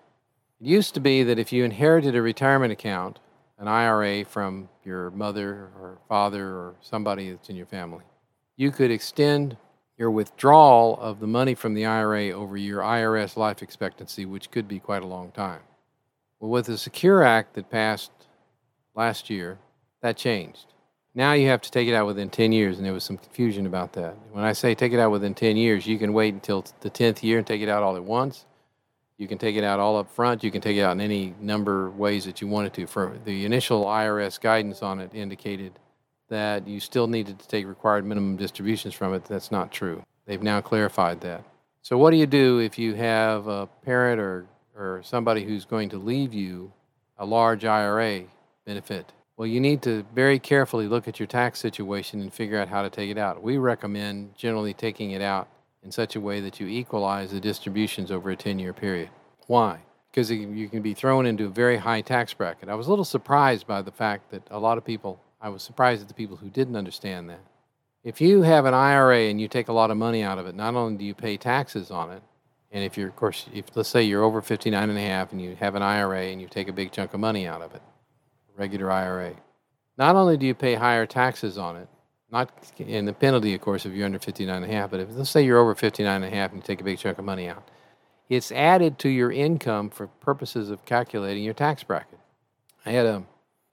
It 0.60 0.66
used 0.66 0.92
to 0.94 1.00
be 1.00 1.22
that 1.22 1.38
if 1.38 1.52
you 1.52 1.64
inherited 1.64 2.14
a 2.14 2.20
retirement 2.20 2.72
account, 2.72 3.18
an 3.58 3.66
IRA 3.66 4.24
from 4.24 4.68
your 4.84 5.10
mother 5.10 5.70
or 5.80 5.98
father 6.08 6.46
or 6.46 6.74
somebody 6.80 7.30
that's 7.30 7.48
in 7.48 7.56
your 7.56 7.66
family, 7.66 8.04
you 8.56 8.70
could 8.70 8.90
extend 8.90 9.56
your 9.96 10.10
withdrawal 10.10 10.98
of 11.00 11.18
the 11.18 11.26
money 11.26 11.54
from 11.54 11.74
the 11.74 11.86
IRA 11.86 12.30
over 12.30 12.56
your 12.56 12.82
IRS 12.82 13.36
life 13.36 13.62
expectancy, 13.62 14.26
which 14.26 14.50
could 14.50 14.68
be 14.68 14.78
quite 14.78 15.02
a 15.02 15.06
long 15.06 15.30
time. 15.32 15.60
Well, 16.38 16.50
with 16.50 16.66
the 16.66 16.78
Secure 16.78 17.24
Act 17.24 17.54
that 17.54 17.70
passed 17.70 18.12
last 18.94 19.28
year, 19.30 19.58
that 20.02 20.16
changed. 20.16 20.66
Now 21.18 21.32
you 21.32 21.48
have 21.48 21.62
to 21.62 21.70
take 21.72 21.88
it 21.88 21.94
out 21.94 22.06
within 22.06 22.30
10 22.30 22.52
years, 22.52 22.76
and 22.76 22.86
there 22.86 22.92
was 22.92 23.02
some 23.02 23.18
confusion 23.18 23.66
about 23.66 23.94
that. 23.94 24.14
When 24.30 24.44
I 24.44 24.52
say 24.52 24.76
take 24.76 24.92
it 24.92 25.00
out 25.00 25.10
within 25.10 25.34
10 25.34 25.56
years, 25.56 25.84
you 25.84 25.98
can 25.98 26.12
wait 26.12 26.32
until 26.32 26.64
the 26.78 26.90
10th 26.90 27.24
year 27.24 27.38
and 27.38 27.46
take 27.46 27.60
it 27.60 27.68
out 27.68 27.82
all 27.82 27.96
at 27.96 28.04
once. 28.04 28.44
You 29.16 29.26
can 29.26 29.36
take 29.36 29.56
it 29.56 29.64
out 29.64 29.80
all 29.80 29.96
up 29.96 30.08
front. 30.12 30.44
You 30.44 30.52
can 30.52 30.60
take 30.60 30.76
it 30.76 30.82
out 30.82 30.92
in 30.92 31.00
any 31.00 31.34
number 31.40 31.88
of 31.88 31.98
ways 31.98 32.24
that 32.26 32.40
you 32.40 32.46
wanted 32.46 32.72
to. 32.74 32.86
For 32.86 33.18
the 33.24 33.44
initial 33.44 33.84
IRS 33.84 34.40
guidance 34.40 34.80
on 34.80 35.00
it 35.00 35.12
indicated 35.12 35.72
that 36.28 36.68
you 36.68 36.78
still 36.78 37.08
needed 37.08 37.40
to 37.40 37.48
take 37.48 37.66
required 37.66 38.04
minimum 38.04 38.36
distributions 38.36 38.94
from 38.94 39.12
it. 39.12 39.24
That's 39.24 39.50
not 39.50 39.72
true. 39.72 40.04
They've 40.26 40.40
now 40.40 40.60
clarified 40.60 41.20
that. 41.22 41.42
So 41.82 41.98
what 41.98 42.12
do 42.12 42.16
you 42.16 42.26
do 42.26 42.60
if 42.60 42.78
you 42.78 42.94
have 42.94 43.48
a 43.48 43.66
parent 43.66 44.20
or, 44.20 44.46
or 44.76 45.00
somebody 45.02 45.42
who's 45.42 45.64
going 45.64 45.88
to 45.88 45.98
leave 45.98 46.32
you 46.32 46.72
a 47.18 47.26
large 47.26 47.64
IRA 47.64 48.22
benefit? 48.64 49.12
Well, 49.38 49.46
you 49.46 49.60
need 49.60 49.82
to 49.82 50.04
very 50.12 50.40
carefully 50.40 50.88
look 50.88 51.06
at 51.06 51.20
your 51.20 51.28
tax 51.28 51.60
situation 51.60 52.20
and 52.20 52.32
figure 52.32 52.58
out 52.58 52.66
how 52.66 52.82
to 52.82 52.90
take 52.90 53.08
it 53.08 53.16
out. 53.16 53.40
We 53.40 53.56
recommend 53.56 54.36
generally 54.36 54.74
taking 54.74 55.12
it 55.12 55.22
out 55.22 55.46
in 55.84 55.92
such 55.92 56.16
a 56.16 56.20
way 56.20 56.40
that 56.40 56.58
you 56.58 56.66
equalize 56.66 57.30
the 57.30 57.38
distributions 57.38 58.10
over 58.10 58.30
a 58.30 58.36
10 58.36 58.58
year 58.58 58.72
period. 58.72 59.10
Why? 59.46 59.78
Because 60.10 60.28
you 60.28 60.68
can 60.68 60.82
be 60.82 60.92
thrown 60.92 61.24
into 61.24 61.44
a 61.44 61.50
very 61.50 61.76
high 61.76 62.00
tax 62.00 62.34
bracket. 62.34 62.68
I 62.68 62.74
was 62.74 62.88
a 62.88 62.90
little 62.90 63.04
surprised 63.04 63.64
by 63.64 63.80
the 63.80 63.92
fact 63.92 64.32
that 64.32 64.42
a 64.50 64.58
lot 64.58 64.76
of 64.76 64.84
people, 64.84 65.20
I 65.40 65.50
was 65.50 65.62
surprised 65.62 66.02
at 66.02 66.08
the 66.08 66.14
people 66.14 66.36
who 66.36 66.50
didn't 66.50 66.74
understand 66.74 67.30
that. 67.30 67.44
If 68.02 68.20
you 68.20 68.42
have 68.42 68.64
an 68.64 68.74
IRA 68.74 69.30
and 69.30 69.40
you 69.40 69.46
take 69.46 69.68
a 69.68 69.72
lot 69.72 69.92
of 69.92 69.96
money 69.96 70.24
out 70.24 70.38
of 70.38 70.48
it, 70.48 70.56
not 70.56 70.74
only 70.74 70.98
do 70.98 71.04
you 71.04 71.14
pay 71.14 71.36
taxes 71.36 71.92
on 71.92 72.10
it, 72.10 72.22
and 72.72 72.82
if 72.82 72.98
you're, 72.98 73.08
of 73.08 73.14
course, 73.14 73.46
if 73.54 73.66
let's 73.76 73.88
say 73.88 74.02
you're 74.02 74.24
over 74.24 74.42
59 74.42 74.90
and 74.90 74.98
a 74.98 75.02
half 75.02 75.30
and 75.30 75.40
you 75.40 75.54
have 75.54 75.76
an 75.76 75.82
IRA 75.82 76.22
and 76.24 76.40
you 76.40 76.48
take 76.48 76.66
a 76.66 76.72
big 76.72 76.90
chunk 76.90 77.14
of 77.14 77.20
money 77.20 77.46
out 77.46 77.62
of 77.62 77.72
it, 77.76 77.82
regular 78.58 78.90
IRA. 78.90 79.34
Not 79.96 80.16
only 80.16 80.36
do 80.36 80.46
you 80.46 80.54
pay 80.54 80.74
higher 80.74 81.06
taxes 81.06 81.58
on 81.58 81.76
it, 81.76 81.88
not 82.30 82.50
in 82.78 83.06
the 83.06 83.12
penalty, 83.12 83.54
of 83.54 83.60
course, 83.60 83.86
if 83.86 83.92
you're 83.92 84.04
under 84.04 84.18
59 84.18 84.62
and 84.62 84.70
a 84.70 84.74
half, 84.74 84.90
but 84.90 85.00
if 85.00 85.08
let's 85.12 85.30
say 85.30 85.42
you're 85.42 85.58
over 85.58 85.74
59 85.74 86.22
and 86.22 86.32
a 86.32 86.36
half 86.36 86.50
and 86.50 86.60
you 86.60 86.66
take 86.66 86.80
a 86.80 86.84
big 86.84 86.98
chunk 86.98 87.18
of 87.18 87.24
money 87.24 87.48
out, 87.48 87.66
it's 88.28 88.52
added 88.52 88.98
to 88.98 89.08
your 89.08 89.32
income 89.32 89.88
for 89.88 90.06
purposes 90.06 90.68
of 90.68 90.84
calculating 90.84 91.42
your 91.42 91.54
tax 91.54 91.82
bracket. 91.82 92.18
I 92.84 92.90
had 92.90 93.06
a 93.06 93.22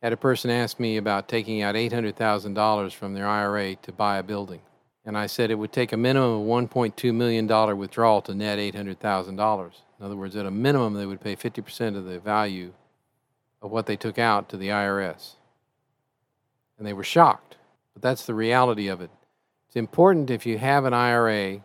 had 0.02 0.14
a 0.14 0.18
person 0.18 0.52
ask 0.52 0.80
me 0.80 0.98
about 0.98 1.28
taking 1.28 1.64
out 1.64 1.74
$800,000 1.74 2.94
from 2.94 3.16
their 3.16 3.28
IRA 3.28 3.76
to 3.78 3.92
buy 3.92 4.18
a 4.18 4.24
building. 4.24 4.62
And 5.04 5.18
I 5.18 5.26
said 5.26 5.50
it 5.50 5.56
would 5.56 5.72
take 5.72 5.94
a 5.94 5.98
minimum 5.98 6.42
of 6.42 6.70
$1.2 6.70 7.12
million 7.12 7.78
withdrawal 7.78 8.22
to 8.22 8.36
net 8.36 8.60
$800,000. 8.60 9.72
In 10.00 10.06
other 10.06 10.16
words, 10.16 10.36
at 10.36 10.46
a 10.46 10.52
minimum, 10.52 10.94
they 10.94 11.08
would 11.08 11.22
pay 11.22 11.36
50% 11.36 11.98
of 11.98 12.06
the 12.06 12.20
value 12.20 12.74
of 13.62 13.72
what 13.72 13.86
they 13.86 13.96
took 13.96 14.20
out 14.20 14.50
to 14.50 14.58
the 14.58 14.70
IRS. 14.70 15.36
And 16.78 16.86
they 16.86 16.94
were 16.94 17.04
shocked. 17.04 17.58
But 17.94 18.02
that's 18.02 18.26
the 18.26 18.34
reality 18.34 18.88
of 18.88 19.02
it. 19.02 19.10
It's 19.68 19.76
important 19.76 20.30
if 20.30 20.46
you 20.46 20.58
have 20.58 20.86
an 20.86 20.94
IRA 20.94 21.62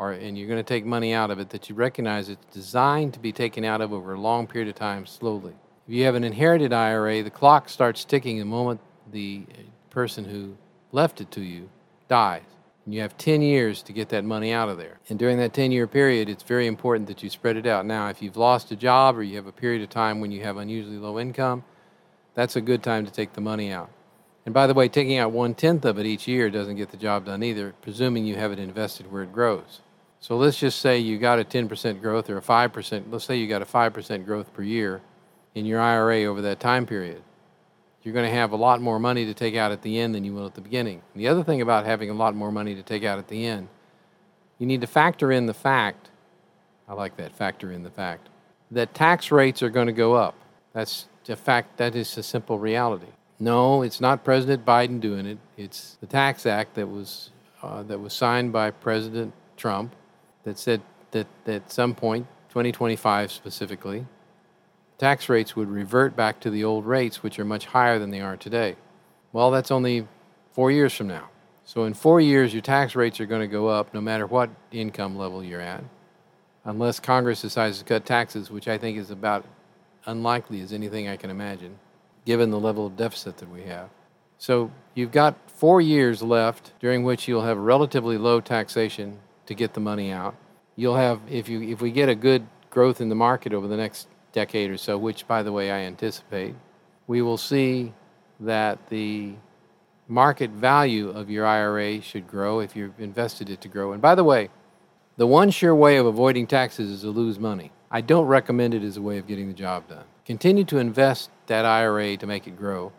or 0.00 0.12
and 0.12 0.36
you're 0.36 0.48
going 0.48 0.58
to 0.58 0.62
take 0.62 0.84
money 0.84 1.12
out 1.12 1.30
of 1.30 1.38
it 1.38 1.50
that 1.50 1.68
you 1.68 1.74
recognize 1.74 2.30
it's 2.30 2.44
designed 2.52 3.12
to 3.14 3.20
be 3.20 3.32
taken 3.32 3.64
out 3.64 3.82
of 3.82 3.92
over 3.92 4.14
a 4.14 4.20
long 4.20 4.46
period 4.46 4.68
of 4.68 4.74
time 4.74 5.04
slowly. 5.06 5.54
If 5.86 5.94
you 5.94 6.04
have 6.04 6.14
an 6.14 6.24
inherited 6.24 6.72
IRA, 6.72 7.22
the 7.22 7.30
clock 7.30 7.68
starts 7.68 8.04
ticking 8.04 8.38
the 8.38 8.44
moment 8.44 8.80
the 9.12 9.44
person 9.90 10.24
who 10.24 10.56
left 10.92 11.20
it 11.20 11.30
to 11.32 11.42
you 11.42 11.68
dies. 12.08 12.42
You 12.86 13.02
have 13.02 13.16
10 13.18 13.42
years 13.42 13.82
to 13.82 13.92
get 13.92 14.08
that 14.08 14.24
money 14.24 14.52
out 14.52 14.68
of 14.68 14.78
there. 14.78 14.98
And 15.08 15.18
during 15.18 15.38
that 15.38 15.52
10 15.52 15.70
year 15.70 15.86
period, 15.86 16.28
it's 16.28 16.42
very 16.42 16.66
important 16.66 17.08
that 17.08 17.22
you 17.22 17.30
spread 17.30 17.56
it 17.56 17.66
out. 17.66 17.86
Now, 17.86 18.08
if 18.08 18.22
you've 18.22 18.36
lost 18.36 18.72
a 18.72 18.76
job 18.76 19.16
or 19.16 19.22
you 19.22 19.36
have 19.36 19.46
a 19.46 19.52
period 19.52 19.82
of 19.82 19.90
time 19.90 20.20
when 20.20 20.32
you 20.32 20.42
have 20.42 20.56
unusually 20.56 20.96
low 20.96 21.18
income, 21.18 21.62
that's 22.34 22.56
a 22.56 22.60
good 22.60 22.82
time 22.82 23.04
to 23.04 23.12
take 23.12 23.34
the 23.34 23.40
money 23.40 23.70
out. 23.70 23.90
And 24.46 24.54
by 24.54 24.66
the 24.66 24.74
way, 24.74 24.88
taking 24.88 25.18
out 25.18 25.30
one 25.30 25.54
tenth 25.54 25.84
of 25.84 25.98
it 25.98 26.06
each 26.06 26.26
year 26.26 26.48
doesn't 26.48 26.76
get 26.76 26.90
the 26.90 26.96
job 26.96 27.26
done 27.26 27.42
either, 27.42 27.74
presuming 27.82 28.24
you 28.24 28.36
have 28.36 28.52
it 28.52 28.58
invested 28.58 29.12
where 29.12 29.22
it 29.22 29.32
grows. 29.32 29.80
So 30.18 30.36
let's 30.36 30.58
just 30.58 30.80
say 30.80 30.98
you 30.98 31.18
got 31.18 31.38
a 31.38 31.44
10% 31.44 32.00
growth 32.00 32.28
or 32.30 32.38
a 32.38 32.42
5%, 32.42 33.04
let's 33.10 33.24
say 33.24 33.36
you 33.36 33.46
got 33.46 33.62
a 33.62 33.66
5% 33.66 34.24
growth 34.24 34.52
per 34.54 34.62
year 34.62 35.02
in 35.54 35.66
your 35.66 35.80
IRA 35.80 36.24
over 36.24 36.40
that 36.42 36.60
time 36.60 36.86
period 36.86 37.22
you're 38.02 38.14
going 38.14 38.28
to 38.28 38.34
have 38.34 38.52
a 38.52 38.56
lot 38.56 38.80
more 38.80 38.98
money 38.98 39.26
to 39.26 39.34
take 39.34 39.56
out 39.56 39.72
at 39.72 39.82
the 39.82 39.98
end 39.98 40.14
than 40.14 40.24
you 40.24 40.32
will 40.32 40.46
at 40.46 40.54
the 40.54 40.60
beginning. 40.60 41.02
And 41.12 41.22
the 41.22 41.28
other 41.28 41.44
thing 41.44 41.60
about 41.60 41.84
having 41.84 42.10
a 42.10 42.14
lot 42.14 42.34
more 42.34 42.50
money 42.50 42.74
to 42.74 42.82
take 42.82 43.04
out 43.04 43.18
at 43.18 43.28
the 43.28 43.46
end, 43.46 43.68
you 44.58 44.66
need 44.66 44.80
to 44.80 44.86
factor 44.86 45.30
in 45.30 45.46
the 45.46 45.54
fact, 45.54 46.08
I 46.88 46.94
like 46.94 47.16
that, 47.18 47.34
factor 47.34 47.72
in 47.72 47.82
the 47.82 47.90
fact, 47.90 48.28
that 48.70 48.94
tax 48.94 49.30
rates 49.30 49.62
are 49.62 49.70
going 49.70 49.86
to 49.86 49.92
go 49.92 50.14
up. 50.14 50.34
That's 50.72 51.06
a 51.28 51.36
fact, 51.36 51.76
that 51.76 51.94
is 51.94 52.16
a 52.16 52.22
simple 52.22 52.58
reality. 52.58 53.06
No, 53.38 53.82
it's 53.82 54.00
not 54.00 54.24
President 54.24 54.64
Biden 54.64 55.00
doing 55.00 55.26
it. 55.26 55.38
It's 55.56 55.96
the 56.00 56.06
Tax 56.06 56.44
Act 56.44 56.74
that 56.74 56.86
was, 56.86 57.30
uh, 57.62 57.82
that 57.84 57.98
was 57.98 58.12
signed 58.12 58.52
by 58.52 58.70
President 58.70 59.32
Trump 59.56 59.94
that 60.44 60.58
said 60.58 60.82
that, 61.12 61.26
that 61.44 61.54
at 61.54 61.72
some 61.72 61.94
point, 61.94 62.26
2025 62.50 63.32
specifically, 63.32 64.06
tax 65.00 65.30
rates 65.30 65.56
would 65.56 65.70
revert 65.70 66.14
back 66.14 66.40
to 66.40 66.50
the 66.50 66.62
old 66.62 66.84
rates, 66.84 67.22
which 67.22 67.38
are 67.38 67.44
much 67.44 67.64
higher 67.64 67.98
than 67.98 68.10
they 68.10 68.20
are 68.20 68.36
today. 68.36 68.76
Well, 69.32 69.50
that's 69.50 69.70
only 69.70 70.06
four 70.52 70.70
years 70.70 70.92
from 70.92 71.08
now. 71.08 71.30
So 71.64 71.84
in 71.84 71.94
four 71.94 72.20
years, 72.20 72.52
your 72.52 72.60
tax 72.60 72.94
rates 72.94 73.18
are 73.18 73.24
going 73.24 73.40
to 73.40 73.46
go 73.46 73.68
up 73.68 73.94
no 73.94 74.02
matter 74.02 74.26
what 74.26 74.50
income 74.70 75.16
level 75.16 75.42
you're 75.42 75.60
at, 75.60 75.82
unless 76.66 77.00
Congress 77.00 77.40
decides 77.40 77.78
to 77.78 77.84
cut 77.84 78.04
taxes, 78.04 78.50
which 78.50 78.68
I 78.68 78.76
think 78.76 78.98
is 78.98 79.10
about 79.10 79.46
unlikely 80.04 80.60
as 80.60 80.70
anything 80.70 81.08
I 81.08 81.16
can 81.16 81.30
imagine, 81.30 81.78
given 82.26 82.50
the 82.50 82.60
level 82.60 82.86
of 82.86 82.98
deficit 82.98 83.38
that 83.38 83.50
we 83.50 83.62
have. 83.62 83.88
So 84.36 84.70
you've 84.94 85.12
got 85.12 85.34
four 85.46 85.80
years 85.80 86.22
left 86.22 86.72
during 86.78 87.04
which 87.04 87.26
you'll 87.26 87.44
have 87.44 87.56
relatively 87.56 88.18
low 88.18 88.42
taxation 88.42 89.18
to 89.46 89.54
get 89.54 89.72
the 89.72 89.80
money 89.80 90.10
out. 90.10 90.34
You'll 90.76 90.96
have, 90.96 91.20
if 91.30 91.48
you 91.48 91.62
if 91.62 91.80
we 91.80 91.90
get 91.90 92.10
a 92.10 92.14
good 92.14 92.46
growth 92.68 93.00
in 93.00 93.08
the 93.08 93.14
market 93.14 93.54
over 93.54 93.66
the 93.66 93.76
next 93.78 94.06
decade 94.32 94.70
or 94.70 94.76
so, 94.76 94.96
which 94.98 95.26
by 95.26 95.42
the 95.42 95.52
way 95.52 95.70
I 95.70 95.80
anticipate, 95.80 96.54
we 97.06 97.22
will 97.22 97.36
see 97.36 97.92
that 98.40 98.88
the 98.88 99.34
market 100.08 100.50
value 100.50 101.10
of 101.10 101.30
your 101.30 101.46
IRA 101.46 102.00
should 102.00 102.26
grow 102.26 102.60
if 102.60 102.74
you've 102.74 102.98
invested 102.98 103.48
it 103.48 103.60
to 103.60 103.68
grow. 103.68 103.92
And 103.92 104.02
by 104.02 104.14
the 104.14 104.24
way, 104.24 104.48
the 105.16 105.26
one 105.26 105.50
sure 105.50 105.74
way 105.74 105.96
of 105.98 106.06
avoiding 106.06 106.46
taxes 106.46 106.90
is 106.90 107.00
to 107.02 107.10
lose 107.10 107.38
money. 107.38 107.72
I 107.90 108.00
don't 108.00 108.26
recommend 108.26 108.74
it 108.74 108.82
as 108.82 108.96
a 108.96 109.02
way 109.02 109.18
of 109.18 109.26
getting 109.26 109.48
the 109.48 109.54
job 109.54 109.88
done. 109.88 110.04
Continue 110.24 110.64
to 110.64 110.78
invest 110.78 111.30
that 111.46 111.64
IRA 111.64 112.16
to 112.16 112.26
make 112.26 112.46
it 112.46 112.56
grow. 112.56 112.92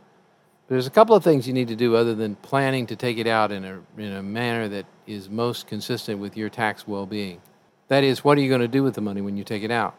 There's 0.67 0.87
a 0.87 0.91
couple 0.91 1.15
of 1.15 1.23
things 1.23 1.47
you 1.47 1.53
need 1.53 1.67
to 1.67 1.75
do 1.75 1.95
other 1.95 2.15
than 2.15 2.35
planning 2.35 2.87
to 2.87 2.95
take 2.95 3.17
it 3.17 3.27
out 3.27 3.51
in 3.51 3.65
a, 3.65 3.81
in 3.97 4.13
a 4.13 4.23
manner 4.23 4.69
that 4.69 4.85
is 5.05 5.29
most 5.29 5.67
consistent 5.67 6.19
with 6.19 6.37
your 6.37 6.49
tax 6.49 6.87
well 6.87 7.05
being. 7.05 7.41
That 7.89 8.05
is, 8.05 8.23
what 8.23 8.37
are 8.37 8.41
you 8.41 8.47
going 8.47 8.61
to 8.61 8.69
do 8.69 8.83
with 8.83 8.95
the 8.95 9.01
money 9.01 9.19
when 9.19 9.35
you 9.35 9.43
take 9.43 9.63
it 9.63 9.71
out? 9.71 9.95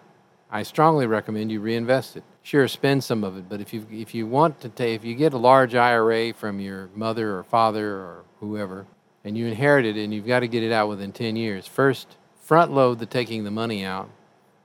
I 0.55 0.65
strongly 0.65 1.07
recommend 1.07 1.51
you 1.51 1.61
reinvest 1.61 2.19
it. 2.19 2.25
Sure, 2.43 2.69
spend 2.69 3.03
some 3.03 3.25
of 3.25 3.38
it, 3.38 3.49
but 3.49 3.62
if 3.62 3.73
you 3.73 3.87
if 3.91 4.15
you 4.15 4.27
want 4.27 4.61
to 4.61 4.69
take 4.69 4.95
if 4.97 5.03
you 5.03 5.15
get 5.15 5.33
a 5.33 5.38
large 5.38 5.75
IRA 5.75 6.35
from 6.35 6.61
your 6.61 6.91
mother 6.95 7.38
or 7.38 7.43
father 7.43 7.95
or 7.95 8.25
whoever, 8.41 8.85
and 9.25 9.38
you 9.38 9.47
inherit 9.47 9.87
it 9.87 9.97
and 9.97 10.12
you've 10.12 10.27
got 10.27 10.41
to 10.41 10.49
get 10.49 10.62
it 10.62 10.71
out 10.71 10.91
within 10.91 11.11
10 11.11 11.37
years, 11.37 11.67
first 11.67 12.17
front 12.43 12.71
load 12.71 12.99
the 12.99 13.07
taking 13.07 13.45
the 13.45 13.51
money 13.51 13.83
out, 13.83 14.11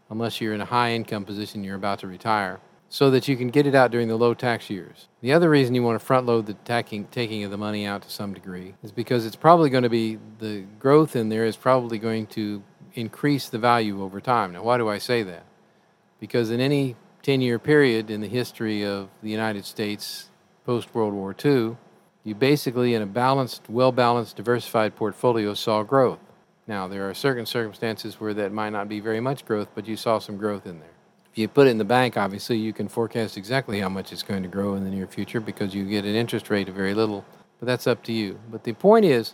unless 0.09 0.41
you're 0.41 0.53
in 0.53 0.59
a 0.59 0.65
high 0.65 0.91
income 0.91 1.23
position 1.23 1.63
you're 1.63 1.75
about 1.75 1.99
to 1.99 2.07
retire, 2.07 2.59
so 2.89 3.09
that 3.11 3.29
you 3.29 3.37
can 3.37 3.49
get 3.49 3.65
it 3.65 3.73
out 3.73 3.89
during 3.89 4.09
the 4.09 4.17
low 4.17 4.33
tax 4.33 4.69
years. 4.69 5.07
The 5.21 5.31
other 5.31 5.49
reason 5.49 5.73
you 5.73 5.83
want 5.83 5.97
to 5.97 6.05
front 6.05 6.25
load 6.25 6.47
the 6.47 6.55
taking 6.65 7.05
taking 7.05 7.45
of 7.45 7.51
the 7.51 7.57
money 7.57 7.85
out 7.85 8.01
to 8.01 8.09
some 8.09 8.33
degree 8.33 8.73
is 8.83 8.91
because 8.91 9.25
it's 9.25 9.37
probably 9.37 9.69
going 9.69 9.83
to 9.83 9.89
be 9.89 10.19
the 10.39 10.65
growth 10.79 11.15
in 11.15 11.29
there 11.29 11.45
is 11.45 11.55
probably 11.55 11.97
going 11.97 12.27
to 12.27 12.61
increase 12.93 13.47
the 13.47 13.59
value 13.59 14.03
over 14.03 14.19
time. 14.19 14.51
Now, 14.51 14.63
why 14.63 14.77
do 14.77 14.89
I 14.89 14.97
say 14.97 15.23
that? 15.23 15.43
Because 16.19 16.51
in 16.51 16.59
any 16.59 16.95
10 17.23 17.41
year 17.41 17.59
period 17.59 18.09
in 18.09 18.21
the 18.21 18.27
history 18.27 18.85
of 18.85 19.09
the 19.21 19.29
United 19.29 19.65
States 19.65 20.29
post 20.65 20.93
World 20.93 21.13
War 21.13 21.35
II, 21.43 21.77
you 22.23 22.35
basically, 22.35 22.93
in 22.93 23.01
a 23.01 23.05
balanced, 23.05 23.69
well 23.69 23.93
balanced, 23.93 24.35
diversified 24.35 24.95
portfolio, 24.95 25.53
saw 25.53 25.83
growth. 25.83 26.19
Now, 26.67 26.87
there 26.87 27.09
are 27.09 27.13
certain 27.13 27.45
circumstances 27.45 28.19
where 28.19 28.33
that 28.33 28.51
might 28.51 28.71
not 28.71 28.89
be 28.89 28.99
very 28.99 29.21
much 29.21 29.45
growth, 29.45 29.69
but 29.73 29.87
you 29.87 29.95
saw 29.95 30.19
some 30.19 30.35
growth 30.35 30.65
in 30.65 30.79
there. 30.79 30.89
If 31.31 31.37
you 31.37 31.47
put 31.47 31.67
it 31.67 31.69
in 31.69 31.77
the 31.77 31.85
bank, 31.85 32.17
obviously, 32.17 32.57
you 32.57 32.73
can 32.73 32.89
forecast 32.89 33.37
exactly 33.37 33.79
how 33.79 33.87
much 33.87 34.11
it's 34.11 34.23
going 34.23 34.43
to 34.43 34.49
grow 34.49 34.75
in 34.75 34.83
the 34.83 34.89
near 34.89 35.07
future 35.07 35.39
because 35.39 35.73
you 35.73 35.85
get 35.85 36.03
an 36.03 36.15
interest 36.15 36.49
rate 36.49 36.67
of 36.67 36.75
very 36.75 36.93
little, 36.93 37.23
but 37.59 37.65
that's 37.65 37.87
up 37.87 38.03
to 38.03 38.11
you. 38.11 38.37
But 38.51 38.65
the 38.65 38.73
point 38.73 39.05
is, 39.05 39.33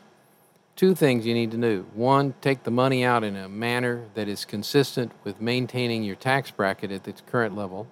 two 0.76 0.96
things 0.96 1.26
you 1.26 1.34
need 1.34 1.52
to 1.52 1.58
do. 1.58 1.86
One, 1.94 2.34
take 2.42 2.64
the 2.64 2.72
money 2.72 3.04
out 3.04 3.24
in 3.24 3.36
a 3.36 3.48
manner 3.48 4.06
that 4.16 4.28
is 4.28 4.46
consistent 4.46 5.12
with 5.24 5.40
maintaining 5.40 6.04
your 6.04 6.16
tax 6.16 6.52
bracket 6.52 6.92
at 6.92 7.08
its 7.08 7.22
current 7.26 7.56
level, 7.56 7.88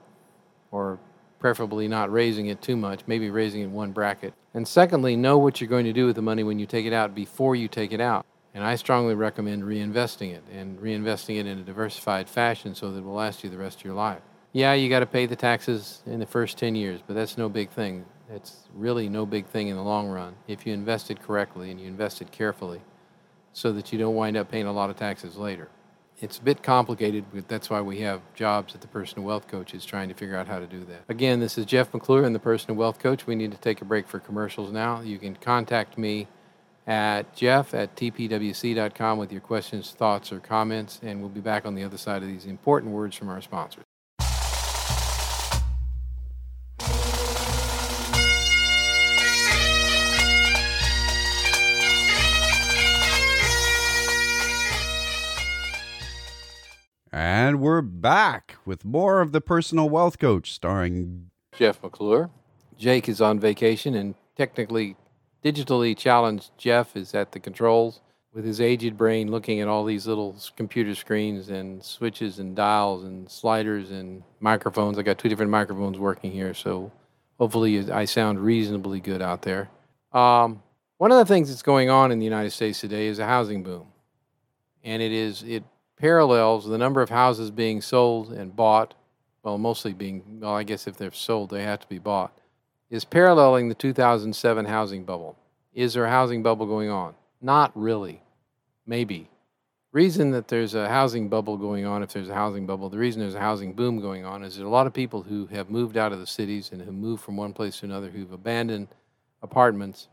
or 0.71 0.99
preferably 1.39 1.87
not 1.87 2.11
raising 2.11 2.47
it 2.47 2.61
too 2.61 2.77
much, 2.77 3.01
maybe 3.07 3.29
raising 3.29 3.61
it 3.61 3.69
one 3.69 3.91
bracket. 3.91 4.33
And 4.53 4.67
secondly, 4.67 5.15
know 5.15 5.37
what 5.37 5.59
you're 5.59 5.69
going 5.69 5.85
to 5.85 5.93
do 5.93 6.05
with 6.05 6.15
the 6.15 6.21
money 6.21 6.43
when 6.43 6.59
you 6.59 6.65
take 6.65 6.85
it 6.85 6.93
out 6.93 7.15
before 7.15 7.55
you 7.55 7.67
take 7.67 7.91
it 7.91 8.01
out. 8.01 8.25
And 8.53 8.63
I 8.63 8.75
strongly 8.75 9.15
recommend 9.15 9.63
reinvesting 9.63 10.33
it 10.33 10.43
and 10.51 10.77
reinvesting 10.79 11.39
it 11.39 11.47
in 11.47 11.57
a 11.57 11.63
diversified 11.63 12.29
fashion 12.29 12.75
so 12.75 12.91
that 12.91 12.99
it 12.99 13.03
will 13.03 13.13
last 13.13 13.43
you 13.43 13.49
the 13.49 13.57
rest 13.57 13.79
of 13.79 13.85
your 13.85 13.93
life. 13.93 14.21
Yeah, 14.51 14.73
you 14.73 14.89
got 14.89 14.99
to 14.99 15.05
pay 15.05 15.25
the 15.25 15.37
taxes 15.37 16.01
in 16.05 16.19
the 16.19 16.25
first 16.25 16.57
10 16.57 16.75
years, 16.75 16.99
but 17.05 17.13
that's 17.13 17.37
no 17.37 17.47
big 17.47 17.69
thing. 17.69 18.05
It's 18.33 18.55
really 18.73 19.09
no 19.09 19.25
big 19.25 19.45
thing 19.47 19.67
in 19.67 19.75
the 19.75 19.83
long 19.83 20.07
run 20.07 20.35
if 20.47 20.65
you 20.65 20.73
invest 20.73 21.11
it 21.11 21.21
correctly 21.21 21.69
and 21.69 21.79
you 21.79 21.87
invest 21.87 22.21
it 22.21 22.31
carefully 22.31 22.81
so 23.51 23.73
that 23.73 23.91
you 23.91 23.99
don't 23.99 24.15
wind 24.15 24.37
up 24.37 24.49
paying 24.49 24.65
a 24.65 24.71
lot 24.71 24.89
of 24.89 24.95
taxes 24.95 25.35
later. 25.35 25.67
It's 26.19 26.37
a 26.37 26.41
bit 26.41 26.61
complicated, 26.61 27.25
but 27.33 27.47
that's 27.47 27.69
why 27.69 27.81
we 27.81 28.01
have 28.01 28.21
jobs 28.35 28.75
at 28.75 28.81
the 28.81 28.87
Personal 28.87 29.25
Wealth 29.25 29.47
Coach 29.47 29.73
is 29.73 29.83
trying 29.83 30.07
to 30.07 30.13
figure 30.13 30.37
out 30.37 30.47
how 30.47 30.59
to 30.59 30.67
do 30.67 30.85
that. 30.85 31.01
Again, 31.09 31.39
this 31.39 31.57
is 31.57 31.65
Jeff 31.65 31.93
McClure 31.93 32.23
and 32.23 32.33
the 32.33 32.39
Personal 32.39 32.77
Wealth 32.77 32.99
Coach. 32.99 33.25
We 33.25 33.35
need 33.35 33.51
to 33.51 33.57
take 33.57 33.81
a 33.81 33.85
break 33.85 34.07
for 34.07 34.19
commercials 34.19 34.71
now. 34.71 35.01
You 35.01 35.17
can 35.17 35.35
contact 35.35 35.97
me 35.97 36.27
at 36.87 37.35
jeff 37.35 37.73
at 37.73 37.95
tpwc.com 37.95 39.17
with 39.17 39.31
your 39.31 39.41
questions, 39.41 39.91
thoughts, 39.91 40.31
or 40.31 40.39
comments, 40.39 40.99
and 41.03 41.19
we'll 41.19 41.29
be 41.29 41.41
back 41.41 41.65
on 41.65 41.75
the 41.75 41.83
other 41.83 41.97
side 41.97 42.21
of 42.21 42.29
these 42.29 42.45
important 42.45 42.91
words 42.91 43.15
from 43.15 43.29
our 43.29 43.41
sponsors. 43.41 43.83
And 57.23 57.61
we're 57.61 57.83
back 57.83 58.55
with 58.65 58.83
more 58.83 59.21
of 59.21 59.31
the 59.31 59.41
Personal 59.41 59.87
Wealth 59.87 60.17
Coach 60.17 60.51
starring 60.51 61.29
Jeff 61.55 61.83
McClure. 61.83 62.31
Jake 62.79 63.07
is 63.07 63.21
on 63.21 63.39
vacation 63.39 63.93
and 63.93 64.15
technically, 64.35 64.95
digitally 65.45 65.95
challenged 65.95 66.49
Jeff 66.57 66.95
is 66.95 67.13
at 67.13 67.31
the 67.31 67.39
controls 67.39 68.01
with 68.33 68.43
his 68.43 68.59
aged 68.59 68.97
brain 68.97 69.29
looking 69.29 69.59
at 69.59 69.67
all 69.67 69.85
these 69.85 70.07
little 70.07 70.35
computer 70.55 70.95
screens 70.95 71.49
and 71.49 71.83
switches 71.83 72.39
and 72.39 72.55
dials 72.55 73.03
and 73.03 73.29
sliders 73.29 73.91
and 73.91 74.23
microphones. 74.39 74.97
I 74.97 75.03
got 75.03 75.19
two 75.19 75.29
different 75.29 75.51
microphones 75.51 75.99
working 75.99 76.31
here, 76.31 76.55
so 76.55 76.91
hopefully 77.37 77.91
I 77.91 78.05
sound 78.05 78.39
reasonably 78.39 78.99
good 78.99 79.21
out 79.21 79.43
there. 79.43 79.69
Um, 80.11 80.63
one 80.97 81.11
of 81.11 81.19
the 81.19 81.31
things 81.31 81.49
that's 81.49 81.61
going 81.61 81.91
on 81.91 82.11
in 82.11 82.17
the 82.17 82.25
United 82.25 82.49
States 82.49 82.81
today 82.81 83.05
is 83.05 83.19
a 83.19 83.27
housing 83.27 83.61
boom, 83.61 83.85
and 84.83 85.03
it 85.03 85.11
is 85.11 85.43
it 85.43 85.63
parallels 86.01 86.65
the 86.65 86.79
number 86.79 87.03
of 87.03 87.11
houses 87.11 87.51
being 87.51 87.79
sold 87.79 88.33
and 88.33 88.55
bought, 88.55 88.95
well, 89.43 89.59
mostly 89.59 89.93
being, 89.93 90.23
well, 90.41 90.55
I 90.55 90.63
guess 90.63 90.87
if 90.87 90.97
they're 90.97 91.11
sold, 91.11 91.51
they 91.51 91.61
have 91.61 91.79
to 91.79 91.87
be 91.87 91.99
bought, 91.99 92.35
is 92.89 93.05
paralleling 93.05 93.69
the 93.69 93.75
2007 93.75 94.65
housing 94.65 95.03
bubble. 95.05 95.37
Is 95.75 95.93
there 95.93 96.05
a 96.05 96.09
housing 96.09 96.41
bubble 96.41 96.65
going 96.65 96.89
on? 96.89 97.13
Not 97.39 97.71
really. 97.75 98.23
Maybe. 98.87 99.29
Reason 99.91 100.31
that 100.31 100.47
there's 100.47 100.73
a 100.73 100.89
housing 100.89 101.29
bubble 101.29 101.55
going 101.55 101.85
on, 101.85 102.01
if 102.01 102.13
there's 102.13 102.29
a 102.29 102.33
housing 102.33 102.65
bubble, 102.65 102.89
the 102.89 102.97
reason 102.97 103.21
there's 103.21 103.35
a 103.35 103.39
housing 103.39 103.73
boom 103.73 104.01
going 104.01 104.25
on 104.25 104.43
is 104.43 104.55
there 104.55 104.65
are 104.65 104.67
a 104.67 104.71
lot 104.71 104.87
of 104.87 104.93
people 104.93 105.21
who 105.21 105.45
have 105.47 105.69
moved 105.69 105.97
out 105.97 106.11
of 106.11 106.19
the 106.19 106.25
cities 106.25 106.71
and 106.71 106.81
have 106.81 106.93
moved 106.93 107.21
from 107.23 107.37
one 107.37 107.53
place 107.53 107.79
to 107.79 107.85
another 107.85 108.09
who've 108.09 108.31
abandoned 108.31 108.87
apartments 109.43 110.07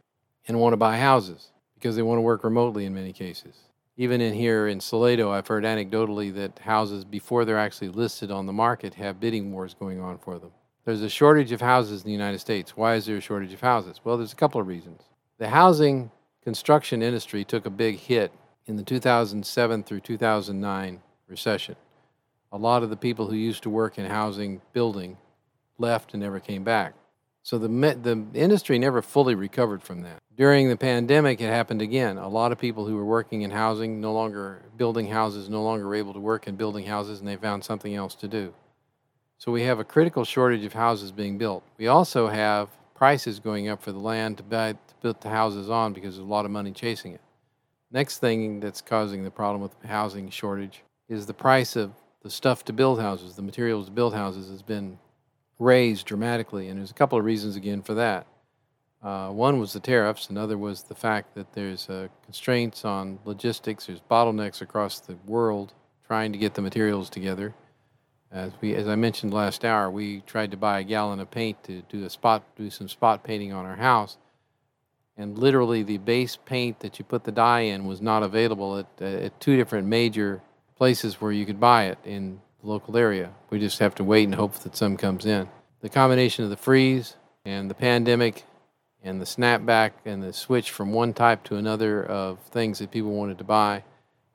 and 0.46 0.60
want 0.60 0.74
to 0.74 0.76
buy 0.76 0.98
houses 0.98 1.50
because 1.74 1.96
they 1.96 2.02
want 2.02 2.18
to 2.18 2.22
work 2.22 2.44
remotely 2.44 2.84
in 2.84 2.94
many 2.94 3.12
cases 3.12 3.54
even 4.00 4.20
in 4.20 4.32
here 4.32 4.68
in 4.68 4.78
Salado, 4.78 5.32
I've 5.32 5.48
heard 5.48 5.64
anecdotally 5.64 6.32
that 6.36 6.60
houses, 6.60 7.04
before 7.04 7.44
they're 7.44 7.58
actually 7.58 7.88
listed 7.88 8.30
on 8.30 8.46
the 8.46 8.52
market, 8.52 8.94
have 8.94 9.18
bidding 9.18 9.52
wars 9.52 9.74
going 9.74 10.00
on 10.00 10.18
for 10.18 10.38
them. 10.38 10.52
There's 10.84 11.02
a 11.02 11.08
shortage 11.08 11.50
of 11.50 11.60
houses 11.60 12.02
in 12.02 12.06
the 12.06 12.12
United 12.12 12.38
States. 12.38 12.76
Why 12.76 12.94
is 12.94 13.06
there 13.06 13.16
a 13.16 13.20
shortage 13.20 13.52
of 13.52 13.60
houses? 13.60 14.00
Well, 14.04 14.16
there's 14.16 14.32
a 14.32 14.36
couple 14.36 14.60
of 14.60 14.68
reasons. 14.68 15.02
The 15.38 15.48
housing 15.48 16.12
construction 16.44 17.02
industry 17.02 17.44
took 17.44 17.66
a 17.66 17.70
big 17.70 17.98
hit 17.98 18.30
in 18.66 18.76
the 18.76 18.84
2007 18.84 19.82
through 19.82 20.00
2009 20.00 21.00
recession. 21.26 21.74
A 22.52 22.56
lot 22.56 22.84
of 22.84 22.90
the 22.90 22.96
people 22.96 23.26
who 23.26 23.34
used 23.34 23.64
to 23.64 23.70
work 23.70 23.98
in 23.98 24.06
housing 24.06 24.62
building 24.72 25.18
left 25.76 26.14
and 26.14 26.22
never 26.22 26.38
came 26.38 26.62
back. 26.62 26.94
So 27.42 27.58
the, 27.58 27.68
the 27.68 28.26
industry 28.38 28.78
never 28.78 29.00
fully 29.00 29.34
recovered 29.34 29.82
from 29.82 30.02
that. 30.02 30.18
During 30.36 30.68
the 30.68 30.76
pandemic, 30.76 31.40
it 31.40 31.46
happened 31.46 31.82
again. 31.82 32.18
A 32.18 32.28
lot 32.28 32.52
of 32.52 32.58
people 32.58 32.86
who 32.86 32.94
were 32.94 33.04
working 33.04 33.42
in 33.42 33.50
housing, 33.50 34.00
no 34.00 34.12
longer 34.12 34.62
building 34.76 35.08
houses, 35.08 35.48
no 35.48 35.62
longer 35.62 35.94
able 35.94 36.12
to 36.12 36.20
work 36.20 36.46
in 36.46 36.56
building 36.56 36.86
houses, 36.86 37.20
and 37.20 37.28
they 37.28 37.36
found 37.36 37.64
something 37.64 37.94
else 37.94 38.14
to 38.16 38.28
do. 38.28 38.54
So 39.38 39.50
we 39.50 39.62
have 39.62 39.78
a 39.78 39.84
critical 39.84 40.24
shortage 40.24 40.64
of 40.64 40.72
houses 40.72 41.10
being 41.10 41.38
built. 41.38 41.64
We 41.78 41.86
also 41.86 42.28
have 42.28 42.68
prices 42.94 43.38
going 43.40 43.68
up 43.68 43.82
for 43.82 43.92
the 43.92 43.98
land 43.98 44.36
to, 44.38 44.42
buy, 44.42 44.72
to 44.72 44.94
build 45.00 45.20
the 45.20 45.30
houses 45.30 45.70
on 45.70 45.92
because 45.92 46.16
there's 46.16 46.26
a 46.26 46.30
lot 46.30 46.44
of 46.44 46.50
money 46.50 46.72
chasing 46.72 47.12
it. 47.12 47.20
Next 47.90 48.18
thing 48.18 48.60
that's 48.60 48.82
causing 48.82 49.24
the 49.24 49.30
problem 49.30 49.62
with 49.62 49.80
the 49.80 49.88
housing 49.88 50.28
shortage 50.28 50.82
is 51.08 51.26
the 51.26 51.34
price 51.34 51.76
of 51.76 51.92
the 52.22 52.30
stuff 52.30 52.64
to 52.66 52.72
build 52.72 53.00
houses, 53.00 53.36
the 53.36 53.42
materials 53.42 53.86
to 53.86 53.92
build 53.92 54.12
houses 54.12 54.50
has 54.50 54.60
been 54.60 54.98
raised 55.58 56.06
dramatically, 56.06 56.68
and 56.68 56.78
there's 56.78 56.90
a 56.90 56.94
couple 56.94 57.18
of 57.18 57.24
reasons 57.24 57.56
again 57.56 57.82
for 57.82 57.94
that. 57.94 58.26
Uh, 59.02 59.30
one 59.30 59.60
was 59.60 59.72
the 59.72 59.80
tariffs, 59.80 60.28
another 60.28 60.58
was 60.58 60.84
the 60.84 60.94
fact 60.94 61.34
that 61.34 61.52
there's 61.52 61.88
uh, 61.88 62.08
constraints 62.24 62.84
on 62.84 63.18
logistics. 63.24 63.86
There's 63.86 64.00
bottlenecks 64.00 64.60
across 64.60 64.98
the 65.00 65.16
world 65.26 65.72
trying 66.06 66.32
to 66.32 66.38
get 66.38 66.54
the 66.54 66.62
materials 66.62 67.08
together. 67.08 67.54
As 68.30 68.52
we, 68.60 68.74
as 68.74 68.88
I 68.88 68.94
mentioned 68.96 69.32
last 69.32 69.64
hour, 69.64 69.90
we 69.90 70.20
tried 70.22 70.50
to 70.50 70.56
buy 70.56 70.80
a 70.80 70.84
gallon 70.84 71.20
of 71.20 71.30
paint 71.30 71.62
to 71.64 71.82
do 71.82 72.04
a 72.04 72.10
spot, 72.10 72.42
do 72.56 72.70
some 72.70 72.88
spot 72.88 73.24
painting 73.24 73.52
on 73.52 73.64
our 73.64 73.76
house, 73.76 74.18
and 75.16 75.38
literally 75.38 75.82
the 75.82 75.98
base 75.98 76.36
paint 76.36 76.80
that 76.80 76.98
you 76.98 77.04
put 77.04 77.24
the 77.24 77.32
dye 77.32 77.60
in 77.60 77.84
was 77.84 78.02
not 78.02 78.22
available 78.22 78.78
at, 78.78 79.02
at 79.02 79.40
two 79.40 79.56
different 79.56 79.86
major 79.86 80.42
places 80.76 81.20
where 81.20 81.32
you 81.32 81.46
could 81.46 81.58
buy 81.60 81.86
it 81.86 81.98
in 82.04 82.40
the 82.60 82.68
local 82.68 82.96
area. 82.96 83.32
We 83.50 83.58
just 83.58 83.78
have 83.78 83.94
to 83.96 84.04
wait 84.04 84.24
and 84.24 84.34
hope 84.34 84.54
that 84.54 84.76
some 84.76 84.96
comes 84.96 85.26
in. 85.26 85.48
The 85.80 85.88
combination 85.88 86.44
of 86.44 86.50
the 86.50 86.56
freeze 86.56 87.16
and 87.44 87.70
the 87.70 87.74
pandemic 87.74 88.44
and 89.02 89.20
the 89.20 89.24
snapback 89.24 89.92
and 90.04 90.22
the 90.22 90.32
switch 90.32 90.70
from 90.70 90.92
one 90.92 91.14
type 91.14 91.44
to 91.44 91.56
another 91.56 92.04
of 92.04 92.40
things 92.50 92.78
that 92.80 92.90
people 92.90 93.12
wanted 93.12 93.38
to 93.38 93.44
buy 93.44 93.84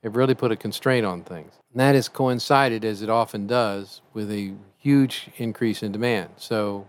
have 0.04 0.16
really 0.16 0.36
put 0.36 0.52
a 0.52 0.56
constraint 0.56 1.06
on 1.06 1.24
things. 1.24 1.54
And 1.72 1.80
that 1.80 1.96
has 1.96 2.10
coincided, 2.10 2.86
as 2.86 3.02
it 3.02 3.10
often 3.10 3.48
does, 3.48 4.02
with 4.14 4.32
a 4.32 4.54
huge 4.78 5.30
increase 5.38 5.82
in 5.82 5.92
demand. 5.92 6.30
So 6.38 6.88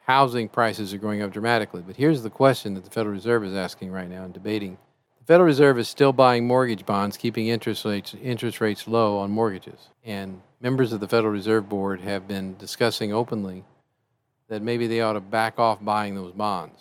housing 0.00 0.48
prices 0.48 0.94
are 0.94 0.98
going 0.98 1.20
up 1.22 1.32
dramatically. 1.32 1.82
But 1.86 1.96
here's 1.96 2.22
the 2.22 2.30
question 2.30 2.74
that 2.74 2.84
the 2.84 2.90
Federal 2.90 3.14
Reserve 3.14 3.44
is 3.44 3.54
asking 3.54 3.90
right 3.90 4.08
now 4.08 4.24
and 4.24 4.32
debating. 4.32 4.78
The 5.20 5.24
Federal 5.26 5.46
Reserve 5.46 5.78
is 5.78 5.88
still 5.88 6.12
buying 6.12 6.46
mortgage 6.46 6.86
bonds, 6.86 7.16
keeping 7.16 7.48
interest 7.48 7.84
rates 7.84 8.14
interest 8.22 8.60
rates 8.60 8.88
low 8.88 9.18
on 9.18 9.30
mortgages. 9.30 9.88
And 10.04 10.40
members 10.60 10.92
of 10.92 11.00
the 11.00 11.08
Federal 11.08 11.32
Reserve 11.32 11.68
Board 11.68 12.00
have 12.00 12.26
been 12.26 12.56
discussing 12.56 13.12
openly 13.12 13.64
that 14.48 14.62
maybe 14.62 14.86
they 14.86 15.00
ought 15.00 15.12
to 15.12 15.20
back 15.20 15.58
off 15.58 15.84
buying 15.84 16.14
those 16.14 16.32
bonds. 16.32 16.80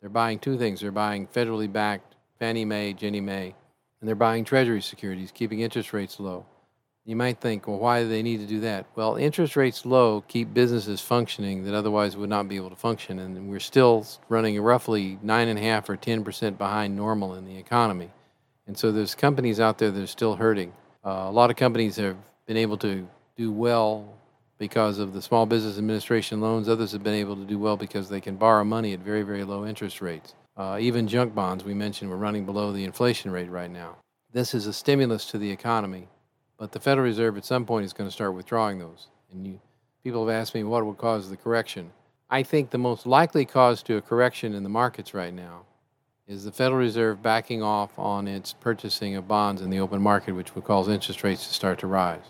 They're 0.00 0.10
buying 0.10 0.38
two 0.38 0.58
things. 0.58 0.80
They're 0.80 0.90
buying 0.90 1.26
federally 1.26 1.70
backed 1.70 2.16
Fannie 2.38 2.64
Mae, 2.64 2.92
Ginnie 2.92 3.20
Mae, 3.20 3.54
and 4.00 4.08
they're 4.08 4.14
buying 4.14 4.44
treasury 4.44 4.80
securities, 4.82 5.30
keeping 5.30 5.60
interest 5.60 5.92
rates 5.92 6.18
low. 6.18 6.46
You 7.06 7.16
might 7.16 7.40
think, 7.40 7.66
well, 7.66 7.78
why 7.78 8.02
do 8.02 8.08
they 8.08 8.22
need 8.22 8.40
to 8.40 8.46
do 8.46 8.60
that? 8.60 8.86
Well, 8.94 9.16
interest 9.16 9.56
rates 9.56 9.84
low 9.86 10.22
keep 10.28 10.52
businesses 10.52 11.00
functioning 11.00 11.64
that 11.64 11.74
otherwise 11.74 12.16
would 12.16 12.28
not 12.28 12.48
be 12.48 12.56
able 12.56 12.70
to 12.70 12.76
function, 12.76 13.18
and 13.18 13.48
we're 13.50 13.60
still 13.60 14.06
running 14.28 14.60
roughly 14.60 15.18
nine 15.22 15.48
and 15.48 15.58
a 15.58 15.62
half 15.62 15.88
or 15.88 15.96
ten 15.96 16.22
percent 16.22 16.58
behind 16.58 16.94
normal 16.94 17.34
in 17.34 17.46
the 17.46 17.56
economy. 17.56 18.10
And 18.66 18.78
so 18.78 18.92
there's 18.92 19.14
companies 19.14 19.58
out 19.58 19.78
there 19.78 19.90
that 19.90 20.02
are 20.02 20.06
still 20.06 20.36
hurting. 20.36 20.72
Uh, 21.04 21.26
a 21.26 21.32
lot 21.32 21.50
of 21.50 21.56
companies 21.56 21.96
have 21.96 22.16
been 22.50 22.56
able 22.56 22.76
to 22.76 23.06
do 23.36 23.52
well 23.52 24.12
because 24.58 24.98
of 24.98 25.12
the 25.12 25.22
Small 25.22 25.46
Business 25.46 25.78
Administration 25.78 26.40
loans. 26.40 26.68
Others 26.68 26.90
have 26.90 27.04
been 27.04 27.14
able 27.14 27.36
to 27.36 27.44
do 27.44 27.60
well 27.60 27.76
because 27.76 28.08
they 28.08 28.20
can 28.20 28.34
borrow 28.34 28.64
money 28.64 28.92
at 28.92 28.98
very, 28.98 29.22
very 29.22 29.44
low 29.44 29.64
interest 29.64 30.00
rates. 30.00 30.34
Uh, 30.56 30.76
even 30.80 31.06
junk 31.06 31.32
bonds, 31.32 31.62
we 31.62 31.74
mentioned, 31.74 32.10
we're 32.10 32.16
running 32.16 32.44
below 32.44 32.72
the 32.72 32.82
inflation 32.82 33.30
rate 33.30 33.48
right 33.48 33.70
now. 33.70 33.98
This 34.32 34.52
is 34.52 34.66
a 34.66 34.72
stimulus 34.72 35.26
to 35.26 35.38
the 35.38 35.48
economy, 35.48 36.08
but 36.58 36.72
the 36.72 36.80
Federal 36.80 37.06
Reserve 37.06 37.36
at 37.36 37.44
some 37.44 37.64
point 37.64 37.84
is 37.84 37.92
going 37.92 38.08
to 38.10 38.12
start 38.12 38.34
withdrawing 38.34 38.80
those. 38.80 39.06
And 39.30 39.46
you, 39.46 39.60
people 40.02 40.26
have 40.26 40.34
asked 40.34 40.52
me 40.52 40.64
what 40.64 40.84
would 40.84 40.98
cause 40.98 41.30
the 41.30 41.36
correction. 41.36 41.92
I 42.30 42.42
think 42.42 42.70
the 42.70 42.78
most 42.78 43.06
likely 43.06 43.44
cause 43.44 43.80
to 43.84 43.96
a 43.96 44.02
correction 44.02 44.54
in 44.54 44.64
the 44.64 44.68
markets 44.68 45.14
right 45.14 45.32
now 45.32 45.66
is 46.26 46.42
the 46.42 46.50
Federal 46.50 46.80
Reserve 46.80 47.22
backing 47.22 47.62
off 47.62 47.96
on 47.96 48.26
its 48.26 48.54
purchasing 48.54 49.14
of 49.14 49.28
bonds 49.28 49.62
in 49.62 49.70
the 49.70 49.78
open 49.78 50.02
market, 50.02 50.32
which 50.32 50.56
would 50.56 50.64
cause 50.64 50.88
interest 50.88 51.22
rates 51.22 51.46
to 51.46 51.54
start 51.54 51.78
to 51.78 51.86
rise. 51.86 52.24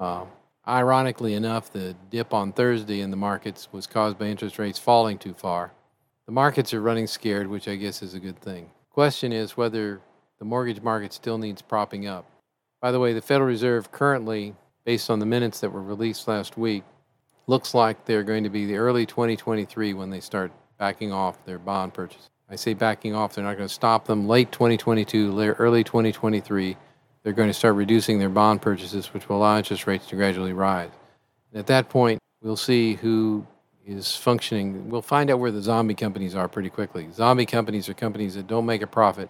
Uh, 0.00 0.24
ironically 0.66 1.34
enough, 1.34 1.70
the 1.70 1.94
dip 2.10 2.32
on 2.32 2.52
Thursday 2.52 3.02
in 3.02 3.10
the 3.10 3.16
markets 3.16 3.68
was 3.70 3.86
caused 3.86 4.18
by 4.18 4.26
interest 4.26 4.58
rates 4.58 4.78
falling 4.78 5.18
too 5.18 5.34
far. 5.34 5.72
The 6.24 6.32
markets 6.32 6.72
are 6.72 6.80
running 6.80 7.06
scared, 7.06 7.46
which 7.46 7.68
I 7.68 7.76
guess 7.76 8.02
is 8.02 8.14
a 8.14 8.20
good 8.20 8.40
thing. 8.40 8.70
Question 8.90 9.32
is 9.32 9.56
whether 9.56 10.00
the 10.38 10.44
mortgage 10.44 10.80
market 10.80 11.12
still 11.12 11.36
needs 11.36 11.60
propping 11.60 12.06
up. 12.06 12.24
By 12.80 12.92
the 12.92 12.98
way, 12.98 13.12
the 13.12 13.20
Federal 13.20 13.48
Reserve 13.48 13.92
currently, 13.92 14.54
based 14.84 15.10
on 15.10 15.18
the 15.18 15.26
minutes 15.26 15.60
that 15.60 15.70
were 15.70 15.82
released 15.82 16.26
last 16.26 16.56
week, 16.56 16.82
looks 17.46 17.74
like 17.74 18.06
they're 18.06 18.22
going 18.22 18.44
to 18.44 18.50
be 18.50 18.64
the 18.64 18.76
early 18.76 19.04
2023 19.04 19.92
when 19.92 20.08
they 20.08 20.20
start 20.20 20.50
backing 20.78 21.12
off 21.12 21.44
their 21.44 21.58
bond 21.58 21.92
purchase. 21.92 22.30
I 22.48 22.56
say 22.56 22.72
backing 22.72 23.14
off, 23.14 23.34
they're 23.34 23.44
not 23.44 23.56
going 23.56 23.68
to 23.68 23.74
stop 23.74 24.06
them. 24.06 24.26
Late 24.26 24.50
2022, 24.50 25.38
early 25.58 25.84
2023, 25.84 26.76
they're 27.22 27.32
going 27.32 27.48
to 27.48 27.54
start 27.54 27.74
reducing 27.74 28.18
their 28.18 28.28
bond 28.28 28.62
purchases, 28.62 29.12
which 29.12 29.28
will 29.28 29.38
allow 29.38 29.56
interest 29.56 29.86
rates 29.86 30.06
to 30.06 30.16
gradually 30.16 30.52
rise. 30.52 30.90
And 31.52 31.60
at 31.60 31.66
that 31.66 31.88
point, 31.88 32.18
we'll 32.42 32.56
see 32.56 32.94
who 32.94 33.46
is 33.86 34.16
functioning. 34.16 34.88
We'll 34.88 35.02
find 35.02 35.30
out 35.30 35.38
where 35.38 35.50
the 35.50 35.62
zombie 35.62 35.94
companies 35.94 36.34
are 36.34 36.48
pretty 36.48 36.70
quickly. 36.70 37.08
Zombie 37.12 37.46
companies 37.46 37.88
are 37.88 37.94
companies 37.94 38.34
that 38.34 38.46
don't 38.46 38.66
make 38.66 38.82
a 38.82 38.86
profit, 38.86 39.28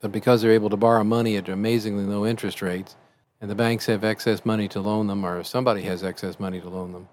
but 0.00 0.12
because 0.12 0.42
they're 0.42 0.52
able 0.52 0.70
to 0.70 0.76
borrow 0.76 1.04
money 1.04 1.36
at 1.36 1.48
amazingly 1.48 2.04
low 2.04 2.26
interest 2.26 2.62
rates, 2.62 2.96
and 3.40 3.50
the 3.50 3.54
banks 3.56 3.86
have 3.86 4.04
excess 4.04 4.44
money 4.44 4.68
to 4.68 4.80
loan 4.80 5.08
them, 5.08 5.24
or 5.26 5.42
somebody 5.42 5.82
has 5.82 6.04
excess 6.04 6.38
money 6.38 6.60
to 6.60 6.68
loan 6.68 6.92
them, 6.92 7.08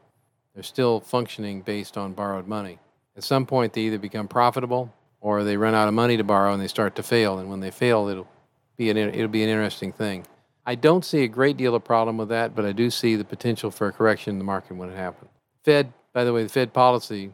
they're 0.53 0.63
still 0.63 0.99
functioning 0.99 1.61
based 1.61 1.97
on 1.97 2.13
borrowed 2.13 2.47
money. 2.47 2.77
At 3.17 3.23
some 3.23 3.45
point, 3.45 3.73
they 3.73 3.81
either 3.81 3.97
become 3.97 4.27
profitable 4.27 4.93
or 5.21 5.43
they 5.43 5.57
run 5.57 5.75
out 5.75 5.87
of 5.87 5.93
money 5.93 6.17
to 6.17 6.23
borrow 6.23 6.53
and 6.53 6.61
they 6.61 6.67
start 6.67 6.95
to 6.95 7.03
fail. 7.03 7.39
And 7.39 7.49
when 7.49 7.59
they 7.59 7.71
fail, 7.71 8.07
it'll 8.07 8.27
be 8.79 8.89
an, 8.89 8.97
it'll 8.97 9.27
be 9.27 9.43
an 9.43 9.49
interesting 9.49 9.91
thing. 9.91 10.25
I 10.65 10.73
don't 10.73 11.05
see 11.05 11.23
a 11.23 11.27
great 11.27 11.57
deal 11.57 11.75
of 11.75 11.83
problem 11.83 12.17
with 12.17 12.29
that, 12.29 12.55
but 12.55 12.65
I 12.65 12.71
do 12.71 12.89
see 12.89 13.15
the 13.15 13.23
potential 13.23 13.69
for 13.69 13.87
a 13.87 13.91
correction 13.91 14.31
in 14.31 14.39
the 14.39 14.45
market 14.45 14.75
when 14.75 14.89
it 14.89 14.95
happens. 14.95 15.29
Fed 15.63 15.93
by 16.13 16.23
the 16.23 16.33
way, 16.33 16.43
the 16.43 16.49
Fed 16.49 16.73
policy 16.73 17.31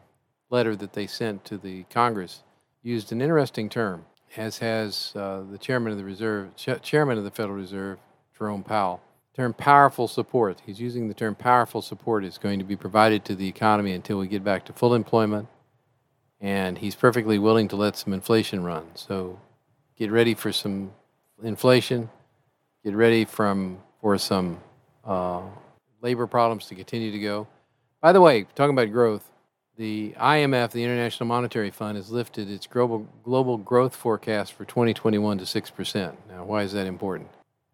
letter 0.50 0.76
that 0.76 0.92
they 0.92 1.06
sent 1.06 1.44
to 1.46 1.56
the 1.56 1.84
Congress 1.84 2.42
used 2.82 3.10
an 3.10 3.22
interesting 3.22 3.68
term, 3.68 4.04
as 4.36 4.58
has 4.58 5.12
uh, 5.16 5.42
the 5.50 5.58
chairman 5.58 5.92
of 5.92 5.98
the 5.98 6.04
Reserve, 6.04 6.54
ch- 6.56 6.80
chairman 6.82 7.18
of 7.18 7.24
the 7.24 7.30
Federal 7.30 7.56
Reserve, 7.56 7.98
Jerome 8.36 8.62
Powell. 8.62 9.00
Term 9.34 9.52
powerful 9.52 10.08
support. 10.08 10.62
He's 10.64 10.80
using 10.80 11.08
the 11.08 11.14
term 11.14 11.34
powerful 11.34 11.82
support 11.82 12.24
is 12.24 12.38
going 12.38 12.58
to 12.58 12.64
be 12.64 12.76
provided 12.76 13.24
to 13.26 13.34
the 13.34 13.48
economy 13.48 13.92
until 13.92 14.18
we 14.18 14.28
get 14.28 14.42
back 14.42 14.64
to 14.66 14.72
full 14.72 14.94
employment, 14.94 15.48
and 16.40 16.78
he's 16.78 16.94
perfectly 16.94 17.38
willing 17.38 17.68
to 17.68 17.76
let 17.76 17.96
some 17.96 18.12
inflation 18.12 18.62
run. 18.62 18.86
So, 18.94 19.38
get 19.98 20.10
ready 20.10 20.34
for 20.34 20.52
some 20.52 20.92
inflation. 21.42 22.08
Get 22.84 22.94
ready 22.94 23.24
from 23.24 23.78
for 24.00 24.16
some 24.18 24.60
uh, 25.04 25.42
labor 26.00 26.26
problems 26.26 26.66
to 26.66 26.74
continue 26.74 27.10
to 27.12 27.18
go 27.18 27.46
by 28.06 28.12
the 28.12 28.20
way, 28.20 28.46
talking 28.54 28.70
about 28.70 28.92
growth, 28.92 29.32
the 29.76 30.14
IMF, 30.16 30.70
the 30.70 30.84
International 30.84 31.26
Monetary 31.26 31.72
Fund, 31.72 31.96
has 31.96 32.10
lifted 32.10 32.48
its 32.48 32.66
global, 32.66 33.06
global 33.24 33.56
growth 33.58 33.96
forecast 33.96 34.52
for 34.52 34.64
2021 34.64 35.38
to 35.38 35.44
6%. 35.44 36.16
Now, 36.28 36.44
why 36.44 36.62
is 36.62 36.72
that 36.72 36.86
important? 36.86 37.30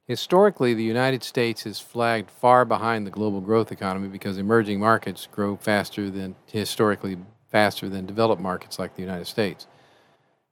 Historically, 0.07 0.73
the 0.73 0.83
United 0.83 1.23
States 1.23 1.65
has 1.65 1.81
flagged 1.81 2.31
far 2.31 2.65
behind 2.65 3.07
the 3.07 3.11
global 3.11 3.43
growth 3.43 3.71
economy 3.71 4.09
because 4.09 4.39
emerging 4.39 4.81
markets 4.81 5.29
grow 5.31 5.57
faster 5.57 6.09
than 6.09 6.35
historically 6.47 7.19
faster 7.51 7.91
than 7.91 8.07
developed 8.07 8.41
markets 8.41 8.79
like 8.79 8.97
the 8.97 9.03
United 9.03 9.27
States. 9.27 9.67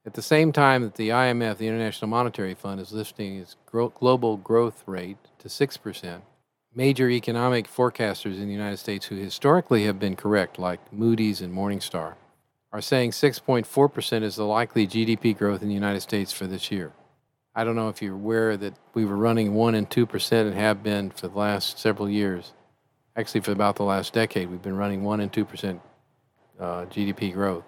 At 0.03 0.15
the 0.15 0.21
same 0.23 0.51
time 0.51 0.81
that 0.81 0.95
the 0.95 1.09
IMF, 1.09 1.57
the 1.57 1.67
International 1.67 2.09
Monetary 2.09 2.55
Fund, 2.55 2.81
is 2.81 2.91
lifting 2.91 3.37
its 3.37 3.55
global 3.71 4.37
growth 4.37 4.83
rate 4.87 5.17
to 5.37 5.47
6%, 5.47 6.21
major 6.73 7.07
economic 7.07 7.67
forecasters 7.67 8.37
in 8.37 8.47
the 8.47 8.53
United 8.53 8.77
States 8.77 9.05
who 9.05 9.15
historically 9.15 9.85
have 9.85 9.99
been 9.99 10.15
correct, 10.15 10.57
like 10.57 10.91
Moody's 10.91 11.39
and 11.39 11.53
Morningstar, 11.53 12.15
are 12.71 12.81
saying 12.81 13.11
6.4% 13.11 14.23
is 14.23 14.37
the 14.37 14.43
likely 14.43 14.87
GDP 14.87 15.37
growth 15.37 15.61
in 15.61 15.67
the 15.67 15.73
United 15.75 16.01
States 16.01 16.31
for 16.31 16.47
this 16.47 16.71
year. 16.71 16.93
I 17.53 17.63
don't 17.63 17.75
know 17.75 17.89
if 17.89 18.01
you're 18.01 18.15
aware 18.15 18.57
that 18.57 18.73
we 18.95 19.05
were 19.05 19.17
running 19.17 19.53
1 19.53 19.75
and 19.75 19.87
2% 19.87 20.31
and 20.31 20.55
have 20.55 20.81
been 20.81 21.11
for 21.11 21.27
the 21.27 21.37
last 21.37 21.77
several 21.77 22.09
years. 22.09 22.53
Actually, 23.15 23.41
for 23.41 23.51
about 23.51 23.75
the 23.75 23.83
last 23.83 24.13
decade, 24.13 24.49
we've 24.49 24.61
been 24.63 24.77
running 24.77 25.03
1 25.03 25.19
and 25.19 25.31
2% 25.31 25.79
uh, 26.59 26.85
GDP 26.85 27.33
growth. 27.33 27.65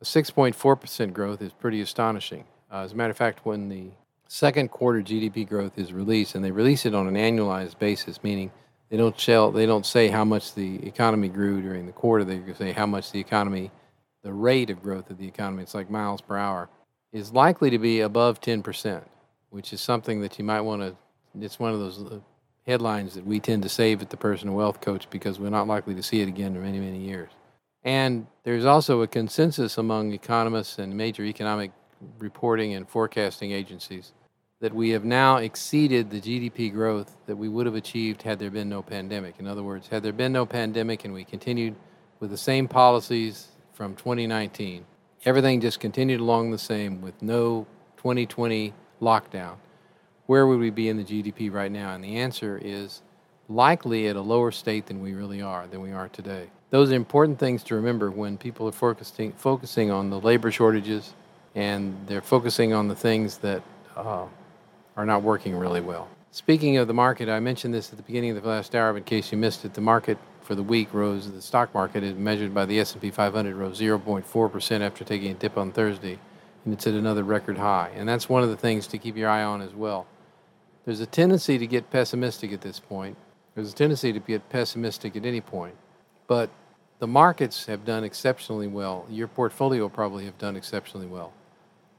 A 0.00 0.04
6.4% 0.04 1.12
growth 1.14 1.40
is 1.40 1.52
pretty 1.52 1.80
astonishing. 1.80 2.44
Uh, 2.70 2.80
as 2.80 2.92
a 2.92 2.94
matter 2.94 3.12
of 3.12 3.16
fact, 3.16 3.46
when 3.46 3.70
the 3.70 3.90
second 4.28 4.70
quarter 4.70 5.00
GDP 5.00 5.48
growth 5.48 5.78
is 5.78 5.92
released, 5.92 6.34
and 6.34 6.44
they 6.44 6.50
release 6.50 6.84
it 6.84 6.94
on 6.94 7.06
an 7.06 7.14
annualized 7.14 7.78
basis, 7.78 8.22
meaning 8.22 8.50
they 8.90 8.98
don't 8.98 9.16
tell, 9.16 9.50
they 9.50 9.64
don't 9.64 9.86
say 9.86 10.08
how 10.08 10.24
much 10.24 10.54
the 10.54 10.86
economy 10.86 11.28
grew 11.28 11.62
during 11.62 11.86
the 11.86 11.92
quarter. 11.92 12.24
They 12.24 12.42
say 12.52 12.72
how 12.72 12.84
much 12.84 13.10
the 13.10 13.20
economy, 13.20 13.70
the 14.22 14.34
rate 14.34 14.68
of 14.68 14.82
growth 14.82 15.08
of 15.08 15.16
the 15.16 15.26
economy. 15.26 15.62
It's 15.62 15.74
like 15.74 15.90
miles 15.90 16.20
per 16.20 16.36
hour 16.36 16.68
is 17.12 17.32
likely 17.32 17.70
to 17.70 17.78
be 17.78 18.00
above 18.00 18.40
10%, 18.42 19.02
which 19.48 19.72
is 19.72 19.80
something 19.80 20.20
that 20.20 20.38
you 20.38 20.44
might 20.44 20.60
want 20.60 20.82
to. 20.82 20.94
It's 21.40 21.58
one 21.58 21.72
of 21.72 21.80
those 21.80 22.02
uh, 22.02 22.18
headlines 22.66 23.14
that 23.14 23.24
we 23.24 23.40
tend 23.40 23.62
to 23.62 23.70
save 23.70 24.02
at 24.02 24.10
the 24.10 24.16
Personal 24.18 24.54
Wealth 24.54 24.82
Coach 24.82 25.08
because 25.08 25.38
we're 25.38 25.48
not 25.48 25.66
likely 25.66 25.94
to 25.94 26.02
see 26.02 26.20
it 26.20 26.28
again 26.28 26.54
in 26.54 26.62
many, 26.62 26.80
many 26.80 26.98
years. 26.98 27.30
And 27.86 28.26
there's 28.42 28.64
also 28.64 29.02
a 29.02 29.06
consensus 29.06 29.78
among 29.78 30.12
economists 30.12 30.80
and 30.80 30.96
major 30.96 31.22
economic 31.22 31.70
reporting 32.18 32.74
and 32.74 32.86
forecasting 32.86 33.52
agencies 33.52 34.12
that 34.60 34.74
we 34.74 34.90
have 34.90 35.04
now 35.04 35.36
exceeded 35.36 36.10
the 36.10 36.20
GDP 36.20 36.72
growth 36.72 37.16
that 37.26 37.36
we 37.36 37.48
would 37.48 37.64
have 37.64 37.76
achieved 37.76 38.22
had 38.22 38.40
there 38.40 38.50
been 38.50 38.68
no 38.68 38.82
pandemic. 38.82 39.36
In 39.38 39.46
other 39.46 39.62
words, 39.62 39.86
had 39.86 40.02
there 40.02 40.12
been 40.12 40.32
no 40.32 40.44
pandemic 40.44 41.04
and 41.04 41.14
we 41.14 41.24
continued 41.24 41.76
with 42.18 42.30
the 42.30 42.36
same 42.36 42.66
policies 42.66 43.48
from 43.72 43.94
2019, 43.94 44.84
everything 45.24 45.60
just 45.60 45.78
continued 45.78 46.18
along 46.18 46.50
the 46.50 46.58
same 46.58 47.00
with 47.00 47.22
no 47.22 47.68
2020 47.98 48.74
lockdown, 49.00 49.56
where 50.26 50.44
would 50.48 50.58
we 50.58 50.70
be 50.70 50.88
in 50.88 50.96
the 50.96 51.04
GDP 51.04 51.52
right 51.52 51.70
now? 51.70 51.94
And 51.94 52.02
the 52.02 52.16
answer 52.16 52.58
is 52.60 53.02
likely 53.48 54.08
at 54.08 54.16
a 54.16 54.20
lower 54.20 54.50
state 54.50 54.86
than 54.86 55.00
we 55.00 55.14
really 55.14 55.40
are, 55.40 55.68
than 55.68 55.82
we 55.82 55.92
are 55.92 56.08
today. 56.08 56.50
Those 56.70 56.90
are 56.90 56.94
important 56.94 57.38
things 57.38 57.62
to 57.64 57.74
remember 57.74 58.10
when 58.10 58.36
people 58.36 58.68
are 58.68 58.72
focusing, 58.72 59.32
focusing 59.32 59.90
on 59.90 60.10
the 60.10 60.20
labor 60.20 60.50
shortages 60.50 61.14
and 61.54 61.96
they're 62.06 62.20
focusing 62.20 62.72
on 62.72 62.88
the 62.88 62.94
things 62.94 63.38
that 63.38 63.62
uh, 63.96 64.26
are 64.96 65.06
not 65.06 65.22
working 65.22 65.56
really 65.56 65.80
well. 65.80 66.08
Speaking 66.30 66.76
of 66.76 66.86
the 66.86 66.94
market, 66.94 67.28
I 67.28 67.40
mentioned 67.40 67.72
this 67.72 67.90
at 67.90 67.96
the 67.96 68.02
beginning 68.02 68.36
of 68.36 68.42
the 68.42 68.48
last 68.48 68.74
hour, 68.74 68.92
but 68.92 68.98
in 68.98 69.04
case 69.04 69.32
you 69.32 69.38
missed 69.38 69.64
it, 69.64 69.72
the 69.72 69.80
market 69.80 70.18
for 70.46 70.54
the 70.54 70.62
week 70.62 70.92
rose. 70.92 71.30
The 71.30 71.42
stock 71.42 71.74
market, 71.74 72.04
is 72.04 72.14
measured 72.14 72.54
by 72.54 72.66
the 72.66 72.78
S&P 72.78 73.10
500, 73.10 73.56
rose 73.56 73.80
0.4 73.80 74.52
percent 74.52 74.82
after 74.82 75.04
taking 75.04 75.32
a 75.32 75.34
dip 75.34 75.58
on 75.58 75.72
Thursday, 75.72 76.18
and 76.64 76.72
it's 76.72 76.86
at 76.86 76.94
another 76.94 77.24
record 77.24 77.58
high. 77.58 77.90
And 77.94 78.08
that's 78.08 78.28
one 78.28 78.42
of 78.42 78.48
the 78.48 78.56
things 78.56 78.86
to 78.88 78.98
keep 78.98 79.16
your 79.16 79.28
eye 79.28 79.42
on 79.42 79.60
as 79.60 79.74
well. 79.74 80.06
There's 80.84 81.00
a 81.00 81.06
tendency 81.06 81.58
to 81.58 81.66
get 81.66 81.90
pessimistic 81.90 82.52
at 82.52 82.60
this 82.60 82.78
point. 82.78 83.16
There's 83.54 83.72
a 83.72 83.74
tendency 83.74 84.12
to 84.12 84.20
get 84.20 84.48
pessimistic 84.48 85.16
at 85.16 85.26
any 85.26 85.40
point, 85.40 85.74
but 86.26 86.50
the 86.98 87.06
markets 87.06 87.66
have 87.66 87.84
done 87.84 88.04
exceptionally 88.04 88.66
well. 88.66 89.06
Your 89.10 89.28
portfolio 89.28 89.88
probably 89.88 90.24
have 90.24 90.38
done 90.38 90.56
exceptionally 90.56 91.06
well. 91.06 91.32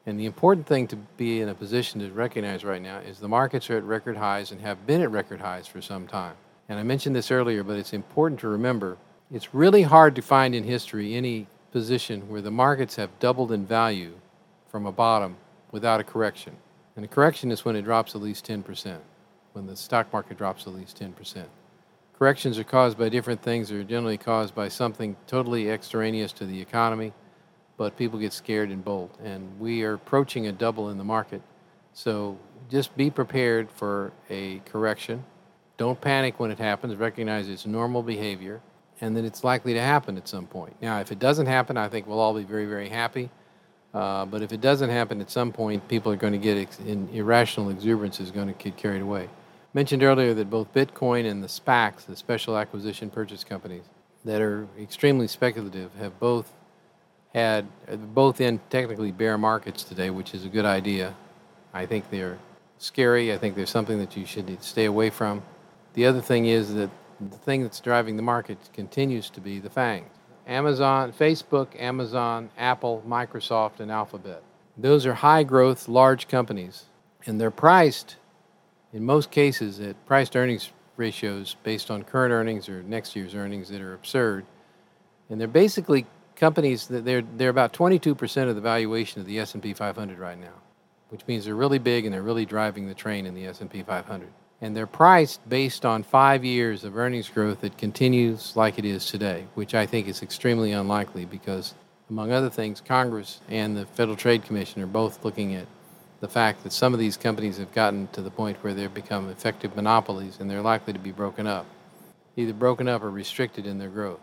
And 0.05 0.19
the 0.19 0.25
important 0.25 0.65
thing 0.65 0.87
to 0.87 0.95
be 0.95 1.41
in 1.41 1.49
a 1.49 1.53
position 1.53 1.99
to 1.99 2.09
recognize 2.11 2.63
right 2.63 2.81
now 2.81 2.99
is 2.99 3.19
the 3.19 3.27
markets 3.27 3.69
are 3.69 3.77
at 3.77 3.83
record 3.83 4.17
highs 4.17 4.51
and 4.51 4.61
have 4.61 4.87
been 4.87 5.01
at 5.01 5.11
record 5.11 5.41
highs 5.41 5.67
for 5.67 5.81
some 5.81 6.07
time. 6.07 6.35
And 6.69 6.79
I 6.79 6.83
mentioned 6.83 7.15
this 7.15 7.29
earlier, 7.29 7.63
but 7.63 7.77
it's 7.77 7.93
important 7.93 8.39
to 8.41 8.47
remember 8.47 8.97
it's 9.31 9.53
really 9.53 9.81
hard 9.81 10.15
to 10.15 10.21
find 10.21 10.55
in 10.55 10.63
history 10.63 11.13
any 11.13 11.47
position 11.73 12.29
where 12.29 12.41
the 12.41 12.51
markets 12.51 12.95
have 12.95 13.09
doubled 13.19 13.51
in 13.51 13.65
value 13.65 14.13
from 14.69 14.85
a 14.85 14.91
bottom 14.91 15.35
without 15.71 15.99
a 15.99 16.03
correction. 16.03 16.55
And 16.95 17.03
a 17.03 17.07
correction 17.07 17.51
is 17.51 17.65
when 17.65 17.75
it 17.75 17.81
drops 17.81 18.15
at 18.15 18.21
least 18.21 18.47
10%, 18.47 18.97
when 19.53 19.67
the 19.67 19.75
stock 19.75 20.11
market 20.13 20.37
drops 20.37 20.65
at 20.65 20.73
least 20.73 20.99
10%. 20.99 21.43
Corrections 22.17 22.57
are 22.57 22.63
caused 22.63 22.97
by 22.97 23.09
different 23.09 23.41
things. 23.41 23.69
They're 23.69 23.83
generally 23.83 24.17
caused 24.17 24.55
by 24.55 24.69
something 24.69 25.15
totally 25.27 25.69
extraneous 25.69 26.31
to 26.33 26.45
the 26.45 26.59
economy 26.59 27.13
but 27.77 27.95
people 27.95 28.19
get 28.19 28.33
scared 28.33 28.69
and 28.69 28.83
bolt. 28.83 29.15
And 29.23 29.59
we 29.59 29.83
are 29.83 29.93
approaching 29.93 30.47
a 30.47 30.51
double 30.51 30.89
in 30.89 30.97
the 30.97 31.03
market. 31.03 31.41
So 31.93 32.37
just 32.69 32.95
be 32.97 33.09
prepared 33.09 33.71
for 33.71 34.11
a 34.29 34.59
correction. 34.65 35.23
Don't 35.77 36.01
panic 36.01 36.39
when 36.39 36.49
it 36.49 36.57
happens. 36.57 36.95
Recognize 36.95 37.47
it's 37.47 37.65
normal 37.65 38.01
behavior 38.01 38.61
and 38.99 39.15
that 39.15 39.23
it's 39.23 39.43
likely 39.43 39.75
to 39.75 39.81
happen 39.81 40.17
at 40.17 40.27
some 40.27 40.47
point. 40.47 40.75
Now, 40.81 40.99
if 40.99 41.11
it 41.11 41.19
doesn't 41.19 41.45
happen, 41.45 41.77
I 41.77 41.87
think 41.87 42.07
we'll 42.07 42.19
all 42.19 42.33
be 42.33 42.43
very, 42.43 42.65
very 42.65 42.89
happy. 42.89 43.29
Uh, 43.93 44.25
but 44.25 44.41
if 44.41 44.51
it 44.51 44.59
doesn't 44.59 44.89
happen 44.89 45.21
at 45.21 45.29
some 45.29 45.51
point, 45.51 45.87
people 45.87 46.11
are 46.11 46.17
going 46.17 46.33
to 46.33 46.39
get 46.39 46.57
ex- 46.57 46.79
in 46.79 47.07
irrational 47.09 47.69
exuberance 47.69 48.19
is 48.19 48.31
going 48.31 48.47
to 48.47 48.53
get 48.53 48.75
carried 48.75 49.03
away. 49.03 49.29
Mentioned 49.77 50.01
earlier 50.01 50.33
that 50.33 50.49
both 50.49 50.73
Bitcoin 50.73 51.29
and 51.29 51.43
the 51.43 51.47
SPACs, 51.47 52.07
the 52.07 52.15
special 52.15 52.57
acquisition 52.57 53.11
purchase 53.11 53.43
companies, 53.43 53.83
that 54.25 54.41
are 54.41 54.67
extremely 54.81 55.27
speculative, 55.27 55.91
have 55.99 56.19
both 56.19 56.51
had 57.35 57.67
both 58.15 58.41
in 58.41 58.59
technically 58.71 59.11
bear 59.11 59.37
markets 59.37 59.83
today, 59.83 60.09
which 60.09 60.33
is 60.33 60.45
a 60.45 60.49
good 60.49 60.65
idea. 60.65 61.13
I 61.75 61.85
think 61.85 62.09
they're 62.09 62.39
scary. 62.79 63.31
I 63.31 63.37
think 63.37 63.55
there's 63.55 63.69
something 63.69 63.99
that 63.99 64.17
you 64.17 64.25
should 64.25 64.63
stay 64.63 64.85
away 64.85 65.11
from. 65.11 65.43
The 65.93 66.07
other 66.07 66.21
thing 66.21 66.47
is 66.47 66.73
that 66.73 66.89
the 67.21 67.37
thing 67.37 67.61
that's 67.61 67.79
driving 67.79 68.15
the 68.15 68.23
market 68.23 68.57
continues 68.73 69.29
to 69.29 69.39
be 69.39 69.59
the 69.59 69.69
FANGs 69.69 70.09
Amazon, 70.47 71.13
Facebook, 71.13 71.79
Amazon, 71.79 72.49
Apple, 72.57 73.03
Microsoft, 73.07 73.79
and 73.79 73.91
Alphabet. 73.91 74.41
Those 74.75 75.05
are 75.05 75.13
high 75.13 75.43
growth, 75.43 75.87
large 75.87 76.27
companies, 76.27 76.85
and 77.27 77.39
they're 77.39 77.51
priced 77.51 78.15
in 78.97 79.05
most 79.05 79.29
cases 79.29 79.79
at 79.79 79.95
price 80.07 80.27
to 80.29 80.39
earnings 80.39 80.71
ratios 80.97 81.55
based 81.61 81.91
on 81.91 82.03
current 82.03 82.33
earnings 82.33 82.67
or 82.67 82.81
next 82.81 83.15
year's 83.15 83.35
earnings 83.35 83.69
that 83.69 83.79
are 83.79 83.93
absurd. 83.93 84.43
And 85.29 85.39
they're 85.39 85.47
basically 85.47 86.07
companies 86.35 86.87
that 86.87 87.05
they're 87.05 87.21
they're 87.21 87.49
about 87.49 87.73
22% 87.73 88.49
of 88.49 88.55
the 88.55 88.61
valuation 88.61 89.21
of 89.21 89.27
the 89.27 89.37
S&P 89.37 89.75
500 89.75 90.17
right 90.17 90.39
now, 90.39 90.57
which 91.09 91.21
means 91.27 91.45
they're 91.45 91.55
really 91.55 91.77
big 91.77 92.05
and 92.05 92.13
they're 92.13 92.23
really 92.23 92.45
driving 92.45 92.87
the 92.87 92.95
train 92.95 93.27
in 93.27 93.35
the 93.35 93.45
S&P 93.45 93.83
500. 93.83 94.27
And 94.61 94.75
they're 94.75 94.87
priced 94.87 95.47
based 95.47 95.85
on 95.85 96.01
5 96.01 96.43
years 96.43 96.83
of 96.83 96.97
earnings 96.97 97.29
growth 97.29 97.61
that 97.61 97.77
continues 97.77 98.55
like 98.55 98.79
it 98.79 98.85
is 98.85 99.05
today, 99.05 99.45
which 99.53 99.75
I 99.75 99.85
think 99.85 100.07
is 100.07 100.23
extremely 100.23 100.71
unlikely 100.71 101.25
because 101.25 101.75
among 102.09 102.31
other 102.31 102.49
things 102.49 102.81
Congress 102.81 103.41
and 103.47 103.77
the 103.77 103.85
Federal 103.85 104.17
Trade 104.17 104.43
Commission 104.43 104.81
are 104.81 104.87
both 104.87 105.23
looking 105.23 105.53
at 105.53 105.67
the 106.19 106.27
fact 106.27 106.63
that 106.63 106.73
some 106.73 106.93
of 106.93 106.99
these 106.99 107.17
companies 107.17 107.57
have 107.57 107.71
gotten 107.73 108.07
to 108.09 108.21
the 108.21 108.31
point 108.31 108.57
where 108.63 108.73
they've 108.73 108.93
become 108.93 109.29
effective 109.29 109.75
monopolies 109.75 110.37
and 110.39 110.49
they're 110.49 110.61
likely 110.61 110.93
to 110.93 110.99
be 110.99 111.11
broken 111.11 111.45
up, 111.45 111.65
either 112.35 112.53
broken 112.53 112.87
up 112.87 113.03
or 113.03 113.11
restricted 113.11 113.65
in 113.65 113.77
their 113.77 113.89
growth. 113.89 114.19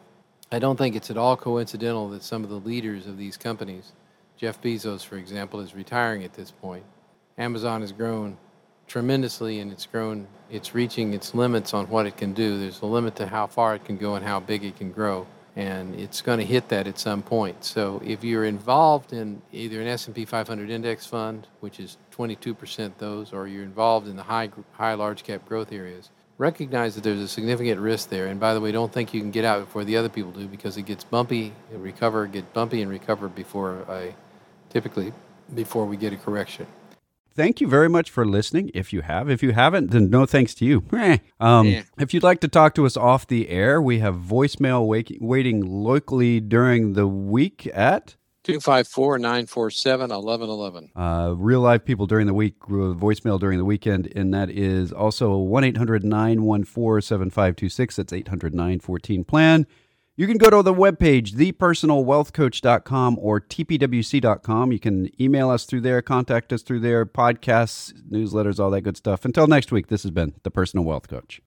I 0.51 0.59
don't 0.59 0.76
think 0.76 0.97
it's 0.97 1.11
at 1.11 1.16
all 1.16 1.36
coincidental 1.36 2.09
that 2.11 2.22
some 2.22 2.45
of 2.45 2.51
the 2.51 2.57
leaders 2.57 3.07
of 3.07 3.16
these 3.16 3.36
companies, 3.36 3.92
Jeff 4.36 4.61
Bezos, 4.61 5.05
for 5.05 5.16
example, 5.16 5.61
is 5.61 5.74
retiring 5.74 6.24
at 6.24 6.34
this 6.34 6.51
point. 6.51 6.84
Amazon 7.38 7.80
has 7.80 7.92
grown 7.92 8.36
tremendously 8.86 9.61
and 9.61 9.72
it's 9.72 9.86
grown, 9.86 10.26
it's 10.51 10.74
reaching 10.74 11.14
its 11.14 11.34
limits 11.34 11.72
on 11.74 11.86
what 11.86 12.07
it 12.07 12.16
can 12.16 12.34
do. 12.34 12.59
There's 12.59 12.82
a 12.82 12.86
limit 12.86 13.16
to 13.16 13.26
how 13.26 13.47
far 13.47 13.74
it 13.74 13.84
can 13.84 13.97
go 13.97 14.14
and 14.14 14.24
how 14.24 14.40
big 14.40 14.64
it 14.64 14.76
can 14.76 14.92
grow. 14.92 15.26
And 15.57 15.94
it's 15.94 16.20
going 16.20 16.40
to 16.40 16.44
hit 16.44 16.68
that 16.70 16.88
at 16.88 16.98
some 16.98 17.22
point. 17.22 17.64
So 17.64 18.02
if 18.05 18.24
you're 18.24 18.44
involved 18.44 19.12
in 19.12 19.40
either 19.52 19.80
an 19.80 19.86
S&P 19.86 20.24
500 20.24 20.68
index 20.68 21.07
fund, 21.07 21.46
which 21.61 21.78
is 21.78 21.96
22% 22.16 22.92
those, 22.98 23.32
or 23.32 23.46
you're 23.46 23.62
involved 23.62 24.09
in 24.09 24.16
the 24.16 24.24
high, 24.24 24.50
high 24.72 24.94
large 24.94 25.22
cap 25.22 25.46
growth 25.46 25.72
areas, 25.72 26.11
recognize 26.38 26.96
that 26.96 27.05
there's 27.05 27.20
a 27.20 27.28
significant 27.28 27.80
risk 27.80 28.09
there. 28.09 28.26
And 28.26 28.40
by 28.40 28.55
the 28.55 28.61
way, 28.61 28.72
don't 28.72 28.92
think 28.92 29.14
you 29.14 29.20
can 29.20 29.30
get 29.30 29.44
out 29.44 29.61
before 29.61 29.84
the 29.84 29.96
other 29.96 30.09
people 30.09 30.32
do 30.32 30.46
because 30.48 30.76
it 30.76 30.82
gets 30.82 31.05
bumpy 31.05 31.52
and 31.72 31.82
recover, 31.82 32.26
get 32.26 32.52
bumpy 32.52 32.82
and 32.82 32.90
recover 32.90 33.28
before 33.28 33.84
I 33.88 34.14
typically 34.70 35.12
before 35.55 35.86
we 35.86 35.96
get 35.96 36.12
a 36.12 36.16
correction. 36.16 36.66
Thank 37.35 37.61
you 37.61 37.66
very 37.66 37.89
much 37.89 38.11
for 38.11 38.24
listening. 38.24 38.70
If 38.74 38.93
you 38.93 39.01
have, 39.03 39.28
if 39.28 39.43
you 39.43 39.53
haven't, 39.53 39.91
then 39.91 40.09
no 40.09 40.24
thanks 40.24 40.55
to 40.57 40.64
you. 40.64 40.85
um, 41.41 41.66
yeah. 41.66 41.82
If 41.99 42.14
you'd 42.14 42.22
like 42.22 42.41
to 42.41 42.49
talk 42.49 42.74
to 42.76 42.87
us 42.87 42.97
off 42.97 43.26
the 43.26 43.49
air, 43.49 43.82
we 43.82 43.99
have 43.99 44.14
voicemail 44.14 44.87
waiting 44.87 45.61
locally 45.66 46.41
during 46.41 46.93
the 46.93 47.09
week 47.09 47.68
at 47.74 48.14
254 48.45 49.18
947 49.18 50.11
1111. 50.11 50.91
Uh, 50.95 51.35
real 51.37 51.61
live 51.61 51.85
people 51.85 52.07
during 52.07 52.26
the 52.26 52.35
week, 52.35 52.61
voicemail 52.61 53.41
during 53.41 53.59
the 53.59 53.64
weekend, 53.64 54.12
and 54.14 54.32
that 54.32 54.51
is 54.51 54.93
also 54.93 55.37
1 55.39 55.64
800 55.64 56.05
914 56.05 57.01
7526. 57.01 57.97
That's 57.97 58.12
800 58.12 58.55
914 58.55 59.24
plan. 59.24 59.66
You 60.16 60.28
can 60.28 60.38
go 60.38 60.48
to 60.48 60.62
the 60.62 60.72
webpage, 60.72 61.32
thepersonalwealthcoach.com 61.32 63.18
or 63.20 63.40
tpwc.com. 63.40 64.70
You 64.70 64.78
can 64.78 65.10
email 65.20 65.50
us 65.50 65.64
through 65.64 65.80
there, 65.80 66.02
contact 66.02 66.52
us 66.52 66.62
through 66.62 66.80
there, 66.80 67.04
podcasts, 67.04 67.92
newsletters, 68.08 68.60
all 68.60 68.70
that 68.70 68.82
good 68.82 68.96
stuff. 68.96 69.24
Until 69.24 69.48
next 69.48 69.72
week, 69.72 69.88
this 69.88 70.04
has 70.04 70.12
been 70.12 70.34
The 70.44 70.52
Personal 70.52 70.84
Wealth 70.84 71.08
Coach. 71.08 71.42